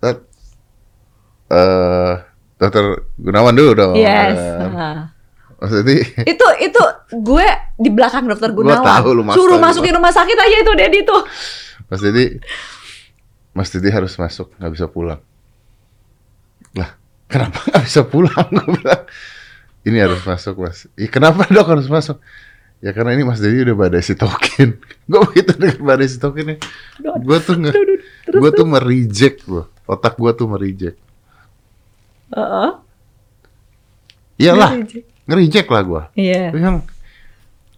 Set 0.00 0.18
eh 1.52 2.14
dokter 2.56 2.84
Gunawan 3.20 3.52
dulu 3.52 3.70
dong. 3.76 3.94
yes 4.00 4.40
Nah. 4.72 5.12
Maksudnya 5.58 6.24
itu 6.24 6.46
itu 6.64 6.82
gue 7.12 7.46
di 7.76 7.90
belakang 7.92 8.24
dokter 8.24 8.56
Gunawan 8.56 9.04
tahu 9.04 9.20
lu 9.20 9.22
suruh 9.36 9.60
masukin 9.60 9.92
rumah 10.00 10.16
sakit 10.16 10.38
aja 10.38 10.56
itu 10.64 10.72
Dedi 10.72 11.04
tuh 11.04 11.22
Mas 11.92 12.00
Didi 12.00 12.40
Mas 13.52 13.68
harus 13.68 14.16
masuk 14.16 14.56
nggak 14.56 14.72
bisa 14.72 14.86
pulang. 14.88 15.20
Kenapa 17.28 17.60
nggak 17.68 17.84
bisa 17.84 18.02
pulang? 18.08 18.48
Gue 18.56 18.66
bilang 18.80 19.04
ini 19.84 19.98
harus 20.00 20.20
masuk 20.24 20.64
mas. 20.64 20.84
Ih, 20.96 21.08
kenapa 21.08 21.44
dok 21.48 21.68
harus 21.68 21.88
masuk? 21.88 22.18
Ya 22.78 22.94
karena 22.94 23.10
ini 23.18 23.26
Mas 23.26 23.42
Didi 23.42 23.66
udah 23.66 23.74
badai 23.74 24.00
sitokin. 24.00 24.78
Gue 25.10 25.20
begitu 25.26 25.50
dengan 25.58 25.82
badai 25.82 26.06
sitokin 26.06 26.54
nih. 26.54 26.58
Aduh, 27.02 27.20
Gue 27.26 27.38
tuh. 27.42 27.56
Terus 27.58 28.38
gue 28.38 28.50
tuh. 28.54 28.66
mereject 28.68 29.38
bro. 29.44 29.66
Otak 29.88 30.14
gue 30.14 30.30
tuh 30.36 30.46
mereject. 30.46 30.98
Heeh. 32.30 32.70
Iyalah, 34.38 34.70
ngereject 35.26 35.68
lah 35.74 35.82
gue. 35.82 36.02
Iya. 36.14 36.54
Yang 36.54 36.86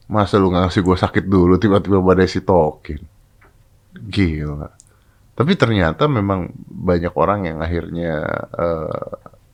masa 0.04 0.36
lu 0.36 0.52
nggak 0.52 0.68
ngasih 0.68 0.82
gue 0.84 0.96
sakit 1.00 1.24
dulu 1.24 1.56
tiba-tiba 1.56 2.02
badai 2.04 2.28
sitokin. 2.28 3.00
Gila. 3.96 4.68
Tapi 5.32 5.52
ternyata 5.56 6.04
memang 6.04 6.52
banyak 6.68 7.14
orang 7.16 7.48
yang 7.48 7.58
akhirnya 7.64 8.20
eh, 8.52 9.10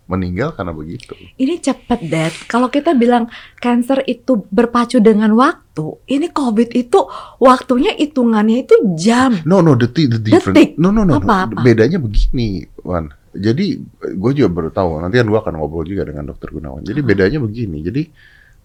meninggal 0.06 0.54
karena 0.54 0.70
begitu. 0.70 1.18
Ini 1.34 1.58
cepet, 1.58 2.00
Dad. 2.06 2.34
Kalau 2.46 2.70
kita 2.70 2.94
bilang 2.94 3.26
cancer 3.58 4.06
itu 4.06 4.46
berpacu 4.48 5.02
dengan 5.02 5.34
waktu, 5.34 5.98
ini 6.06 6.30
COVID 6.30 6.70
itu 6.78 6.98
waktunya 7.42 7.92
hitungannya 7.98 8.62
itu 8.62 8.74
jam. 8.94 9.42
No, 9.42 9.58
no, 9.60 9.74
the, 9.74 9.90
the 9.90 10.18
different. 10.22 10.54
Detik. 10.54 10.70
No, 10.78 10.94
no, 10.94 11.02
no, 11.02 11.18
no. 11.18 11.26
Apa-apa? 11.26 11.60
Bedanya 11.66 11.98
begini, 11.98 12.62
Wan. 12.86 13.10
Jadi 13.36 13.76
gue 14.16 14.32
juga 14.32 14.48
baru 14.48 14.70
tahu. 14.72 15.02
Nanti 15.02 15.20
kan 15.20 15.28
gue 15.28 15.40
akan 15.42 15.54
ngobrol 15.60 15.84
juga 15.84 16.08
dengan 16.08 16.32
dokter 16.32 16.48
Gunawan. 16.54 16.86
Jadi 16.86 17.00
bedanya 17.04 17.38
begini. 17.42 17.84
Jadi 17.84 18.02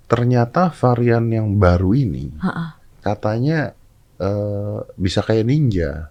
ternyata 0.07 0.71
varian 0.75 1.27
yang 1.31 1.55
baru 1.55 1.95
ini 1.95 2.31
Heeh. 2.39 2.69
katanya 3.03 3.71
eh, 4.19 4.79
bisa 4.95 5.19
kayak 5.23 5.43
ninja. 5.43 6.07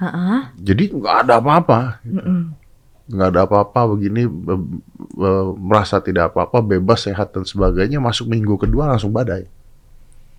Heeh. 0.00 0.40
Jadi 0.60 0.84
nggak 0.92 1.16
ada 1.24 1.40
apa-apa. 1.40 2.04
Mm-mm. 2.04 2.57
Nggak 3.08 3.28
ada 3.32 3.40
apa-apa 3.44 3.88
begini 3.88 4.28
be- 4.28 4.80
be- 5.16 5.52
merasa 5.56 5.96
tidak 5.98 6.30
apa-apa 6.30 6.60
bebas 6.60 7.08
sehat 7.08 7.32
dan 7.32 7.42
sebagainya 7.42 7.98
masuk 7.98 8.28
minggu 8.28 8.56
kedua 8.56 8.86
langsung 8.86 9.10
badai 9.10 9.48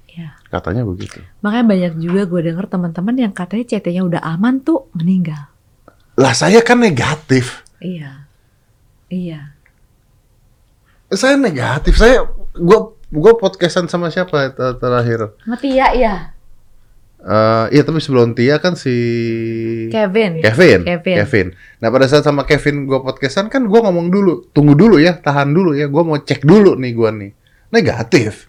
Iya. 0.09 0.36
Katanya 0.49 0.84
begitu. 0.84 1.22
Makanya 1.45 1.65
banyak 1.70 1.93
juga 2.01 2.26
gue 2.26 2.41
denger 2.49 2.65
teman-teman 2.65 3.13
yang 3.13 3.32
katanya 3.32 3.70
CT-nya 3.70 4.01
udah 4.03 4.22
aman 4.26 4.57
tuh 4.59 4.89
meninggal. 4.97 5.47
Lah 6.17 6.34
saya 6.34 6.59
kan 6.65 6.82
negatif. 6.82 7.61
Iya. 7.78 8.26
Iya. 9.07 9.53
Saya 11.13 11.38
negatif. 11.38 11.97
Saya 11.97 12.26
gua 12.57 12.93
gua 13.09 13.34
podcastan 13.38 13.86
sama 13.86 14.09
siapa 14.09 14.49
ter- 14.51 14.78
terakhir? 14.78 15.34
Sama 15.41 15.55
Tia 15.57 15.88
ya. 15.93 16.34
Eh, 17.20 17.65
iya 17.76 17.84
tapi 17.84 17.99
sebelum 17.99 18.32
Tia 18.32 18.63
kan 18.63 18.80
si 18.80 18.95
Kevin. 19.91 20.39
Kevin. 20.39 20.88
Kevin. 20.88 21.47
Nah 21.84 21.91
pada 21.91 22.07
saat 22.07 22.24
sama 22.24 22.47
Kevin 22.47 22.88
gua 22.88 23.03
podcastan 23.03 23.51
kan 23.51 23.67
gua 23.67 23.84
ngomong 23.84 24.07
dulu, 24.07 24.47
tunggu 24.55 24.72
dulu 24.72 24.95
ya, 25.03 25.20
tahan 25.20 25.51
dulu 25.51 25.76
ya, 25.76 25.91
gua 25.91 26.07
mau 26.07 26.15
cek 26.15 26.47
dulu 26.47 26.80
nih 26.80 26.91
gua 26.95 27.11
nih. 27.11 27.36
Negatif. 27.76 28.47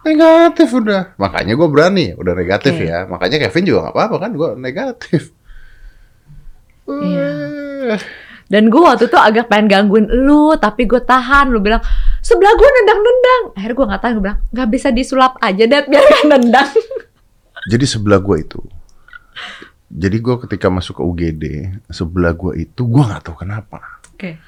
Negatif 0.00 0.72
udah. 0.72 1.12
Makanya 1.20 1.52
gua 1.52 1.68
berani, 1.68 2.16
udah 2.16 2.32
negatif 2.32 2.80
Oke. 2.80 2.88
ya. 2.88 3.04
Makanya 3.04 3.36
Kevin 3.44 3.64
juga 3.68 3.78
nggak 3.84 3.94
apa-apa 3.94 4.16
kan, 4.16 4.30
gua 4.32 4.48
negatif. 4.56 5.22
Iya. 6.88 7.28
Eh, 7.92 8.00
Dan 8.50 8.66
gue 8.66 8.82
waktu 8.82 9.06
itu 9.06 9.14
agak 9.14 9.46
pengen 9.46 9.70
gangguin 9.70 10.10
lu, 10.10 10.58
tapi 10.58 10.82
gue 10.82 10.98
tahan. 10.98 11.54
Lu 11.54 11.62
bilang, 11.62 11.78
sebelah 12.18 12.50
gue 12.58 12.66
nendang-nendang. 12.66 13.42
Akhirnya 13.54 13.76
gue 13.78 13.86
nggak 13.86 14.00
tahan, 14.02 14.12
gue 14.18 14.24
bilang, 14.26 14.40
nggak 14.50 14.68
bisa 14.74 14.88
disulap 14.90 15.38
aja, 15.38 15.64
Dad, 15.70 15.86
biar 15.86 16.02
nendang. 16.26 16.66
Jadi 17.68 17.84
sebelah 17.84 18.22
gua 18.22 18.40
itu. 18.40 18.60
Jadi 19.90 20.16
gua 20.22 20.38
ketika 20.38 20.70
masuk 20.70 21.00
ke 21.00 21.02
UGD, 21.02 21.44
sebelah 21.90 22.32
gua 22.32 22.54
itu 22.54 22.86
gua 22.86 23.10
nggak 23.10 23.22
tahu 23.26 23.36
kenapa. 23.42 24.00
Oke. 24.14 24.38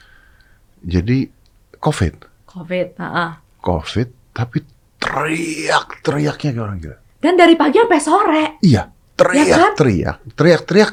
Jadi 0.83 1.27
COVID, 1.83 2.15
Covid, 2.47 2.89
ah. 3.03 3.43
COVID, 3.59 4.09
tapi 4.31 4.63
teriak-teriaknya 5.03 6.51
kayak 6.55 6.63
orang 6.63 6.79
gila. 6.79 6.97
Dan 7.19 7.35
dari 7.35 7.55
pagi 7.59 7.79
sampai 7.79 8.01
sore. 8.03 8.45
Iya, 8.63 8.87
teriak, 9.19 9.47
Ya 9.47 9.55
kan? 9.59 9.73
teriak, 9.79 10.17
teriak, 10.35 10.63
teriak. 10.67 10.93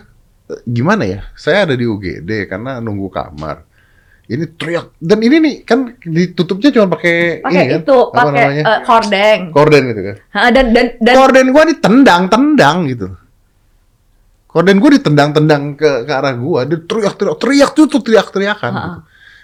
Gimana 0.65 1.05
ya? 1.05 1.21
Saya 1.37 1.69
ada 1.69 1.77
di 1.77 1.85
UGD 1.85 2.49
karena 2.49 2.81
nunggu 2.81 3.09
kamar. 3.13 3.68
Ini 4.29 4.45
teriak 4.61 4.93
dan 5.01 5.25
ini 5.25 5.41
nih 5.41 5.55
kan 5.65 5.97
ditutupnya 6.05 6.69
cuma 6.69 6.93
pakai 6.93 7.41
Pakai 7.41 7.63
ini 7.65 7.73
kan? 7.73 7.79
itu, 7.81 7.97
Apa 7.97 8.13
pakai 8.13 8.43
namanya? 8.45 8.63
eh, 8.69 8.79
kordeng. 8.85 9.39
Korden 9.49 9.81
gitu 9.89 10.01
kan. 10.05 10.15
Ah, 10.37 10.49
dan 10.53 10.65
dan 10.69 10.85
dan 11.01 11.15
Korden 11.17 11.47
gua 11.49 11.63
ditendang, 11.65 12.21
tendang 12.29 12.77
gitu. 12.85 13.07
Korden 14.45 14.77
gua 14.77 14.91
ditendang-tendang 14.97 15.63
ke, 15.73 16.05
ke 16.05 16.13
arah 16.13 16.33
gua, 16.37 16.65
dia 16.65 16.77
teriak-teriak, 16.77 17.37
teriak 17.37 17.71
tuh 17.73 17.85
tuh 17.85 18.01
teriak-teriakan. 18.01 18.71
Ha-ha. 18.73 18.85
Gitu. 18.85 18.99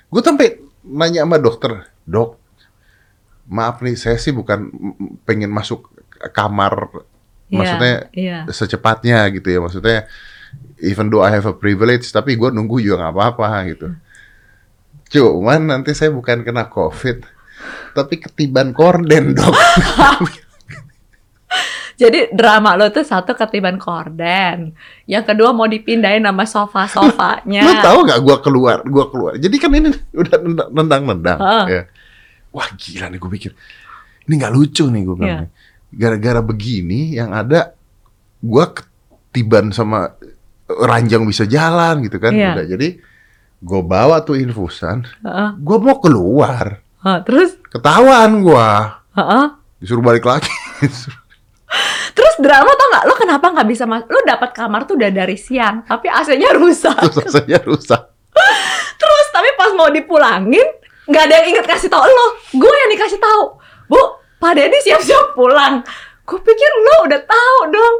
Gue 0.05 0.21
sampai 0.21 0.47
nanya 0.85 1.25
sama 1.25 1.37
dokter, 1.41 1.71
dok, 2.05 2.37
maaf 3.49 3.81
nih, 3.81 3.97
saya 3.97 4.17
sih 4.17 4.33
bukan 4.33 4.69
pengen 5.25 5.49
masuk 5.49 5.89
kamar, 6.29 6.89
Iya, 7.45 7.57
maksudnya 7.61 7.93
iya. 8.17 8.37
secepatnya 8.49 9.29
gitu 9.29 9.45
ya, 9.45 9.59
maksudnya 9.61 9.97
even 10.81 11.09
though 11.09 11.21
I 11.21 11.29
have 11.37 11.45
a 11.45 11.53
privilege, 11.53 12.09
tapi 12.09 12.33
gue 12.33 12.49
nunggu 12.49 12.81
juga 12.81 13.05
nggak 13.05 13.13
apa-apa 13.13 13.49
gitu. 13.69 13.87
Cuman 15.15 15.71
nanti 15.71 15.95
saya 15.95 16.11
bukan 16.11 16.43
kena 16.43 16.67
COVID, 16.67 17.23
tapi 17.95 18.19
ketiban 18.19 18.75
korden 18.75 19.31
dok. 19.31 19.55
Jadi 21.95 22.35
drama 22.35 22.75
lo 22.75 22.91
tuh 22.91 23.07
satu 23.07 23.31
ketiban 23.31 23.79
korden, 23.79 24.75
yang 25.07 25.23
kedua 25.23 25.55
mau 25.55 25.63
dipindahin 25.63 26.27
nama 26.27 26.43
sofa-sofanya. 26.43 27.63
Lu 27.63 27.71
tahu 27.79 27.99
nggak 28.03 28.19
gue 28.19 28.37
keluar, 28.43 28.77
gue 28.83 29.05
keluar. 29.07 29.33
Jadi 29.39 29.55
kan 29.55 29.71
ini 29.71 29.95
udah 30.11 30.37
nendang- 30.43 30.71
nendang-nendang. 30.75 31.39
Heeh. 31.39 31.65
ya. 31.71 31.81
Wah 32.51 32.67
gila 32.75 33.07
nih 33.07 33.19
gue 33.19 33.31
pikir, 33.31 33.51
ini 34.27 34.33
nggak 34.35 34.51
lucu 34.51 34.83
nih 34.91 35.01
gue 35.07 35.15
bilang. 35.15 35.47
Nih. 35.47 35.51
Gara-gara 35.95 36.43
begini 36.43 37.15
yang 37.15 37.31
ada 37.31 37.71
gue 38.43 38.65
ketiban 38.75 39.71
sama 39.71 40.19
ranjang 40.67 41.23
bisa 41.23 41.47
jalan 41.47 42.03
gitu 42.03 42.19
kan. 42.19 42.35
Iya. 42.35 42.59
Udah 42.59 42.65
jadi 42.67 42.87
gue 43.59 43.81
bawa 43.81 44.21
tuh 44.21 44.35
infusan, 44.35 45.03
Heeh. 45.21 45.49
gue 45.57 45.77
mau 45.79 45.97
keluar, 45.99 46.79
Heeh, 47.01 47.19
terus, 47.23 47.55
ketahuan 47.67 48.41
gue, 48.41 48.69
heeh. 49.15 49.45
disuruh 49.79 50.01
balik 50.01 50.25
lagi. 50.25 50.51
terus 52.15 52.35
drama 52.39 52.71
tau 52.71 52.87
nggak? 52.93 53.03
Lo 53.05 53.13
kenapa 53.15 53.45
nggak 53.51 53.67
bisa 53.67 53.83
mas? 53.83 54.03
Lo 54.05 54.21
dapat 54.23 54.53
kamar 54.53 54.85
tuh 54.85 54.95
udah 54.95 55.11
dari 55.11 55.35
siang, 55.35 55.83
tapi 55.83 56.07
AC-nya 56.07 56.55
rusak. 56.55 56.95
Terus 56.95 57.17
rasanya 57.25 57.59
rusak. 57.63 58.01
Terus 59.01 59.25
tapi 59.31 59.49
pas 59.55 59.71
mau 59.71 59.91
dipulangin, 59.91 60.63
nggak 61.07 61.23
ada 61.27 61.33
yang 61.43 61.47
inget 61.55 61.65
kasih 61.67 61.91
tau 61.91 62.03
lo. 62.03 62.27
Gue 62.51 62.71
yang 62.71 62.91
dikasih 62.91 63.19
tahu, 63.19 63.43
Bu, 63.87 64.01
Pak 64.39 64.55
Deddy 64.55 64.79
siap-siap 64.81 65.35
pulang. 65.35 65.83
Gue 66.23 66.39
pikir 66.39 66.71
lo 66.81 66.95
udah 67.05 67.21
tahu 67.21 67.57
dong. 67.69 67.95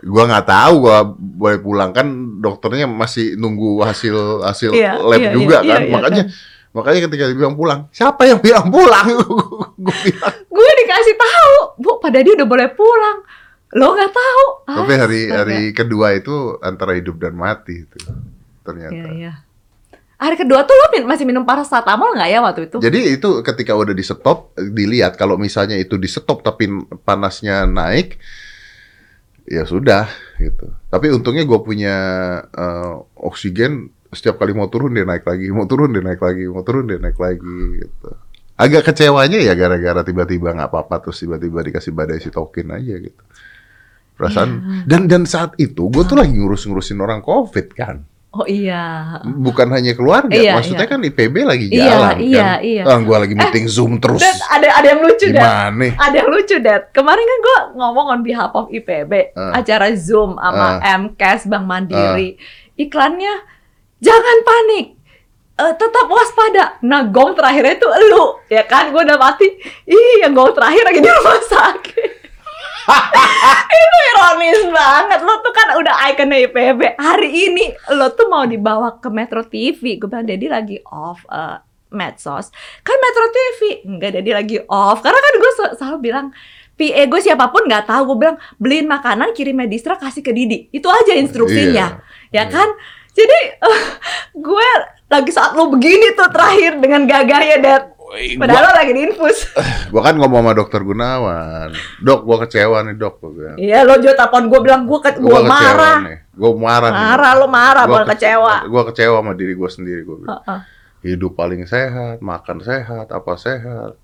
Gua 0.00 0.26
nggak 0.26 0.44
tahu 0.44 0.74
gua 0.80 0.98
boleh 1.12 1.58
pulang 1.58 1.90
kan 1.90 2.06
dokternya 2.36 2.84
masih 2.84 3.34
nunggu 3.34 3.80
hasil 3.80 4.42
hasil 4.42 4.70
Iya, 4.72 4.98
lab 4.98 5.16
iya, 5.16 5.30
juga 5.30 5.56
iya, 5.60 5.70
kan 5.70 5.80
iya, 5.80 5.90
makanya 5.90 6.22
kan. 6.24 6.34
makanya 6.70 7.00
ketika 7.06 7.24
dia 7.24 7.36
bilang 7.36 7.54
pulang 7.54 7.80
siapa 7.90 8.22
yang 8.24 8.38
bilang 8.38 8.66
pulang 8.66 9.06
gue 9.84 9.96
bilang 10.02 10.34
Gue 10.46 10.70
dikasih 10.76 11.16
tahu, 11.16 11.52
Bu, 11.78 11.90
Pak 11.96 12.10
Deddy 12.10 12.30
udah 12.32 12.44
boleh 12.44 12.68
pulang. 12.70 13.18
Lo 13.72 13.86
nggak 13.90 14.10
tahu. 14.10 14.44
tapi 14.68 14.92
hari 14.94 15.20
Astaga. 15.24 15.38
hari 15.38 15.60
kedua 15.70 16.06
itu 16.12 16.34
antara 16.58 16.92
hidup 16.92 17.16
dan 17.16 17.32
mati 17.32 17.80
itu 17.80 17.98
ternyata 18.60 18.92
Iya, 18.92 19.06
iya. 19.12 19.32
Hari 20.16 20.36
kedua 20.36 20.62
tuh 20.62 20.74
lo 20.74 20.86
min- 20.90 21.06
masih 21.06 21.24
minum 21.24 21.42
paracetamol 21.42 22.12
nggak 22.12 22.28
ya 22.28 22.38
waktu 22.40 22.60
itu? 22.66 22.76
jadi 22.78 22.98
itu 23.14 23.40
ketika 23.40 23.72
udah 23.72 23.90
di 23.90 24.02
stop 24.02 24.38
dilihat 24.54 25.14
kalau 25.14 25.34
misalnya 25.34 25.74
itu 25.74 25.94
di 25.94 26.04
stop 26.06 26.42
tapi 26.42 26.68
panasnya 27.00 27.64
naik 27.64 28.18
ya 29.50 29.66
sudah 29.66 30.06
gitu. 30.38 30.70
Tapi 30.86 31.10
untungnya 31.10 31.42
gue 31.42 31.58
punya 31.58 31.96
eh, 32.46 32.94
oksigen 33.18 33.90
setiap 34.14 34.38
kali 34.38 34.54
mau 34.54 34.70
turun 34.70 34.94
dia 34.94 35.02
naik 35.06 35.26
lagi 35.26 35.50
mau 35.50 35.66
turun 35.66 35.90
dia 35.94 36.02
naik 36.02 36.22
lagi 36.22 36.46
mau 36.46 36.62
turun 36.62 36.86
dia 36.86 37.02
naik 37.02 37.18
lagi 37.18 37.58
gitu. 37.82 38.10
Agak 38.54 38.92
kecewanya 38.92 39.42
ya 39.42 39.58
gara-gara 39.58 40.06
tiba-tiba 40.06 40.54
nggak 40.54 40.70
apa-apa 40.70 41.02
terus 41.02 41.18
tiba-tiba 41.18 41.66
dikasih 41.66 41.90
badai 41.90 42.22
sitokin 42.22 42.70
aja 42.70 42.94
gitu. 43.02 43.22
Perasaan 44.14 44.84
dan 44.86 45.10
dan 45.10 45.24
saat 45.26 45.58
itu 45.58 45.90
gue 45.90 46.04
tuh 46.06 46.14
lagi 46.14 46.36
ngurus-ngurusin 46.36 47.00
orang 47.02 47.24
covid 47.24 47.74
kan 47.74 48.06
Oh 48.30 48.46
iya. 48.46 49.18
bukan 49.26 49.74
hanya 49.74 49.90
keluarga 49.98 50.30
Iya, 50.30 50.54
maksudnya 50.54 50.86
iya. 50.86 50.92
kan 50.94 51.00
IPB 51.02 51.36
lagi 51.42 51.66
Iya, 51.66 51.82
jalan 51.82 52.16
iya, 52.22 52.38
kan 52.38 52.58
iya. 52.62 52.82
Ah, 52.86 52.98
gue 53.02 53.16
lagi 53.18 53.34
meeting 53.34 53.66
zoom 53.66 53.98
terus 53.98 54.22
Dan 54.22 54.38
ada 54.46 54.68
ada 54.70 54.86
yang 54.86 55.02
lucu 55.02 55.26
gimana 55.34 55.86
Ada 55.98 56.14
yang 56.14 56.30
lucu, 56.30 56.56
Dad. 56.62 56.94
Kemarin 56.94 57.26
kan 57.26 57.38
gue 57.42 57.58
ngomong 57.74 58.06
on 58.08 58.20
behalf 58.22 58.54
of 58.54 58.70
IPB, 58.70 59.34
Ah. 59.34 59.58
acara 59.58 59.90
Zoom 59.98 60.38
sama 60.38 60.78
Ah. 60.78 60.94
MCAS 60.94 61.50
Bank 61.50 61.66
Mandiri. 61.66 62.38
Iklannya, 62.78 63.34
jangan 63.98 64.36
panik, 64.40 64.94
eh, 65.58 65.74
tetap 65.74 66.06
waspada. 66.06 66.78
Nah, 66.80 67.04
gong 67.04 67.34
terakhirnya 67.34 67.76
itu 67.76 67.88
elu, 67.90 68.46
ya 68.46 68.62
kan? 68.62 68.88
Gue 68.88 69.02
udah 69.02 69.18
mati. 69.18 69.50
Ih, 69.84 70.22
yang 70.22 70.32
gong 70.32 70.54
terakhir 70.54 70.86
lagi 70.86 71.02
di 71.02 71.10
rumah 71.10 71.40
sakit. 71.44 72.10
Itu 73.70 73.96
ironis 74.10 74.62
banget. 74.70 75.20
Lo 75.22 75.34
tuh 75.40 75.52
kan 75.52 75.68
udah 75.76 75.94
ikonnya 76.12 76.38
IPB. 76.48 76.80
Hari 76.96 77.30
ini 77.30 77.64
lo 77.92 78.12
tuh 78.12 78.26
mau 78.26 78.44
dibawa 78.44 78.96
ke 78.98 79.08
Metro 79.08 79.44
TV. 79.44 79.98
Gue 79.98 80.08
bilang, 80.08 80.26
Dedi 80.26 80.46
lagi 80.46 80.76
off 80.86 81.22
eh, 81.28 81.58
medsos. 81.90 82.48
Kan 82.80 82.96
Metro 82.96 83.24
TV. 83.28 83.60
Enggak, 83.86 84.10
Dedi 84.16 84.30
lagi 84.30 84.56
off. 84.66 85.00
Karena 85.00 85.20
kan 85.20 85.34
gue 85.36 85.50
selalu 85.76 85.98
bilang, 86.00 86.26
PA 86.74 87.02
gue 87.04 87.20
siapa 87.20 87.52
pun 87.52 87.68
nggak 87.68 87.84
tahu. 87.84 88.02
Gue 88.14 88.18
bilang, 88.24 88.36
beliin 88.56 88.88
makanan, 88.88 89.36
kirim 89.36 89.56
medistra, 89.56 90.00
kasih 90.00 90.24
ke 90.24 90.32
Didi. 90.32 90.72
Itu 90.72 90.88
aja 90.88 91.12
instruksinya. 91.12 92.00
Ya 92.32 92.44
Iya. 92.44 92.44
kan? 92.48 92.68
Jadi, 93.10 93.38
eh, 93.68 93.82
gue 94.32 94.68
lagi 95.10 95.30
saat 95.34 95.52
lo 95.52 95.66
begini 95.68 96.14
tuh 96.14 96.30
terakhir 96.30 96.78
dengan 96.78 97.04
gagahnya, 97.04 97.58
Dad. 97.60 97.84
Padahal 98.10 98.62
lo 98.64 98.72
lagi 98.74 98.92
diinfus. 98.92 99.38
Gua 99.92 100.02
kan 100.02 100.14
ngomong 100.14 100.42
sama 100.42 100.52
dokter 100.52 100.80
Gunawan, 100.80 101.70
dok, 101.98 102.20
gua 102.22 102.36
kecewa 102.42 102.82
nih 102.82 102.94
dok, 102.94 103.14
gua 103.16 103.30
bilang. 103.30 103.56
Iya, 103.56 103.78
lo 103.82 103.94
juga 103.96 104.14
telepon 104.16 104.46
gue 104.46 104.60
bilang, 104.60 104.82
gue 104.84 104.98
ke, 104.98 105.10
Gua 105.16 105.38
kecewa 105.38 105.46
marah. 105.46 105.98
nih, 106.02 106.18
gua 106.32 106.50
marah. 106.52 106.90
nih. 106.90 107.00
Marah, 107.00 107.32
lo 107.32 107.46
marah, 107.46 107.84
Gua 107.84 107.98
ke- 108.00 108.08
kecewa. 108.12 108.54
Gua 108.66 108.82
kecewa 108.84 109.16
sama 109.16 109.32
diri 109.32 109.52
gua 109.52 109.68
sendiri, 109.68 110.00
gua 110.02 110.16
bilang. 110.16 110.40
Heeh. 110.40 110.60
Hidup 111.02 111.32
paling 111.32 111.64
sehat, 111.64 112.18
makan 112.20 112.58
sehat, 112.60 113.06
apa 113.08 113.32
sehat, 113.34 113.94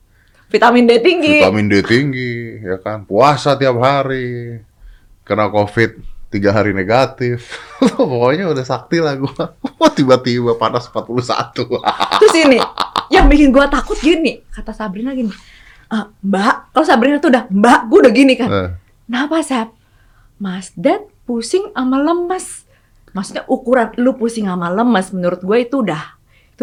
Vitamin 0.47 0.87
D 0.87 0.97
tinggi. 0.99 1.43
vitamin 1.43 1.67
D 1.67 1.83
tinggi, 1.83 2.35
ya 2.59 2.79
kan, 2.79 3.03
puasa 3.03 3.55
tiap 3.55 3.77
hari, 3.77 4.63
kena 5.21 5.51
covid 5.51 5.99
tiga 6.27 6.51
hari 6.51 6.71
negatif, 6.71 7.59
pokoknya 7.99 8.47
udah 8.47 8.63
sakti 8.63 8.99
lah 8.99 9.15
gua. 9.15 9.59
Tiba-tiba 9.97 10.55
panas 10.55 10.87
41. 10.87 11.53
Terus 12.17 12.35
ini, 12.39 12.59
yang 13.09 13.27
bikin 13.27 13.51
gue 13.51 13.65
takut 13.67 13.97
gini, 13.97 14.43
kata 14.49 14.71
Sabrina 14.71 15.13
gini, 15.13 15.31
"Eh, 15.87 16.05
Mbak, 16.23 16.55
kalau 16.71 16.85
Sabrina 16.85 17.17
tuh 17.17 17.29
udah, 17.29 17.45
Mbak, 17.47 17.81
gue 17.87 17.99
udah 18.03 18.13
gini 18.13 18.35
kan. 18.35 18.49
Eh, 18.49 18.71
Kenapa, 19.07 19.39
Sab? 19.41 19.69
Mas 20.37 20.75
Dad 20.75 21.07
pusing 21.23 21.71
sama 21.71 21.97
lemes. 21.97 22.67
Maksudnya 23.11 23.47
ukuran 23.47 23.95
lu 23.97 24.13
pusing 24.13 24.45
sama 24.45 24.69
lemes 24.69 25.09
menurut 25.11 25.41
gue 25.41 25.59
itu 25.61 25.81
udah 25.81 26.15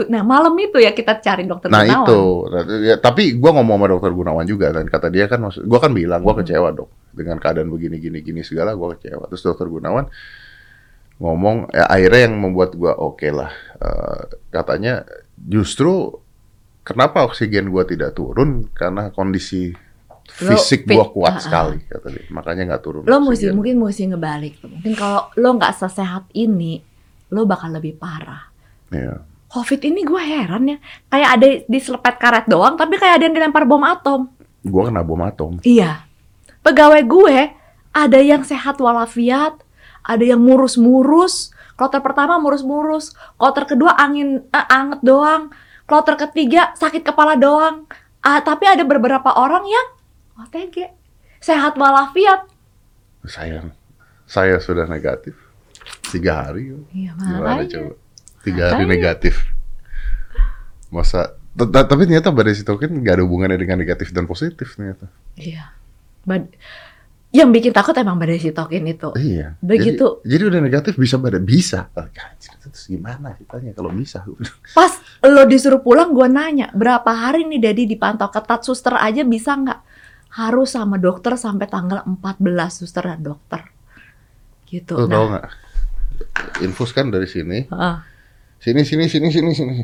nah 0.09 0.25
malam 0.25 0.57
itu 0.57 0.81
ya 0.81 0.89
kita 0.89 1.21
cari 1.21 1.45
dokter 1.45 1.69
Nah 1.69 1.85
Gunawan. 1.85 2.01
itu, 2.09 2.21
Nah, 2.49 2.61
ya, 2.81 2.95
tapi 2.97 3.37
gua 3.37 3.53
ngomong 3.53 3.77
sama 3.77 3.87
dokter 3.93 4.09
Gunawan 4.09 4.41
juga 4.43 4.73
dan 4.73 4.89
kata 4.89 5.13
dia 5.13 5.29
kan, 5.29 5.37
maksud, 5.37 5.69
gua 5.69 5.77
kan 5.77 5.93
bilang 5.93 6.25
gua 6.25 6.33
Hmm. 6.33 6.41
kecewa 6.41 6.73
dok 6.73 6.89
dengan 7.13 7.37
keadaan 7.37 7.69
begini 7.69 8.01
gini 8.01 8.25
gini 8.25 8.41
segala 8.41 8.73
gua 8.73 8.97
kecewa. 8.97 9.29
Terus 9.29 9.45
dokter 9.45 9.69
Gunawan 9.69 10.09
ngomong, 11.21 11.69
ya 11.69 11.85
akhirnya 11.85 12.21
yang 12.25 12.35
membuat 12.35 12.73
gua 12.73 12.97
oke 12.97 13.29
lah, 13.29 13.53
Eh, 13.77 14.21
katanya 14.49 15.03
justru 15.35 16.15
kenapa 16.83 17.23
oksigen 17.25 17.71
gua 17.71 17.87
tidak 17.87 18.13
turun 18.15 18.69
karena 18.75 19.09
kondisi 19.11 19.73
Lo 20.43 20.55
fisik 20.55 20.87
fit, 20.87 20.95
gua 20.95 21.11
kuat 21.11 21.35
ah. 21.35 21.41
sekali 21.43 21.83
kata 21.83 22.07
dia, 22.07 22.23
makanya 22.31 22.63
nggak 22.73 22.83
turun. 22.83 23.03
Lo 23.03 23.19
mesti 23.19 23.51
mungkin 23.51 23.75
mesti 23.79 24.07
ngebalik. 24.07 24.63
Mungkin 24.63 24.93
kalau 24.95 25.27
lo 25.35 25.49
nggak 25.59 25.73
sesehat 25.75 26.31
ini, 26.31 26.79
lo 27.31 27.43
bakal 27.43 27.75
lebih 27.75 27.99
parah. 27.99 28.47
Iya. 28.87 29.19
Covid 29.53 29.85
ini 29.85 30.01
gue 30.01 30.17
heran 30.17 30.65
ya, 30.65 30.77
kayak 31.13 31.29
ada 31.37 31.47
diselepet 31.69 32.15
karet 32.17 32.45
doang, 32.49 32.73
tapi 32.73 32.97
kayak 32.97 33.21
ada 33.21 33.23
yang 33.29 33.35
dilempar 33.37 33.69
bom 33.69 33.85
atom. 33.85 34.25
Gua 34.65 34.89
kena 34.89 35.05
bom 35.05 35.21
atom. 35.21 35.61
Iya. 35.61 36.09
Pegawai 36.65 37.03
gue 37.05 37.37
ada 37.93 38.19
yang 38.23 38.41
sehat 38.41 38.81
walafiat, 38.81 39.61
ada 40.01 40.23
yang 40.25 40.41
murus-murus. 40.41 41.53
Kloter 41.73 42.01
pertama 42.01 42.37
murus-murus, 42.37 43.17
kloter 43.37 43.65
kedua 43.65 43.97
angin 43.97 44.45
eh, 44.45 44.67
anget 44.69 45.01
doang, 45.01 45.49
kloter 45.85 46.15
ketiga 46.17 46.71
sakit 46.75 47.03
kepala 47.03 47.35
doang. 47.35 47.87
Ah, 48.23 48.39
tapi 48.39 48.63
ada 48.65 48.87
beberapa 48.87 49.35
orang 49.35 49.67
yang 49.67 49.87
OTG, 50.39 50.89
sehat 51.43 51.75
walafiat. 51.75 52.47
Sayang, 53.27 53.75
saya 54.25 54.57
sudah 54.63 54.87
negatif 54.87 55.35
tiga 56.09 56.47
hari. 56.47 56.71
Iya 56.95 57.11
Gimana 57.15 57.63
coba? 57.67 57.93
Tiga 58.43 58.63
hari 58.71 58.83
negatif. 58.87 59.35
Masa? 60.91 61.35
Tapi 61.53 62.09
ternyata 62.09 62.33
badai 62.33 62.57
sitokin 62.57 62.89
nggak 62.97 63.21
ada 63.21 63.23
hubungannya 63.23 63.57
dengan 63.61 63.77
negatif 63.77 64.09
dan 64.09 64.25
positif 64.25 64.73
ternyata. 64.73 65.05
Iya. 65.37 65.69
Bad- 66.25 66.53
yang 67.33 67.49
bikin 67.49 67.73
takut 67.73 67.97
emang 67.97 68.21
badai 68.21 68.37
sitokin 68.37 68.85
itu. 68.85 69.09
Iya. 69.17 69.57
Begitu. 69.57 70.21
Jadi, 70.21 70.29
jadi 70.29 70.43
udah 70.53 70.59
negatif 70.61 70.93
bisa 71.01 71.17
badai 71.17 71.41
bisa. 71.41 71.89
Oh, 71.97 72.05
anjir, 72.05 72.53
terus 72.61 72.85
gimana 72.85 73.33
ceritanya 73.33 73.73
kalau 73.73 73.89
bisa? 73.89 74.21
Pas 74.77 75.01
lo 75.25 75.41
disuruh 75.49 75.81
pulang, 75.81 76.13
gue 76.13 76.29
nanya 76.29 76.69
berapa 76.77 77.09
hari 77.09 77.49
nih 77.49 77.57
Dedi 77.57 77.89
dipantau 77.89 78.29
ketat 78.29 78.61
suster 78.61 78.93
aja 78.93 79.25
bisa 79.25 79.57
nggak? 79.57 79.81
Harus 80.37 80.77
sama 80.77 81.01
dokter 81.01 81.33
sampai 81.33 81.65
tanggal 81.65 82.05
14 82.05 82.37
suster 82.69 83.01
dan 83.01 83.25
dokter. 83.25 83.65
Gitu. 84.69 84.93
Lo 84.93 85.09
tau 85.09 85.33
nggak? 85.33 85.45
Infus 86.61 86.93
kan 86.93 87.09
dari 87.09 87.25
sini, 87.25 87.65
Heeh. 87.65 87.95
sini 88.61 88.85
sini 88.85 89.09
sini 89.09 89.33
sini 89.33 89.51
sini. 89.57 89.75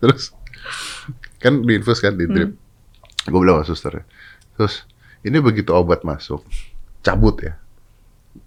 Terus 0.00 0.32
kan 1.44 1.60
diinfus 1.60 2.00
kan 2.00 2.16
di 2.16 2.24
drip. 2.24 2.63
Gue 3.24 3.40
bilang 3.40 3.60
sama 3.60 3.68
suster 3.68 4.04
Terus 4.54 4.84
ini 5.24 5.40
begitu 5.40 5.72
obat 5.72 6.04
masuk, 6.04 6.44
cabut 7.00 7.40
ya. 7.40 7.54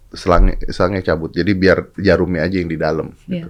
Selangnya, 0.07 0.55
selangnya 0.69 1.03
cabut. 1.03 1.33
Jadi 1.33 1.51
biar 1.51 1.91
jarumnya 1.97 2.45
aja 2.45 2.55
yang 2.57 2.69
di 2.69 2.77
dalam. 2.77 3.11
Iya. 3.25 3.43
Gitu. 3.43 3.49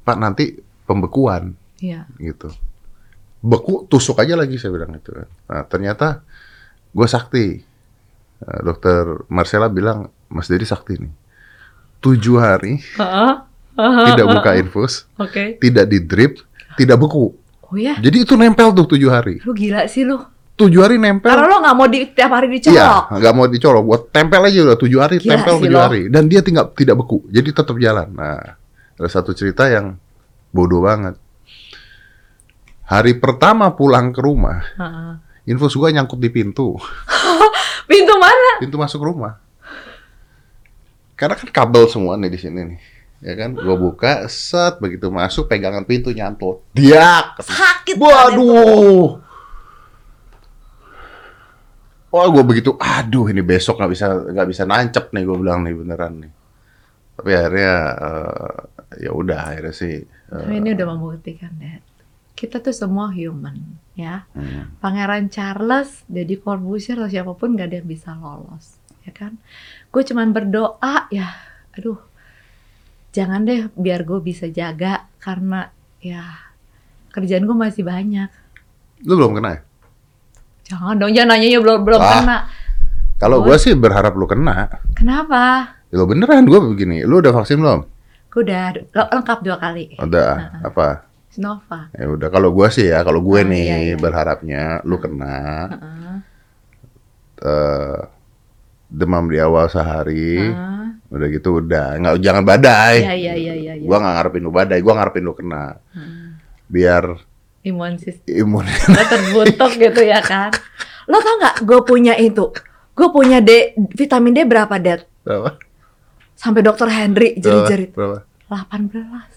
Pak 0.00 0.16
nanti 0.16 0.44
pembekuan 0.84 1.56
Iya. 1.80 2.04
gitu. 2.16 2.52
Beku 3.40 3.88
tusuk 3.88 4.20
aja 4.20 4.36
lagi 4.36 4.60
saya 4.60 4.70
bilang 4.70 4.92
gitu 4.94 5.16
kan. 5.16 5.28
Nah, 5.48 5.62
ternyata 5.64 6.06
gue 6.92 7.06
sakti. 7.08 7.46
Nah, 8.40 8.60
dokter 8.62 9.24
Marcella 9.28 9.66
bilang 9.66 10.08
Mas 10.28 10.46
Dedi 10.46 10.64
sakti 10.64 11.00
nih. 11.00 11.12
Tujuh 12.00 12.36
hari 12.36 12.80
Heeh. 12.96 13.32
tidak 14.12 14.26
buka 14.36 14.56
infus, 14.56 15.04
Oke. 15.16 15.56
tidak 15.56 15.88
di 15.88 16.00
drip, 16.00 16.40
tidak 16.76 16.96
beku. 16.96 17.32
Oh 17.64 17.76
ya, 17.76 17.96
Jadi 17.96 18.24
itu 18.24 18.34
nempel 18.36 18.72
tuh 18.72 18.84
tujuh 18.88 19.08
hari. 19.08 19.40
lu 19.44 19.52
gila 19.52 19.84
sih 19.86 20.04
lu. 20.04 20.20
Tujuh 20.60 20.76
hari 20.78 21.00
nempel. 21.00 21.24
Karena 21.26 21.48
lo 21.48 21.56
nggak 21.58 21.72
mau 21.74 21.88
di 21.88 22.04
tiap 22.06 22.30
hari 22.30 22.46
Iya, 22.46 22.56
dicolok. 22.60 23.04
nggak 23.16 23.32
mau 23.32 23.46
dicolok. 23.48 23.82
Buat 23.82 24.02
tempel 24.10 24.40
aja 24.44 24.58
udah 24.62 24.76
tujuh 24.76 24.98
hari, 25.00 25.16
Gila 25.16 25.30
tempel 25.32 25.54
tujuh 25.58 25.78
hari. 25.80 26.02
Dan 26.06 26.28
dia 26.28 26.44
tinggal 26.44 26.68
tidak 26.70 27.00
beku, 27.00 27.24
jadi 27.26 27.48
tetap 27.48 27.72
jalan. 27.74 28.12
Nah, 28.12 28.60
ada 28.94 29.08
satu 29.08 29.32
cerita 29.32 29.64
yang 29.66 29.96
bodoh 30.50 30.84
banget. 30.84 31.16
Hari 32.84 33.16
pertama 33.16 33.70
pulang 33.70 34.10
ke 34.10 34.18
rumah, 34.18 34.60
Heeh. 34.74 35.12
infus 35.46 35.72
gua 35.72 35.88
nyangkut 35.88 36.18
di 36.18 36.28
pintu, 36.28 36.74
Pintu 37.90 38.14
mana? 38.18 38.60
pintu 38.60 38.76
masuk 38.76 39.00
rumah. 39.00 39.38
Karena 41.14 41.36
kan 41.36 41.48
kabel 41.48 41.86
semua 41.86 42.16
nih 42.16 42.28
di 42.28 42.38
sini 42.38 42.60
nih. 42.66 42.80
Ya 43.20 43.36
kan, 43.36 43.52
gua 43.52 43.76
buka, 43.76 44.24
set 44.26 44.76
begitu 44.76 45.08
masuk 45.08 45.46
pegangan 45.46 45.84
pintu 45.84 46.10
nyantut. 46.10 46.64
Dia 46.72 47.36
Sakit. 47.36 47.94
kan. 47.94 48.00
Waduh. 48.00 49.20
Wah, 52.10 52.26
gue 52.26 52.42
begitu, 52.42 52.74
aduh 52.74 53.30
ini 53.30 53.38
besok 53.38 53.78
nggak 53.78 53.92
bisa 53.94 54.06
nggak 54.34 54.48
bisa 54.50 54.62
nancep 54.66 55.14
nih 55.14 55.22
gue 55.22 55.36
bilang 55.38 55.62
nih 55.62 55.74
beneran 55.78 56.14
nih. 56.26 56.32
Tapi 57.14 57.30
akhirnya 57.36 57.74
eh, 58.02 58.58
ya 59.06 59.10
udah 59.14 59.38
akhirnya 59.54 59.74
sih. 59.76 59.94
eh, 60.02 60.34
Tapi 60.34 60.54
ini 60.58 60.74
udah 60.74 60.86
membuktikan, 60.90 61.52
Dad. 61.54 61.82
Kita 62.34 62.58
tuh 62.58 62.72
semua 62.72 63.12
human, 63.12 63.54
ya. 63.94 64.24
hmm, 64.32 64.80
Pangeran 64.80 65.28
Charles, 65.28 66.02
Deddy 66.08 66.40
Corbuzier 66.40 66.96
atau 66.96 67.12
siapa 67.12 67.32
pun 67.36 67.52
gak 67.54 67.68
ada 67.68 67.76
yang 67.84 67.86
bisa 67.86 68.16
lolos, 68.16 68.80
ya 69.04 69.12
kan? 69.12 69.36
Gue 69.92 70.02
cuman 70.02 70.32
berdoa, 70.32 71.06
ya, 71.12 71.28
aduh, 71.76 72.00
jangan 73.12 73.44
deh 73.44 73.68
biar 73.76 74.02
gue 74.08 74.18
bisa 74.24 74.48
jaga 74.48 75.04
karena 75.20 75.68
ya 76.00 76.24
kerjaan 77.12 77.44
gue 77.44 77.54
masih 77.54 77.84
banyak. 77.84 78.30
Lu 79.04 79.14
belum 79.20 79.36
kena 79.36 79.50
ya? 79.54 79.60
Jangan 80.70 80.94
dong, 80.96 81.10
jangan 81.10 81.34
nanya 81.34 81.58
belum 81.58 81.82
belum 81.82 81.98
Lah. 81.98 82.12
kena. 82.16 82.38
Kalau 83.18 83.42
gue 83.42 83.56
sih 83.56 83.74
berharap 83.74 84.14
lu 84.14 84.24
kena. 84.24 84.70
Kenapa? 84.94 85.74
Ya, 85.90 85.98
lo 85.98 86.06
beneran 86.06 86.46
gue 86.46 86.60
begini. 86.62 87.02
Lu 87.02 87.18
udah 87.18 87.34
vaksin 87.34 87.58
belum? 87.58 87.82
Gue 88.30 88.40
udah 88.40 88.64
le- 88.72 89.10
lengkap 89.12 89.38
dua 89.42 89.56
kali. 89.58 89.98
Udah. 89.98 90.62
Apa? 90.62 91.10
Sinovac. 91.28 91.90
Ya 91.92 92.06
udah. 92.06 92.28
Kalau 92.28 92.50
gue 92.50 92.68
sih 92.70 92.86
ya, 92.86 93.02
kalau 93.02 93.18
gue 93.20 93.40
Ah, 93.40 93.44
nih 93.44 93.64
iya, 93.64 93.76
iya. 93.84 93.96
berharapnya 93.96 94.62
lu 94.82 94.96
kena. 94.96 95.38
Heeh. 95.68 96.14
eh, 97.40 98.00
demam 98.86 99.26
di 99.26 99.38
awal 99.38 99.66
sehari. 99.66 100.38
Heeh. 100.46 100.86
Udah 101.10 101.26
gitu 101.28 101.58
udah. 101.58 101.98
Nggak 101.98 102.14
jangan 102.20 102.44
badai. 102.44 102.96
Iya 103.02 103.14
iya 103.14 103.34
iya 103.34 103.54
iya. 103.54 103.72
iya. 103.74 103.84
Gua 103.84 103.98
nggak 103.98 104.14
ngarepin 104.14 104.42
lu 104.42 104.50
badai, 104.50 104.78
gua 104.80 104.94
ngarepin 104.94 105.24
lu 105.24 105.34
kena. 105.34 105.74
Heeh. 105.90 106.26
Biar 106.66 107.04
Imun 107.60 108.00
sistem 108.00 108.24
imun. 108.26 108.64
terbentuk 109.12 109.72
gitu 109.76 110.00
ya 110.00 110.20
kan. 110.20 110.48
Lo 111.04 111.20
tau 111.20 111.36
nggak? 111.36 111.56
Gue 111.62 111.80
punya 111.84 112.16
itu. 112.16 112.48
Gue 112.96 113.08
punya 113.10 113.38
D 113.38 113.76
vitamin 113.92 114.32
D 114.32 114.44
berapa 114.44 114.72
Dad? 114.76 115.04
Berapa? 115.20 115.60
Sampai 116.32 116.64
dokter 116.64 116.88
Henry 116.88 117.36
jerit-jerit. 117.36 117.92
Berapa? 117.92 118.24
18. 118.48 119.28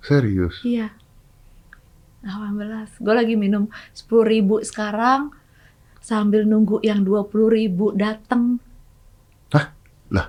Serius? 0.00 0.62
Iya. 0.62 0.90
18. 2.26 2.98
Gue 2.98 3.14
lagi 3.14 3.34
minum 3.34 3.70
10 3.92 4.06
ribu 4.26 4.60
sekarang 4.60 5.30
sambil 6.00 6.42
nunggu 6.42 6.80
yang 6.82 7.00
20 7.00 7.48
ribu 7.48 7.92
dateng. 7.92 8.58
Lah, 10.10 10.26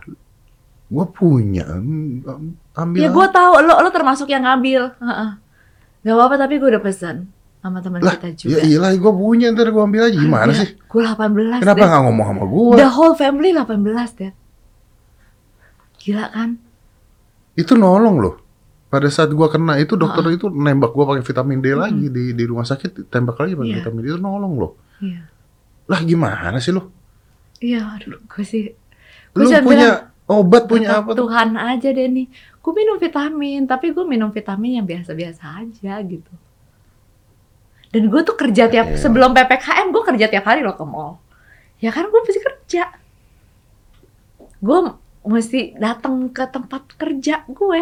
gua 0.87 1.09
punya. 1.09 1.65
Am- 1.65 2.21
am- 2.21 2.53
Ambil. 2.71 3.01
Ya 3.01 3.09
gue 3.09 3.27
tahu 3.33 3.65
lo 3.65 3.81
lo 3.81 3.89
termasuk 3.89 4.29
yang 4.29 4.45
ngambil. 4.45 4.93
Heeh. 5.01 5.29
Gak 6.01 6.15
apa-apa 6.17 6.35
tapi 6.37 6.57
gue 6.57 6.69
udah 6.71 6.81
pesen 6.81 7.29
sama 7.61 7.77
teman 7.77 8.01
kita 8.01 8.25
Ya 8.25 8.33
juga. 8.33 8.57
iyalah, 8.65 8.91
gua 8.97 9.13
punya 9.13 9.53
ntar 9.53 9.69
gua 9.69 9.85
ambil 9.85 10.09
aja. 10.09 10.17
Gimana 10.17 10.49
sih? 10.49 10.73
Gue 10.89 11.05
18 11.05 11.61
Kenapa 11.61 11.83
nggak 11.85 12.01
ngomong 12.09 12.25
sama 12.25 12.43
gua? 12.49 12.73
The 12.73 12.89
whole 12.89 13.13
family 13.13 13.53
18 13.53 14.17
deh. 14.17 14.33
Gila 16.01 16.25
kan? 16.33 16.49
Itu 17.53 17.77
nolong 17.77 18.17
loh. 18.17 18.35
Pada 18.89 19.07
saat 19.07 19.29
gua 19.31 19.47
kena 19.47 19.77
itu 19.77 19.93
dokter 19.93 20.25
itu 20.33 20.49
nembak 20.49 20.91
gua 20.91 21.13
pakai 21.13 21.23
vitamin 21.23 21.61
D 21.61 21.71
lagi 21.71 22.09
di 22.09 22.33
di 22.33 22.43
rumah 22.43 22.65
sakit 22.65 23.07
tembak 23.07 23.37
lagi 23.37 23.53
pakai 23.53 23.69
Iya. 23.69 23.77
vitamin 23.79 24.01
D 24.01 24.07
itu 24.09 24.19
nolong 24.19 24.53
loh. 24.57 24.71
Iya. 24.99 25.21
Lah 25.85 26.01
gimana 26.01 26.57
sih 26.57 26.73
lo? 26.73 26.89
Iya, 27.61 27.93
aduh, 27.93 28.17
gue 28.25 28.41
sih. 28.41 28.73
Gue 29.31 29.45
Lu 29.45 29.53
punya 29.61 29.61
bilang, 29.61 30.20
obat 30.31 30.63
punya 30.71 30.87
berkat 30.87 31.03
apa? 31.03 31.09
tuh? 31.11 31.17
Tuhan 31.27 31.49
aja 31.59 31.89
deh 31.91 32.07
nih. 32.07 32.27
Gue 32.61 32.73
minum 32.77 32.95
vitamin, 32.95 33.65
tapi 33.65 33.91
gue 33.91 34.05
minum 34.05 34.29
vitamin 34.29 34.79
yang 34.79 34.87
biasa-biasa 34.87 35.43
aja 35.65 35.93
gitu. 36.05 36.33
Dan 37.91 38.07
gue 38.07 38.21
tuh 38.23 38.39
kerja 38.39 38.71
tiap 38.71 38.87
Iya. 38.95 38.97
sebelum 38.97 39.35
ppkm 39.35 39.91
gue 39.91 40.03
kerja 40.07 40.25
tiap 40.31 40.45
hari 40.47 40.63
loh 40.63 40.77
ke 40.79 40.85
mall. 40.87 41.19
Ya 41.83 41.91
kan 41.91 42.07
gue 42.07 42.19
mesti 42.23 42.39
kerja. 42.39 42.83
Gue 44.61 44.79
mesti 45.27 45.75
datang 45.75 46.29
ke 46.31 46.47
tempat 46.47 46.87
kerja 46.95 47.43
gue. 47.49 47.81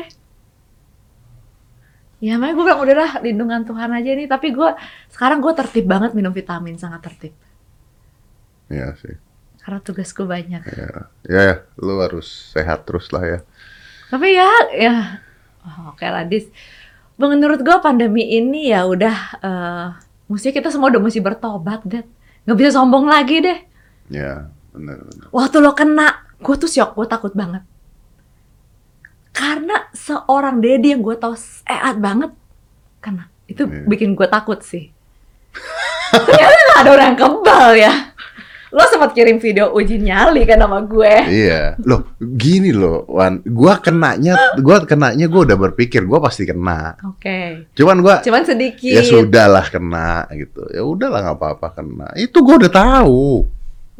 Ya 2.20 2.36
makanya 2.36 2.56
gue 2.58 2.66
bilang 2.68 2.82
udahlah 2.84 3.12
lindungan 3.24 3.62
Tuhan 3.64 3.92
aja 3.94 4.12
nih. 4.16 4.28
Tapi 4.28 4.48
gue 4.52 4.70
sekarang 5.14 5.40
gue 5.40 5.54
tertib 5.56 5.86
banget 5.88 6.12
minum 6.18 6.34
vitamin 6.34 6.76
sangat 6.76 7.06
tertib. 7.06 7.34
Iya 8.72 8.96
sih. 8.98 9.16
Karena 9.60 9.80
tugas 9.80 10.10
gue 10.12 10.24
banyak. 10.24 10.62
Ya, 10.66 10.92
ya, 11.28 11.56
lu 11.78 12.00
harus 12.00 12.26
sehat 12.56 12.88
terus 12.88 13.12
lah 13.12 13.22
ya. 13.22 13.40
Tapi 14.10 14.34
ya, 14.34 14.50
ya, 14.74 14.96
oh, 15.62 15.94
oke 15.94 16.02
lah, 16.02 16.26
Dis. 16.26 16.50
Menurut 17.20 17.60
gue 17.62 17.78
pandemi 17.84 18.26
ini 18.26 18.72
ya 18.72 18.88
udah, 18.88 19.18
eh 19.40 19.88
mestinya 20.26 20.56
kita 20.56 20.70
semua 20.72 20.90
udah 20.90 21.02
mesti 21.04 21.20
bertobat, 21.20 21.84
Dad. 21.86 22.08
Nggak 22.48 22.58
bisa 22.58 22.72
sombong 22.80 23.06
lagi 23.06 23.44
deh. 23.44 23.60
Ya, 24.10 24.48
benar 24.72 25.04
benar. 25.04 25.28
Waktu 25.30 25.58
lo 25.60 25.76
kena, 25.76 26.08
gue 26.40 26.56
tuh 26.56 26.72
syok, 26.72 26.96
gue 26.96 27.06
takut 27.06 27.34
banget. 27.36 27.62
Karena 29.30 29.88
seorang 29.94 30.60
Dedi 30.60 30.92
yang 30.92 31.06
gue 31.06 31.16
tau 31.16 31.36
sehat 31.38 32.02
banget, 32.02 32.34
kena. 33.00 33.30
Itu 33.46 33.68
Iya. 33.70 33.86
bikin 33.86 34.18
gue 34.18 34.26
takut 34.26 34.60
sih. 34.64 34.90
Ternyata 36.14 36.56
gak 36.74 36.80
ada 36.82 36.90
orang 36.90 37.08
yang 37.14 37.20
kebal 37.20 37.68
ya. 37.78 37.94
Lo 38.70 38.86
sempat 38.86 39.18
kirim 39.18 39.42
video 39.42 39.74
uji 39.74 39.98
nyali 39.98 40.46
kan 40.46 40.62
sama 40.62 40.86
gue. 40.86 41.14
Iya, 41.26 41.74
loh 41.82 42.14
gini 42.22 42.70
loh, 42.70 43.02
Wan, 43.10 43.42
gua 43.42 43.82
kenanya, 43.82 44.38
gua 44.62 44.86
kenanya 44.86 45.26
gua 45.26 45.42
udah 45.50 45.58
berpikir 45.58 46.06
gua 46.06 46.22
pasti 46.22 46.46
kena. 46.46 46.94
Oke. 47.02 47.66
Cuman 47.74 47.98
gua 48.06 48.22
Cuman 48.22 48.46
sedikit. 48.46 48.94
ya 48.94 49.02
sudahlah 49.02 49.66
kena 49.74 50.30
gitu. 50.38 50.62
Ya 50.70 50.86
udahlah 50.86 51.26
nggak 51.26 51.38
apa-apa 51.42 51.68
kena. 51.82 52.08
Itu 52.14 52.46
gua 52.46 52.62
udah 52.62 52.72
tahu 52.74 53.50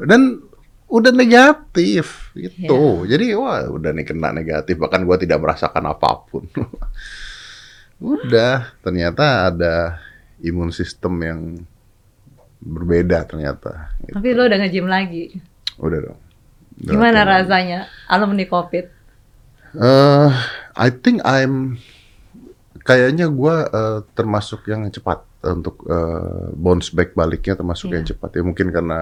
dan 0.06 0.38
udah 0.86 1.12
negatif 1.18 2.30
gitu. 2.38 3.10
Jadi 3.10 3.34
wah 3.34 3.66
udah 3.74 3.90
nih 3.90 4.06
kena 4.06 4.30
negatif 4.30 4.78
bahkan 4.78 5.02
gua 5.02 5.18
tidak 5.18 5.42
merasakan 5.42 5.90
apa 5.90 6.30
pun. 6.30 6.46
udah 8.00 8.80
ternyata 8.86 9.50
ada 9.50 10.00
imun 10.40 10.72
sistem 10.72 11.14
yang 11.20 11.42
berbeda 12.60 13.24
ternyata. 13.24 13.96
Gitu. 14.00 14.16
Tapi 14.16 14.28
lo 14.32 14.44
udah 14.44 14.58
nge-gym 14.60 14.88
lagi. 14.88 15.24
Udah 15.78 16.00
dong. 16.04 16.20
Udah 16.80 16.92
Gimana 16.92 17.20
latihan. 17.20 17.32
rasanya 17.40 17.80
alumni 18.06 18.46
COVID? 18.46 18.86
Eh, 19.72 20.30
I 20.76 20.90
think 20.92 21.20
I'm 21.22 21.78
kayaknya 22.82 23.30
gua 23.30 23.56
eh, 23.66 24.00
termasuk 24.12 24.66
yang 24.66 24.88
cepat 24.90 25.22
untuk 25.46 25.86
eh, 25.86 26.48
bounce 26.54 26.90
back 26.90 27.14
baliknya 27.14 27.54
termasuk 27.54 27.90
yang 27.90 28.02
Iya. 28.02 28.12
cepat 28.12 28.30
ya 28.34 28.42
mungkin 28.42 28.68
karena 28.70 29.00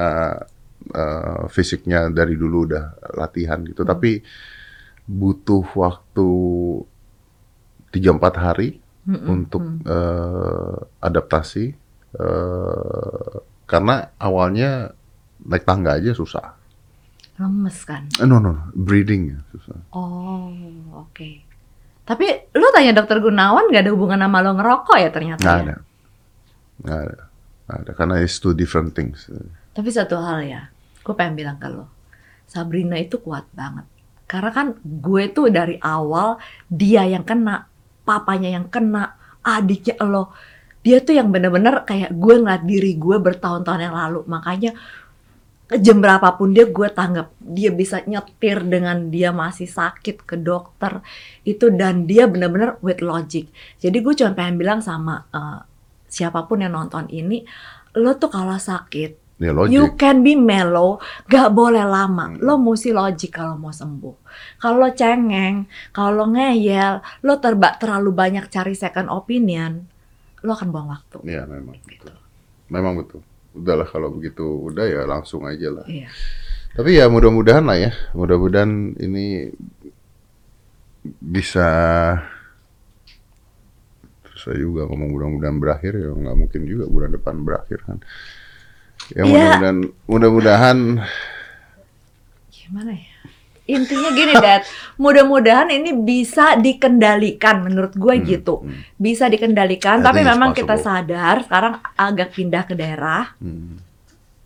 eh, 0.88 1.42
fisiknya 1.48 2.10
dari 2.10 2.36
dulu 2.36 2.68
udah 2.68 2.86
latihan 3.16 3.64
gitu 3.64 3.82
Hmm. 3.82 3.90
tapi 3.90 4.22
butuh 5.08 5.64
waktu 5.74 6.28
3-4 7.90 8.36
hari 8.36 8.70
Mm-mm, 9.08 9.24
untuk 9.26 9.64
mm. 9.64 9.88
eh, 9.88 10.78
adaptasi 11.00 11.72
eh, 12.18 13.36
karena 13.66 13.96
awalnya 14.18 14.92
naik 15.44 15.64
tangga 15.64 15.98
aja 15.98 16.12
susah. 16.14 16.58
lemes 17.38 17.86
kan? 17.86 18.10
Eh, 18.18 18.26
no 18.26 18.42
no, 18.42 18.50
no. 18.50 18.64
breathing 18.74 19.30
ya 19.30 19.40
susah. 19.54 19.78
Oh, 19.94 20.50
oke. 20.98 21.46
Tapi 22.02 22.26
lo 22.56 22.68
tanya 22.74 22.98
dokter 22.98 23.22
Gunawan 23.22 23.70
gak 23.70 23.86
ada 23.86 23.92
hubungan 23.94 24.18
sama 24.18 24.42
lo 24.42 24.58
ngerokok 24.58 24.98
ya 24.98 25.10
ternyata 25.14 25.42
Nggak 25.44 25.58
ya? 25.58 25.62
ada. 25.62 25.76
Nggak 26.82 27.00
ada. 27.06 27.18
Nggak 27.68 27.78
ada. 27.84 27.92
Karena 27.94 28.16
it's 28.24 28.42
two 28.42 28.58
different 28.58 28.98
things. 28.98 29.30
Tapi 29.76 29.90
satu 29.94 30.18
hal 30.18 30.42
ya, 30.42 30.62
gue 31.06 31.14
pengen 31.14 31.38
bilang 31.38 31.62
ke 31.62 31.70
lo, 31.70 31.86
Sabrina 32.50 32.98
itu 32.98 33.22
kuat 33.22 33.46
banget. 33.54 33.86
Karena 34.26 34.50
kan 34.50 34.68
gue 34.82 35.24
tuh 35.30 35.54
dari 35.54 35.78
awal 35.78 36.42
dia 36.66 37.06
yang 37.06 37.22
kena, 37.22 37.70
papanya 38.02 38.50
yang 38.50 38.66
kena, 38.66 39.14
adiknya 39.46 40.02
lo. 40.02 40.34
Dia 40.88 41.04
tuh 41.04 41.20
yang 41.20 41.28
bener-bener 41.28 41.84
kayak 41.84 42.16
gue 42.16 42.36
ngeliat 42.40 42.64
diri 42.64 42.96
gue 42.96 43.18
bertahun-tahun 43.20 43.92
yang 43.92 43.96
lalu. 43.96 44.24
Makanya 44.32 44.72
jam 45.84 46.00
berapapun 46.00 46.56
dia 46.56 46.64
gue 46.72 46.88
tanggap. 46.88 47.36
Dia 47.44 47.76
bisa 47.76 48.00
nyetir 48.08 48.64
dengan 48.64 49.12
dia 49.12 49.36
masih 49.36 49.68
sakit 49.68 50.24
ke 50.24 50.40
dokter. 50.40 51.04
Itu 51.44 51.76
dan 51.76 52.08
dia 52.08 52.32
bener-bener 52.32 52.80
with 52.80 53.04
logic. 53.04 53.52
Jadi 53.84 53.98
gue 54.00 54.14
cuma 54.16 54.32
pengen 54.32 54.56
bilang 54.56 54.80
sama 54.80 55.28
eh, 55.36 55.60
siapa 56.08 56.48
pun 56.48 56.64
yang 56.64 56.72
nonton 56.72 57.12
ini, 57.12 57.44
lo 58.00 58.16
tuh 58.16 58.32
kalau 58.32 58.56
sakit 58.56 59.28
Ya 59.38 59.54
logic. 59.54 59.70
You 59.70 59.94
can 59.94 60.26
be 60.26 60.34
mellow, 60.34 60.98
gak 61.30 61.54
boleh 61.54 61.86
lama. 61.86 62.34
Hmm. 62.34 62.42
Lo 62.42 62.58
mesti 62.58 62.90
logik 62.90 63.38
kalau 63.38 63.54
mau 63.54 63.70
sembuh. 63.70 64.16
Kalau 64.58 64.82
lo 64.82 64.90
cengeng, 64.98 65.70
kalau 65.94 66.26
lo 66.26 66.26
ngeyel, 66.34 67.06
lo 67.22 67.38
terba 67.38 67.78
terlalu 67.78 68.10
banyak 68.18 68.50
cari 68.50 68.74
second 68.74 69.14
opinion, 69.14 69.86
lo 70.48 70.56
akan 70.56 70.72
buang 70.72 70.88
waktu. 70.88 71.18
Iya 71.28 71.44
memang. 71.44 71.76
Betul. 71.84 72.16
Memang 72.72 72.94
betul. 73.04 73.22
Udahlah 73.52 73.88
kalau 73.92 74.08
begitu 74.16 74.44
udah 74.72 74.86
ya 74.88 75.02
langsung 75.04 75.44
aja 75.44 75.68
lah. 75.68 75.84
Iya. 75.84 76.08
Tapi 76.72 76.96
ya 76.96 77.12
mudah-mudahan 77.12 77.68
lah 77.68 77.76
ya. 77.76 77.92
Mudah-mudahan 78.16 78.96
ini 78.98 79.52
bisa 81.20 81.68
saya 84.38 84.58
juga 84.62 84.86
ngomong 84.86 85.10
mudah-mudahan 85.18 85.58
berakhir 85.58 85.98
ya 85.98 86.14
nggak 86.14 86.38
mungkin 86.38 86.62
juga 86.70 86.86
bulan 86.88 87.12
depan 87.12 87.36
berakhir 87.44 87.80
kan. 87.84 87.98
Ya 89.12 89.24
Iya. 89.24 89.28
mudah-mudahan 89.28 89.78
mudah-mudahan 90.08 90.78
Gimana 92.54 92.92
ya? 92.94 93.17
Intinya 93.68 94.10
gini, 94.16 94.32
Dad. 94.32 94.64
Mudah-mudahan 95.04 95.68
ini 95.70 95.92
bisa 95.92 96.56
dikendalikan 96.56 97.68
menurut 97.68 97.94
gue 97.94 98.16
Hmm, 98.16 98.24
gitu. 98.24 98.56
hmm. 98.64 98.96
Bisa 98.96 99.28
dikendalikan, 99.28 100.00
tapi 100.00 100.24
memang 100.24 100.56
kita 100.56 100.80
sadar 100.80 101.44
sekarang 101.44 101.78
agak 101.94 102.32
pindah 102.32 102.64
ke 102.64 102.74
daerah. 102.74 103.36
Hmm. 103.38 103.84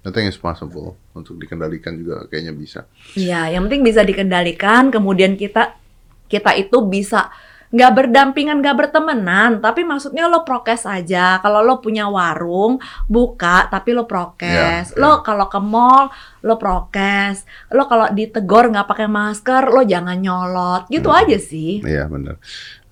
I 0.01 0.09
think 0.09 0.25
it's 0.25 0.41
possible 0.41 0.97
untuk 1.13 1.37
dikendalikan 1.37 1.93
juga 1.93 2.25
kayaknya 2.25 2.57
bisa. 2.57 2.89
Iya, 3.13 3.53
yang 3.53 3.69
penting 3.69 3.85
bisa 3.85 4.01
dikendalikan. 4.01 4.89
Kemudian 4.89 5.37
kita 5.37 5.77
kita 6.25 6.57
itu 6.57 6.81
bisa 6.81 7.29
nggak 7.71 7.91
berdampingan, 7.95 8.59
nggak 8.59 8.77
bertemenan, 8.77 9.63
tapi 9.63 9.87
maksudnya 9.87 10.27
lo 10.27 10.43
prokes 10.43 10.83
aja. 10.83 11.39
Kalau 11.39 11.63
lo 11.63 11.79
punya 11.79 12.11
warung, 12.11 12.77
buka, 13.07 13.71
tapi 13.71 13.95
lo 13.95 14.03
prokes. 14.03 14.91
Iya, 14.91 14.99
Lo 14.99 15.23
kalau 15.23 15.47
ke 15.47 15.55
mall, 15.63 16.11
lo 16.43 16.59
prokes. 16.59 17.47
Lo 17.71 17.87
kalau 17.87 18.11
ditegor 18.11 18.67
nggak 18.75 18.87
pakai 18.91 19.07
masker, 19.07 19.71
lo 19.71 19.87
jangan 19.87 20.19
nyolot. 20.19 20.91
Gitu 20.91 21.07
Hmm. 21.07 21.19
aja 21.23 21.37
sih. 21.39 21.79
Iya 21.79 22.11
benar. 22.11 22.35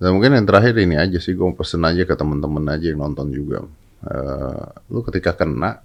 Dan 0.00 0.16
mungkin 0.16 0.32
yang 0.32 0.48
terakhir 0.48 0.72
ini 0.80 0.96
aja 0.96 1.20
sih, 1.20 1.36
gue 1.36 1.48
pesen 1.52 1.84
aja 1.84 2.08
ke 2.08 2.16
teman-teman 2.16 2.64
aja 2.72 2.88
yang 2.88 3.04
nonton 3.04 3.28
juga. 3.30 3.60
Eh, 4.00 4.64
lu 4.88 5.04
ketika 5.04 5.36
kena, 5.36 5.84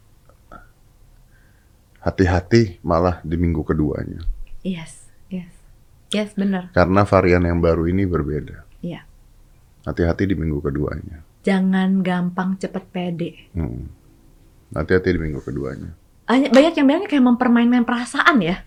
hati-hati 2.00 2.80
malah 2.80 3.20
di 3.22 3.36
minggu 3.36 3.66
keduanya. 3.66 4.24
Yes, 4.62 5.10
yes, 5.28 5.52
yes, 6.10 6.32
bener. 6.34 6.70
Karena 6.72 7.04
varian 7.04 7.44
yang 7.44 7.60
baru 7.60 7.90
ini 7.90 8.06
berbeda. 8.06 8.65
Hati-hati 9.86 10.26
di 10.26 10.36
minggu 10.36 10.60
keduanya. 10.60 11.22
Jangan 11.46 12.02
gampang 12.02 12.58
cepet 12.58 12.84
pede. 12.90 13.32
Hmm. 13.54 13.86
Hati-hati 14.74 15.14
di 15.14 15.20
minggu 15.22 15.46
keduanya. 15.46 15.94
Banyak, 16.26 16.50
banyak 16.50 16.74
yang 16.74 16.86
bilangnya 16.90 17.10
kayak 17.10 17.26
mempermainkan 17.26 17.86
perasaan 17.86 18.42
ya. 18.42 18.66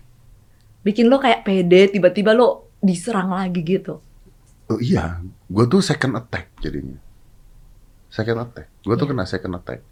Bikin 0.79 1.11
lo 1.11 1.19
kayak 1.19 1.43
pede, 1.43 1.91
tiba-tiba 1.91 2.31
lo 2.31 2.71
diserang 2.79 3.35
lagi 3.35 3.59
gitu. 3.67 3.99
Oh 4.71 4.79
iya, 4.79 5.19
gue 5.51 5.65
tuh 5.67 5.83
second 5.83 6.15
attack 6.15 6.55
jadinya. 6.63 6.95
Second 8.07 8.47
attack. 8.47 8.71
Gue 8.79 8.95
tuh 8.95 9.03
Iya. 9.03 9.11
kena 9.11 9.25
second 9.27 9.53
attack. 9.59 9.83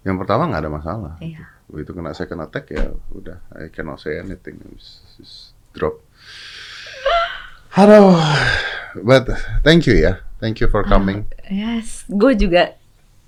Yang 0.00 0.16
pertama 0.24 0.48
nggak 0.48 0.62
ada 0.64 0.72
masalah. 0.72 1.14
Iya. 1.20 1.44
Begitu 1.68 1.92
kena 1.92 2.16
second 2.16 2.40
attack 2.40 2.72
ya 2.72 2.88
udah, 3.12 3.44
I 3.52 3.68
cannot 3.68 4.00
say 4.00 4.16
anything. 4.16 4.56
Just, 4.72 5.04
just 5.20 5.36
drop. 5.76 6.00
Aduh, 7.76 8.16
but 9.04 9.28
thank 9.60 9.84
you 9.84 9.94
ya, 9.94 10.24
thank 10.38 10.58
you 10.58 10.66
for 10.66 10.82
coming. 10.82 11.26
Yes, 11.44 12.02
gue 12.06 12.34
juga 12.34 12.74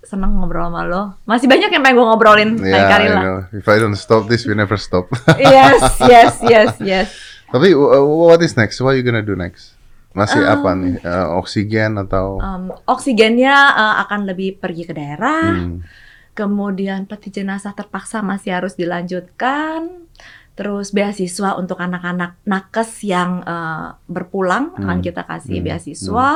seneng 0.01 0.33
ngobrol 0.33 0.67
sama 0.67 0.83
lo. 0.83 1.03
Masih 1.23 1.47
banyak 1.47 1.69
yang 1.69 1.81
pengen 1.81 1.95
gue 1.95 2.07
ngobrolin 2.07 2.51
Yeah, 2.57 2.89
kali 2.89 3.07
lah. 3.07 3.21
know. 3.21 3.39
If 3.53 3.67
I 3.67 3.77
don't 3.77 3.95
stop 3.95 4.27
this, 4.27 4.43
we 4.43 4.55
never 4.55 4.75
stop. 4.75 5.07
yes, 5.39 5.81
yes, 6.01 6.33
yes, 6.41 6.71
yes. 6.81 7.09
Tapi 7.47 7.71
wh- 7.71 8.01
what 8.01 8.41
is 8.41 8.55
next? 8.55 8.79
What 8.79 8.95
you 8.95 9.03
gonna 9.03 9.21
do 9.21 9.35
next? 9.35 9.77
Masih 10.11 10.41
Um, 10.41 10.51
apa 10.51 10.71
nih? 10.73 10.95
Eh, 10.99 11.27
oksigen 11.37 11.95
atau? 11.97 12.39
Um, 12.39 12.75
oksigennya 12.85 13.55
uh, 13.71 13.95
akan 14.03 14.27
lebih 14.27 14.57
pergi 14.57 14.83
ke 14.83 14.91
daerah. 14.91 15.55
Hmm. 15.55 15.87
Kemudian 16.33 17.05
peti 17.05 17.31
jenazah 17.31 17.71
terpaksa 17.71 18.19
masih 18.19 18.55
harus 18.55 18.75
dilanjutkan. 18.75 20.07
Terus 20.55 20.91
beasiswa 20.91 21.55
untuk 21.55 21.79
anak-anak 21.79 22.43
nakes 22.43 23.01
yang 23.03 23.41
uh, 23.43 23.95
berpulang 24.05 24.75
akan 24.75 24.99
Hmm. 24.99 25.05
kita 25.05 25.23
kasih 25.23 25.61
Hmm. 25.61 25.67
beasiswa. 25.67 26.31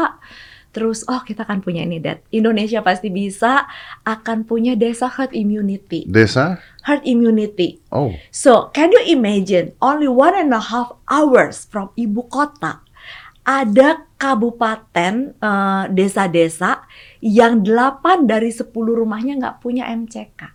Terus 0.75 1.07
oh 1.07 1.23
kita 1.23 1.47
akan 1.47 1.63
punya 1.63 1.87
ini 1.87 2.03
Dad. 2.03 2.19
Indonesia 2.35 2.83
pasti 2.83 3.15
bisa 3.15 3.71
akan 4.03 4.43
punya 4.43 4.75
desa 4.75 5.07
herd 5.07 5.31
immunity. 5.31 6.03
Desa? 6.11 6.59
Herd 6.83 7.07
immunity. 7.07 7.79
Oh, 7.95 8.11
So, 8.35 8.75
can 8.75 8.91
you 8.91 9.01
imagine 9.07 9.79
only 9.79 10.11
one 10.11 10.35
and 10.35 10.51
a 10.51 10.59
half 10.59 10.99
hours 11.07 11.63
from 11.71 11.95
ibu 11.95 12.27
kota 12.27 12.83
ada 13.45 14.09
kabupaten 14.19 15.37
eh, 15.37 15.85
desa-desa 15.93 16.89
yang 17.21 17.61
8 17.63 18.25
dari 18.25 18.49
10 18.51 18.73
rumahnya 18.73 19.37
nggak 19.37 19.59
punya 19.61 19.87
MCK. 19.93 20.51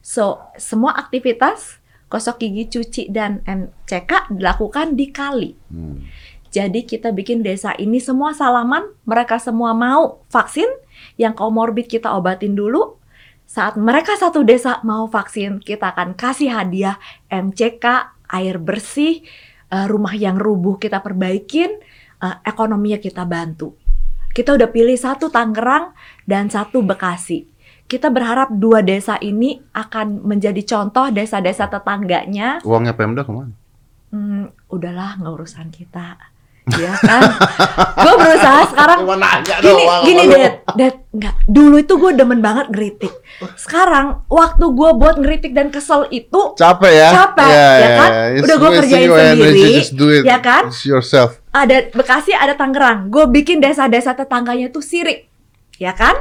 So, 0.00 0.40
semua 0.56 0.96
aktivitas 0.96 1.78
gosok 2.08 2.40
gigi, 2.40 2.64
cuci 2.72 3.12
dan 3.12 3.44
MCK 3.44 4.32
dilakukan 4.32 4.96
di 4.96 5.06
kali. 5.12 5.52
hmm. 5.68 5.96
Jadi 6.58 6.82
kita 6.82 7.14
bikin 7.14 7.46
desa 7.46 7.70
ini 7.78 8.02
semua 8.02 8.34
salaman, 8.34 8.82
mereka 9.06 9.38
semua 9.38 9.70
mau 9.78 10.26
vaksin, 10.26 10.66
yang 11.14 11.30
komorbid 11.30 11.86
kita 11.86 12.10
obatin 12.18 12.58
dulu. 12.58 12.98
Saat 13.46 13.78
mereka 13.78 14.18
satu 14.18 14.42
desa 14.42 14.82
mau 14.82 15.06
vaksin, 15.06 15.62
kita 15.62 15.94
akan 15.94 16.18
kasih 16.18 16.50
hadiah 16.50 16.98
MCK, 17.30 18.10
air 18.34 18.58
bersih, 18.58 19.22
eh, 19.70 19.86
rumah 19.86 20.18
yang 20.18 20.34
rubuh 20.34 20.82
kita 20.82 20.98
perbaikin, 20.98 21.78
eh, 22.18 22.36
ekonominya 22.42 22.98
kita 22.98 23.22
bantu. 23.22 23.78
Kita 24.34 24.58
udah 24.58 24.66
pilih 24.66 24.98
satu 24.98 25.30
Tangerang 25.30 25.94
dan 26.26 26.50
satu 26.50 26.82
Bekasi. 26.82 27.46
Kita 27.86 28.10
berharap 28.10 28.50
dua 28.50 28.82
desa 28.82 29.14
ini 29.22 29.62
akan 29.78 30.26
menjadi 30.26 30.60
contoh 30.66 31.06
desa-desa 31.08 31.70
tetangganya 31.70 32.60
Uangnya 32.66 32.98
Pemda 32.98 33.22
ke 33.22 33.30
mana? 33.30 33.54
Hmm, 34.10 34.50
udahlah 34.68 35.22
nggak 35.22 35.34
urusan 35.38 35.70
kita. 35.70 36.37
Ya 36.76 36.92
kan? 36.98 37.20
gue 37.98 38.14
berusaha 38.14 38.60
sekarang 38.68 38.98
Cuma 39.02 39.16
nanya 39.16 39.56
gini, 39.58 39.82
doang 39.82 40.02
gini. 40.04 40.22
Dad, 40.28 40.54
Dad, 40.74 40.94
nggak. 41.08 41.34
Dulu 41.44 41.76
itu 41.78 41.94
gue 41.94 42.12
demen 42.12 42.38
banget 42.38 42.66
ngeritik. 42.68 43.12
Sekarang 43.54 44.26
waktu 44.26 44.64
gue 44.66 44.90
buat 44.92 45.16
ngeritik 45.16 45.52
dan 45.52 45.70
kesel 45.70 46.04
itu 46.10 46.52
Capek 46.54 46.92
ya? 46.92 47.08
Capek, 47.14 47.50
ya 47.54 47.88
kan? 47.94 48.10
It's 48.34 48.44
Udah 48.44 48.56
gua 48.56 48.68
wasting 48.68 48.80
kerjain 48.84 49.06
your 49.06 49.16
energy, 49.16 49.40
sendiri, 49.40 49.78
just 49.78 49.92
do 49.94 50.06
it 50.10 50.22
ya 50.22 50.38
kan? 50.38 50.62
yourself. 50.84 51.30
ada 51.48 51.76
Bekasi, 51.90 52.30
ada 52.32 52.52
Tangerang. 52.52 53.08
Gue 53.08 53.24
bikin 53.26 53.58
desa-desa 53.58 54.12
tetangganya 54.12 54.68
tuh 54.68 54.82
sirik, 54.82 55.26
ya 55.76 55.90
kan? 55.92 56.14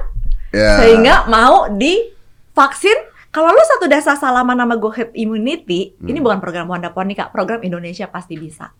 Ya. 0.49 0.79
Sehingga 0.79 1.27
mau 1.27 1.67
divaksin. 1.67 2.95
Kalau 3.27 3.53
lu 3.53 3.61
satu 3.61 3.85
desa 3.85 4.17
salaman 4.17 4.57
nama 4.57 4.73
gue 4.73 4.89
herd 4.89 5.11
immunity, 5.13 5.93
ini 5.99 6.17
Hmm. 6.17 6.25
bukan 6.25 6.39
program 6.41 6.65
Wanda 6.65 6.89
Poni 6.89 7.13
kak, 7.13 7.29
program 7.29 7.61
Indonesia 7.61 8.07
pasti 8.07 8.33
bisa. 8.33 8.71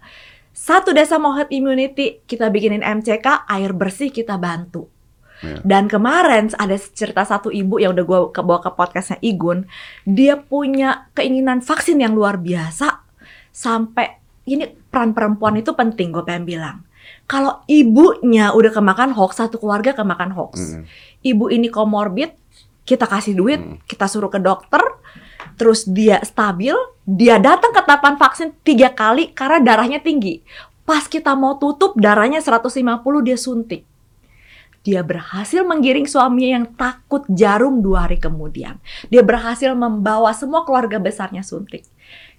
Satu 0.58 0.90
desa 0.90 1.22
mau 1.22 1.38
herd 1.38 1.54
immunity, 1.54 2.26
kita 2.26 2.50
bikinin 2.50 2.82
MCK, 2.82 3.46
air 3.46 3.78
bersih 3.78 4.10
kita 4.10 4.42
bantu. 4.42 4.90
Ya. 5.46 5.62
Dan 5.62 5.86
kemarin 5.86 6.50
ada 6.58 6.74
cerita 6.74 7.22
satu 7.22 7.54
ibu 7.54 7.78
yang 7.78 7.94
udah 7.94 8.06
gue 8.10 8.20
bawa 8.42 8.58
ke 8.58 8.74
podcastnya 8.74 9.22
Igun, 9.22 9.70
dia 10.02 10.34
punya 10.34 11.14
keinginan 11.14 11.62
vaksin 11.62 12.02
yang 12.02 12.18
luar 12.18 12.42
biasa 12.42 13.06
sampai 13.54 14.18
ini 14.50 14.66
peran 14.90 15.14
perempuan 15.14 15.62
itu 15.62 15.78
penting 15.78 16.10
gue 16.10 16.26
pengen 16.26 16.50
bilang. 16.50 16.78
Kalau 17.30 17.62
ibunya 17.70 18.50
udah 18.50 18.74
kemakan 18.74 19.14
hoax, 19.14 19.38
satu 19.38 19.62
keluarga 19.62 19.94
kemakan 19.94 20.34
hoax 20.34 20.74
Mm. 20.74 20.84
ibu 21.22 21.46
ini 21.54 21.70
komorbid, 21.70 22.34
kita 22.82 23.06
kasih 23.06 23.38
duit, 23.38 23.62
kita 23.86 24.10
suruh 24.10 24.34
ke 24.34 24.42
dokter, 24.42 24.82
terus 25.54 25.86
dia 25.86 26.18
stabil, 26.26 26.74
dia 27.08 27.40
datang 27.40 27.72
ke 27.72 27.80
tahapan 27.88 28.20
vaksin 28.20 28.52
tiga 28.68 28.92
kali 28.92 29.32
karena 29.32 29.64
darahnya 29.64 30.04
tinggi. 30.04 30.44
Pas 30.84 31.08
kita 31.08 31.40
mau 31.40 31.56
tutup, 31.56 31.96
darahnya 31.96 32.44
150 32.44 32.84
dia 33.24 33.40
suntik. 33.40 33.88
Dia 34.84 35.04
berhasil 35.04 35.64
menggiring 35.64 36.04
suaminya 36.04 36.60
yang 36.60 36.68
takut 36.76 37.24
jarum 37.32 37.80
dua 37.80 38.08
hari 38.08 38.20
kemudian. 38.20 38.80
Dia 39.08 39.24
berhasil 39.24 39.72
membawa 39.72 40.36
semua 40.36 40.68
keluarga 40.68 41.00
besarnya 41.00 41.44
suntik. 41.48 41.88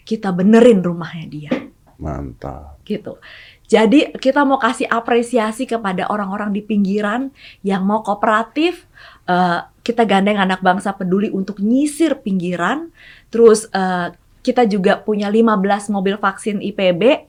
Kita 0.05 0.33
benerin 0.33 0.81
rumahnya 0.85 1.27
dia 1.29 1.53
Mantap. 2.01 2.81
gitu. 2.89 3.21
Jadi 3.69 4.17
kita 4.17 4.49
mau 4.49 4.57
kasih 4.57 4.89
apresiasi 4.89 5.69
kepada 5.69 6.09
orang-orang 6.09 6.57
di 6.57 6.65
pinggiran 6.65 7.29
yang 7.61 7.85
mau 7.85 8.01
kooperatif. 8.01 8.89
Eh, 9.29 9.61
kita 9.85 10.09
gandeng 10.09 10.41
anak 10.41 10.65
bangsa 10.65 10.97
peduli 10.97 11.29
untuk 11.29 11.61
nyisir 11.61 12.17
pinggiran. 12.21 12.89
Terus 13.29 13.69
eh, 13.73 14.17
kita 14.49 14.65
juga 14.65 14.97
punya 14.97 15.29
15 15.29 15.93
mobil 15.93 16.17
vaksin 16.17 16.65
IPB 16.65 17.29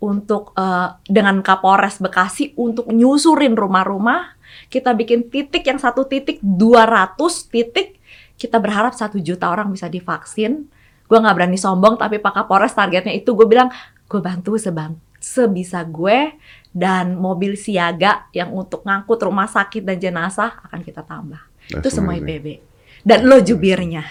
untuk 0.00 0.56
eh, 0.56 0.88
dengan 1.04 1.44
Kapolres 1.44 2.00
Bekasi 2.00 2.56
untuk 2.56 2.88
nyusurin 2.88 3.52
rumah-rumah. 3.52 4.40
Kita 4.72 4.96
bikin 4.96 5.28
titik 5.28 5.68
yang 5.68 5.76
satu 5.76 6.08
titik 6.08 6.40
200 6.40 7.20
titik. 7.52 8.00
Kita 8.40 8.56
berharap 8.56 8.96
satu 8.96 9.20
juta 9.20 9.52
orang 9.52 9.68
bisa 9.68 9.92
divaksin. 9.92 10.64
Gue 11.06 11.18
nggak 11.20 11.36
berani 11.36 11.60
sombong, 11.60 12.00
tapi 12.00 12.16
Pak 12.16 12.32
Kapolres 12.32 12.72
targetnya 12.72 13.12
itu 13.12 13.36
gue 13.36 13.44
bilang 13.44 13.68
gue 14.08 14.20
bantu 14.24 14.56
sebang 14.56 14.96
sebisa 15.20 15.84
gue 15.84 16.32
dan 16.72 17.16
mobil 17.16 17.56
siaga 17.56 18.28
yang 18.32 18.52
untuk 18.52 18.84
ngangkut 18.84 19.18
rumah 19.28 19.48
sakit 19.48 19.84
dan 19.84 20.00
jenazah 20.00 20.56
akan 20.64 20.80
kita 20.80 21.04
tambah. 21.04 21.40
itu 21.68 21.88
semua. 21.90 22.16
IPB. 22.16 22.62
Dan 23.02 23.26
lo 23.26 23.42
jubirnya. 23.42 24.06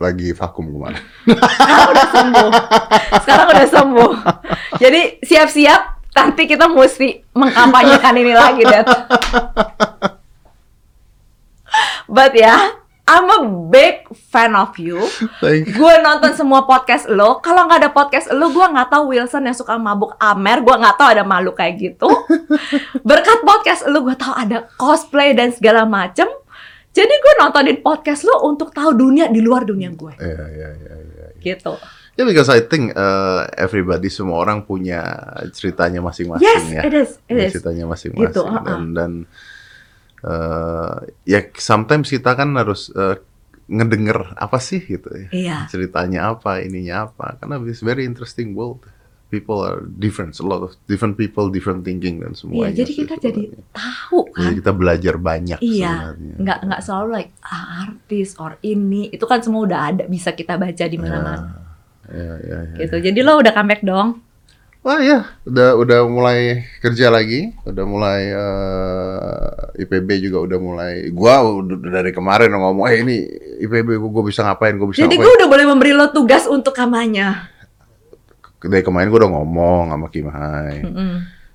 Lagi 0.00 0.32
vakum 0.32 0.64
ke 0.64 0.78
mana? 0.80 0.98
Sekarang 1.28 1.88
udah 1.92 2.08
sembuh. 2.08 2.50
Sekarang 3.20 3.46
udah 3.52 3.68
sembuh. 3.68 4.10
Jadi 4.80 5.00
siap-siap 5.20 5.80
nanti 6.16 6.42
kita 6.48 6.72
mesti 6.72 7.20
mengkampanyekan 7.36 8.16
ini 8.16 8.32
lagi, 8.32 8.64
Dad. 8.64 8.88
But 12.08 12.32
ya, 12.32 12.80
I'm 13.04 13.28
a 13.28 13.40
big 13.68 14.08
fan 14.32 14.56
of 14.56 14.72
you. 14.80 15.04
Thank 15.44 15.68
you. 15.68 15.76
gue 15.76 15.94
nonton 16.00 16.32
semua 16.32 16.64
podcast 16.64 17.04
lo. 17.10 17.42
Kalau 17.44 17.68
nggak 17.68 17.84
ada 17.84 17.90
podcast 17.92 18.32
lo, 18.32 18.48
gue 18.54 18.66
nggak 18.66 18.88
tahu 18.88 19.12
Wilson 19.12 19.52
yang 19.52 19.56
suka 19.58 19.76
mabuk 19.76 20.16
Amer. 20.16 20.64
Gue 20.64 20.80
nggak 20.80 20.96
tahu 20.96 21.08
ada 21.12 21.28
malu 21.28 21.52
kayak 21.52 21.76
gitu. 21.76 22.08
Berkat 23.08 23.44
podcast 23.44 23.84
lo, 23.84 24.00
gue 24.00 24.16
tahu 24.16 24.32
ada 24.32 24.64
cosplay 24.80 25.36
dan 25.36 25.52
segala 25.52 25.84
macem. 25.84 26.30
Jadi 26.90 27.14
gue 27.22 27.32
nontonin 27.38 27.78
podcast 27.86 28.26
lo 28.26 28.42
untuk 28.50 28.74
tahu 28.74 28.98
dunia 28.98 29.30
di 29.30 29.38
luar 29.38 29.62
dunia 29.62 29.94
gue. 29.94 30.14
Ya, 30.18 30.46
ya, 30.50 30.68
ya, 30.74 30.94
ya. 30.98 31.26
Gitu. 31.38 31.72
Ya, 32.18 32.22
because 32.26 32.50
I 32.50 32.60
think 32.66 32.92
uh, 32.98 33.46
everybody 33.54 34.10
semua 34.10 34.42
orang 34.42 34.66
punya 34.66 35.00
ceritanya 35.54 36.02
masing-masing 36.02 36.44
Yes, 36.44 36.62
ya. 36.68 36.82
it 36.84 36.92
is, 36.92 37.10
it 37.30 37.36
is. 37.38 37.50
ceritanya 37.54 37.86
masing-masing 37.88 38.28
Gitu, 38.28 38.42
dan 38.44 38.60
uh-uh. 38.60 38.80
dan 38.92 39.12
uh, 40.26 41.00
ya 41.24 41.40
sometimes 41.56 42.10
kita 42.10 42.34
kan 42.36 42.52
harus 42.58 42.92
uh, 42.92 43.16
ngedenger 43.70 44.34
apa 44.36 44.58
sih 44.58 44.82
gitu 44.82 45.06
ya. 45.14 45.26
Iya. 45.30 45.56
Ceritanya 45.70 46.34
apa, 46.34 46.58
ininya 46.60 47.08
apa. 47.08 47.38
Karena 47.38 47.62
it's 47.64 47.80
very 47.80 48.02
interesting 48.02 48.52
world. 48.58 48.82
People 49.30 49.62
are 49.62 49.86
different, 49.86 50.34
a 50.34 50.42
lot 50.42 50.60
of 50.60 50.74
different 50.84 51.14
people, 51.14 51.46
different 51.48 51.80
thinking 51.80 52.18
dan 52.18 52.34
Iya, 52.34 52.38
semuanya. 52.42 52.74
jadi 52.74 52.90
sih 52.90 52.98
kita 53.00 53.14
jadi 53.16 53.42
sebenarnya. 53.46 53.70
tahu 53.70 54.20
Jadi 54.28 54.42
kan. 54.44 54.58
kita 54.58 54.72
belajar 54.74 55.14
banyak 55.16 55.58
Iya, 55.58 55.92
sebenarnya. 56.10 56.34
nggak 56.36 56.58
nggak 56.66 56.80
selalu 56.82 57.08
like 57.14 57.30
ah, 57.40 57.64
artis 57.84 58.34
or 58.36 58.58
ini. 58.60 59.06
Itu 59.08 59.24
kan 59.24 59.38
semua 59.38 59.62
udah 59.62 59.80
ada 59.88 60.04
bisa 60.04 60.30
kita 60.30 60.54
baca 60.54 60.84
di 60.84 60.98
mana-mana. 60.98 61.62
Ya, 62.10 62.32
ya, 62.36 62.58
ya. 62.66 62.76
Gitu. 62.82 62.96
Jadi 63.00 63.18
lo 63.22 63.38
udah 63.38 63.54
comeback 63.54 63.80
dong. 63.80 64.18
Wah 64.80 64.96
ya, 64.96 65.28
udah 65.44 65.76
udah 65.76 65.98
mulai 66.04 66.38
kerja 66.80 67.06
lagi, 67.06 67.52
udah 67.62 67.84
mulai 67.84 68.20
eh, 68.32 69.50
IPB 69.78 70.08
juga 70.22 70.40
udah 70.40 70.58
mulai. 70.58 70.92
Gua 71.10 71.44
udah 71.44 71.76
dari 71.92 72.10
kemarin 72.10 72.48
ngomong, 72.50 72.88
eh 72.88 72.98
ini 72.98 73.16
IPB 73.60 74.00
gua, 74.00 74.10
gua 74.10 74.24
bisa 74.24 74.40
ngapain, 74.40 74.74
gua 74.74 74.88
bisa 74.88 75.04
Jadi 75.04 75.14
gue 75.14 75.32
udah 75.36 75.46
boleh 75.46 75.68
memberi 75.68 75.92
lo 75.92 76.08
tugas 76.08 76.48
untuk 76.48 76.72
kampanye. 76.72 77.28
Dari 78.60 78.84
kemarin 78.84 79.08
gua 79.08 79.24
udah 79.24 79.32
ngomong 79.40 79.84
sama 79.88 80.06
Kimhai, 80.12 80.84
Mm-mm. 80.84 81.12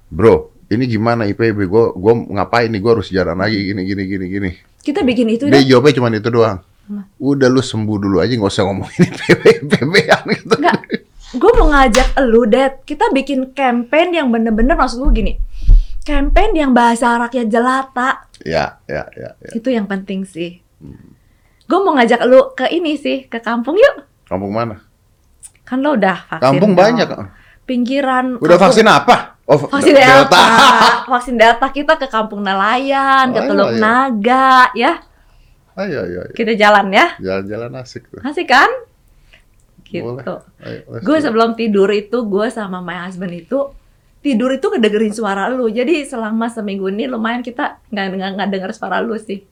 bro, 0.09 0.49
ini 0.73 0.89
gimana 0.89 1.29
IPB? 1.29 1.69
Gua 1.69 1.93
gua 1.93 2.13
ngapain 2.17 2.73
nih? 2.73 2.81
Gua 2.81 2.97
harus 2.97 3.13
jalan 3.13 3.37
lagi 3.37 3.61
gini 3.61 3.85
gini 3.85 4.03
gini 4.09 4.25
gini. 4.25 4.51
Kita 4.81 5.05
bikin 5.05 5.29
itu 5.33 5.49
Dia 5.49 5.61
jawabnya 5.61 5.93
cuma 5.97 6.09
itu 6.13 6.29
doang. 6.33 6.61
Udah 7.17 7.49
lu 7.49 7.61
sembuh 7.65 7.97
dulu 7.97 8.17
aja, 8.21 8.33
nggak 8.37 8.53
usah 8.53 8.65
ngomongin 8.69 9.09
IPB 9.09 9.43
IPB 9.65 9.93
gitu. 10.41 10.55
Enggak. 10.57 10.81
Gue 11.35 11.51
mau 11.57 11.67
ngajak 11.73 12.09
lu, 12.29 12.45
Dad. 12.47 12.85
Kita 12.85 13.09
bikin 13.11 13.51
campaign 13.57 14.13
yang 14.13 14.27
bener-bener 14.29 14.77
maksud 14.77 15.03
gue 15.03 15.11
gini. 15.11 15.33
Campaign 16.05 16.53
yang 16.53 16.71
bahasa 16.71 17.17
rakyat 17.17 17.49
jelata. 17.49 18.29
Ya, 18.45 18.77
ya, 18.85 19.09
ya, 19.17 19.33
ya. 19.41 19.51
Itu 19.57 19.73
yang 19.73 19.89
penting 19.89 20.23
sih. 20.23 20.61
Gue 21.65 21.79
mau 21.81 21.97
ngajak 21.97 22.21
lu 22.29 22.53
ke 22.53 22.69
ini 22.69 22.95
sih, 22.95 23.25
ke 23.25 23.41
kampung 23.41 23.75
yuk. 23.75 24.05
Kampung 24.29 24.53
mana? 24.53 24.85
Kan 25.65 25.81
lo 25.81 25.93
udah 25.93 26.17
vaksin. 26.29 26.45
Kampung 26.45 26.71
dong. 26.71 26.79
banyak. 26.79 27.07
Pinggiran. 27.65 28.25
Udah 28.37 28.55
kampung- 28.55 28.63
vaksin 28.69 28.85
apa? 28.85 29.15
Oh, 29.45 29.61
Vaksin 29.69 29.93
Delta. 29.93 30.41
vaksin 31.05 31.35
Delta 31.37 31.67
kita 31.69 31.97
ke 31.97 32.07
Kampung 32.07 32.41
Nelayan, 32.41 33.29
ke 33.29 33.39
Oh, 33.39 33.45
Teluk 33.45 33.69
iya. 33.71 33.79
Naga, 33.79 34.49
ya. 34.73 34.91
Ayo, 35.75 36.01
ayo, 36.01 36.19
ayo. 36.23 36.33
Kita 36.33 36.53
jalan 36.55 36.89
ya. 36.89 37.13
Jalan-jalan 37.19 37.77
asik 37.77 38.09
tuh. 38.09 38.25
Asik 38.25 38.47
kan? 38.47 38.65
Gitu. 39.85 40.01
Ayo, 40.59 40.79
Gue 40.97 41.17
sebelum 41.19 41.53
tidur 41.53 41.85
itu, 41.89 42.25
gue 42.25 42.47
sama 42.49 42.81
my 42.81 43.05
husband 43.05 43.37
itu 43.37 43.69
tidur 44.17 44.49
itu 44.49 44.65
ngedengerin 44.65 45.13
suara 45.13 45.45
lu. 45.45 45.69
Jadi 45.69 46.01
selama 46.03 46.49
seminggu 46.49 46.89
ini 46.89 47.05
lumayan 47.05 47.45
kita 47.45 47.77
nggak 47.85 48.05
nggak 48.11 48.29
nggak 48.33 48.49
denger 48.49 48.71
suara 48.73 48.97
lu 48.97 49.13
sih. 49.15 49.45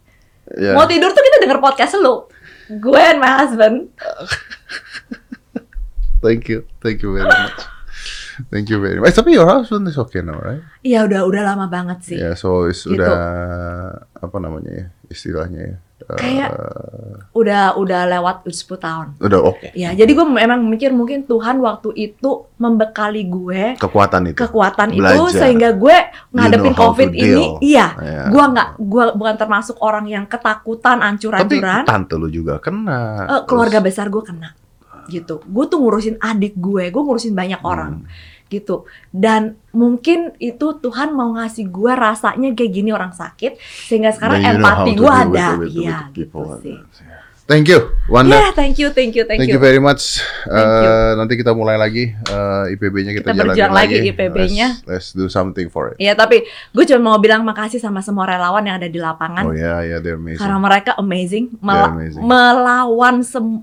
Ya. 0.49 0.73
Mau 0.73 0.89
tidur 0.89 1.13
tuh 1.13 1.21
kita 1.21 1.37
denger 1.39 1.61
podcast 1.61 1.93
lu. 1.95 2.25
Gue 2.73 2.97
and 2.97 3.21
my 3.21 3.29
husband. 3.37 3.93
Thank 6.23 6.47
you, 6.47 6.63
thank 6.79 6.99
you 6.99 7.11
very 7.11 7.27
much. 7.27 7.59
Thank 8.49 8.65
you 8.67 8.79
very 8.79 8.97
much. 8.97 9.11
Eh, 9.11 9.15
tapi 9.15 9.35
your 9.35 9.45
husband 9.45 9.85
is 9.85 9.95
okay 9.95 10.19
now, 10.19 10.33
right? 10.35 10.63
Iya 10.81 11.05
udah 11.05 11.21
udah 11.23 11.41
lama 11.45 11.67
banget 11.67 11.99
sih. 12.01 12.17
Ya, 12.17 12.33
so 12.33 12.65
it's 12.65 12.81
Gitu. 12.81 12.97
udah 12.97 13.13
apa 14.15 14.37
namanya 14.39 14.71
ya 14.73 14.85
istilahnya 15.05 15.61
ya. 15.63 15.77
kayak 16.03 16.51
udah 17.31 17.77
udah 17.77 18.01
lewat 18.09 18.43
10 18.43 18.75
tahun. 18.77 19.07
Udah 19.19 19.39
oke. 19.39 19.71
Ya, 19.71 19.93
jadi 19.93 20.11
gue 20.11 20.25
memang 20.25 20.59
mikir 20.63 20.91
mungkin 20.91 21.23
Tuhan 21.23 21.57
waktu 21.59 21.95
itu 21.95 22.51
membekali 22.57 23.23
gue 23.23 23.79
Kekuatan 23.79 24.27
itu. 24.27 24.37
kekuatan 24.37 24.91
itu 24.91 24.99
Belajar. 24.99 25.31
sehingga 25.31 25.71
gue 25.71 25.95
ngadepin 26.29 26.59
know 26.65 26.75
how 26.75 26.91
to 26.91 26.99
COVID 26.99 27.11
ini, 27.13 27.45
iya, 27.61 27.87
Ya. 27.95 28.23
gue 28.27 28.43
nggak, 28.43 28.69
gue 28.79 29.03
bukan 29.13 29.35
termasuk 29.37 29.79
orang 29.79 30.03
yang 30.05 30.25
ketakutan, 30.25 30.99
Tapi 30.99 31.07
ancur-ancuran. 31.07 31.83
tante 31.87 32.15
lu 32.15 32.27
juga 32.27 32.59
kena. 32.59 33.01
Eh, 33.29 33.41
keluarga 33.45 33.79
besar 33.79 34.09
gue 34.09 34.23
kena, 34.23 34.51
gitu. 35.07 35.43
Gue 35.43 35.65
tuh 35.67 35.79
ngurusin 35.79 36.15
adik 36.19 36.55
gue, 36.57 36.89
gue 36.89 37.01
ngurusin 37.03 37.33
banyak 37.33 37.59
Hmm. 37.59 37.71
orang, 37.71 37.93
gitu. 38.47 38.85
Dan 39.09 39.57
mungkin 39.73 40.35
itu 40.37 40.77
Tuhan 40.77 41.15
mau 41.17 41.33
ngasih 41.35 41.67
gue 41.69 41.91
rasanya 41.91 42.53
kayak 42.53 42.71
gini 42.71 42.89
orang 42.93 43.13
sakit, 43.13 43.57
sehingga 43.59 44.13
sekarang 44.13 44.43
how 44.43 44.51
empati 44.53 44.91
gue 44.93 45.11
ada, 45.11 45.47
iya, 45.65 45.97
gitu 46.13 46.39
sih. 46.61 46.77
Thank 47.43 47.67
you, 47.67 47.91
Wanda. 48.07 48.39
Ya, 48.39 48.55
thank 48.55 48.79
you, 48.79 48.87
thank 48.89 49.11
you, 49.13 49.27
thank, 49.27 49.43
Thank 49.43 49.51
you 49.51 49.59
you. 49.59 49.61
very 49.61 49.75
much. 49.77 50.23
Thank 50.47 50.63
you. 50.63 50.87
Eh, 50.87 51.11
nanti 51.19 51.33
kita 51.35 51.51
mulai 51.51 51.75
lagi 51.75 52.07
eh, 52.09 52.63
IPB-nya 52.71 53.11
kita, 53.11 53.29
Kita 53.29 53.43
berjuang 53.43 53.75
lagi 53.75 53.99
lagi. 53.99 54.09
IPB-nya. 54.15 54.67
Let's, 54.87 54.87
let's 54.87 55.09
do 55.11 55.27
something 55.27 55.67
for 55.67 55.91
it. 55.91 55.99
Iya, 55.99 56.15
tapi 56.15 56.47
gue 56.47 56.83
cuma 56.87 57.13
mau 57.13 57.17
bilang 57.19 57.43
makasih 57.43 57.77
sama 57.77 57.99
semua 57.99 58.23
relawan 58.25 58.63
yang 58.63 58.79
ada 58.79 58.87
di 58.87 58.95
lapangan. 58.95 59.43
Oh 59.43 59.51
ya, 59.51 59.83
ya, 59.83 59.99
they're 59.99 60.15
amazing. 60.15 60.39
Karena 60.39 60.55
mereka 60.57 60.95
amazing, 60.95 61.51
They're 61.51 61.67
mela- 61.67 61.91
amazing. 61.91 62.23
melawan, 62.23 63.15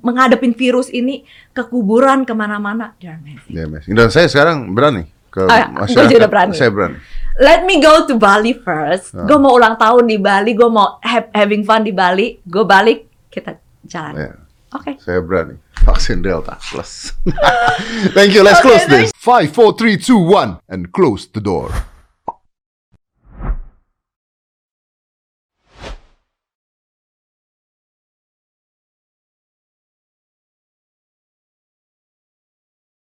menghadapin 0.02 0.52
virus 0.52 0.92
ini 0.92 1.24
ke 1.50 1.64
kuburan 1.64 2.28
ke 2.28 2.36
mana-mana. 2.36 2.92
They're 3.00 3.16
amazing. 3.16 3.48
They're 3.48 3.64
amazing. 3.64 3.96
Dan 3.96 4.12
saya 4.12 4.28
sekarang 4.28 4.76
berani 4.76 5.08
ke 5.32 5.40
Ah, 5.42 5.72
gua 5.72 5.88
masyarakat. 5.88 6.12
juga 6.14 6.28
berani. 6.28 6.52
Saya 6.52 6.68
berani. 6.68 7.00
Let 7.40 7.64
me 7.64 7.80
go 7.80 8.04
to 8.04 8.20
Bali 8.20 8.52
first. 8.52 9.16
Ah. 9.16 9.24
Gue 9.24 9.40
mau 9.40 9.56
ulang 9.56 9.80
tahun 9.80 10.04
di 10.04 10.20
Bali, 10.20 10.52
gue 10.52 10.68
mau 10.68 11.00
have- 11.00 11.32
having 11.32 11.64
fun 11.64 11.80
di 11.80 11.96
Bali. 11.96 12.36
Gue 12.44 12.68
balik, 12.68 13.08
kita 13.32 13.56
jalan. 13.86 14.14
Ya, 14.16 14.28
Oke. 14.74 14.96
saya 15.00 15.20
berani. 15.20 15.56
Vaksin 15.80 16.20
Delta 16.22 16.58
plus. 16.60 17.12
Thank 18.16 18.34
you. 18.36 18.44
Let's 18.44 18.60
Okay, 18.60 18.68
close 18.68 18.84
this. 18.86 19.12
Five, 19.16 19.52
four, 19.56 19.72
three, 19.72 19.96
two, 19.96 20.18
one, 20.20 20.60
and 20.68 20.92
close 20.92 21.26
the 21.26 21.40
door. 21.40 21.72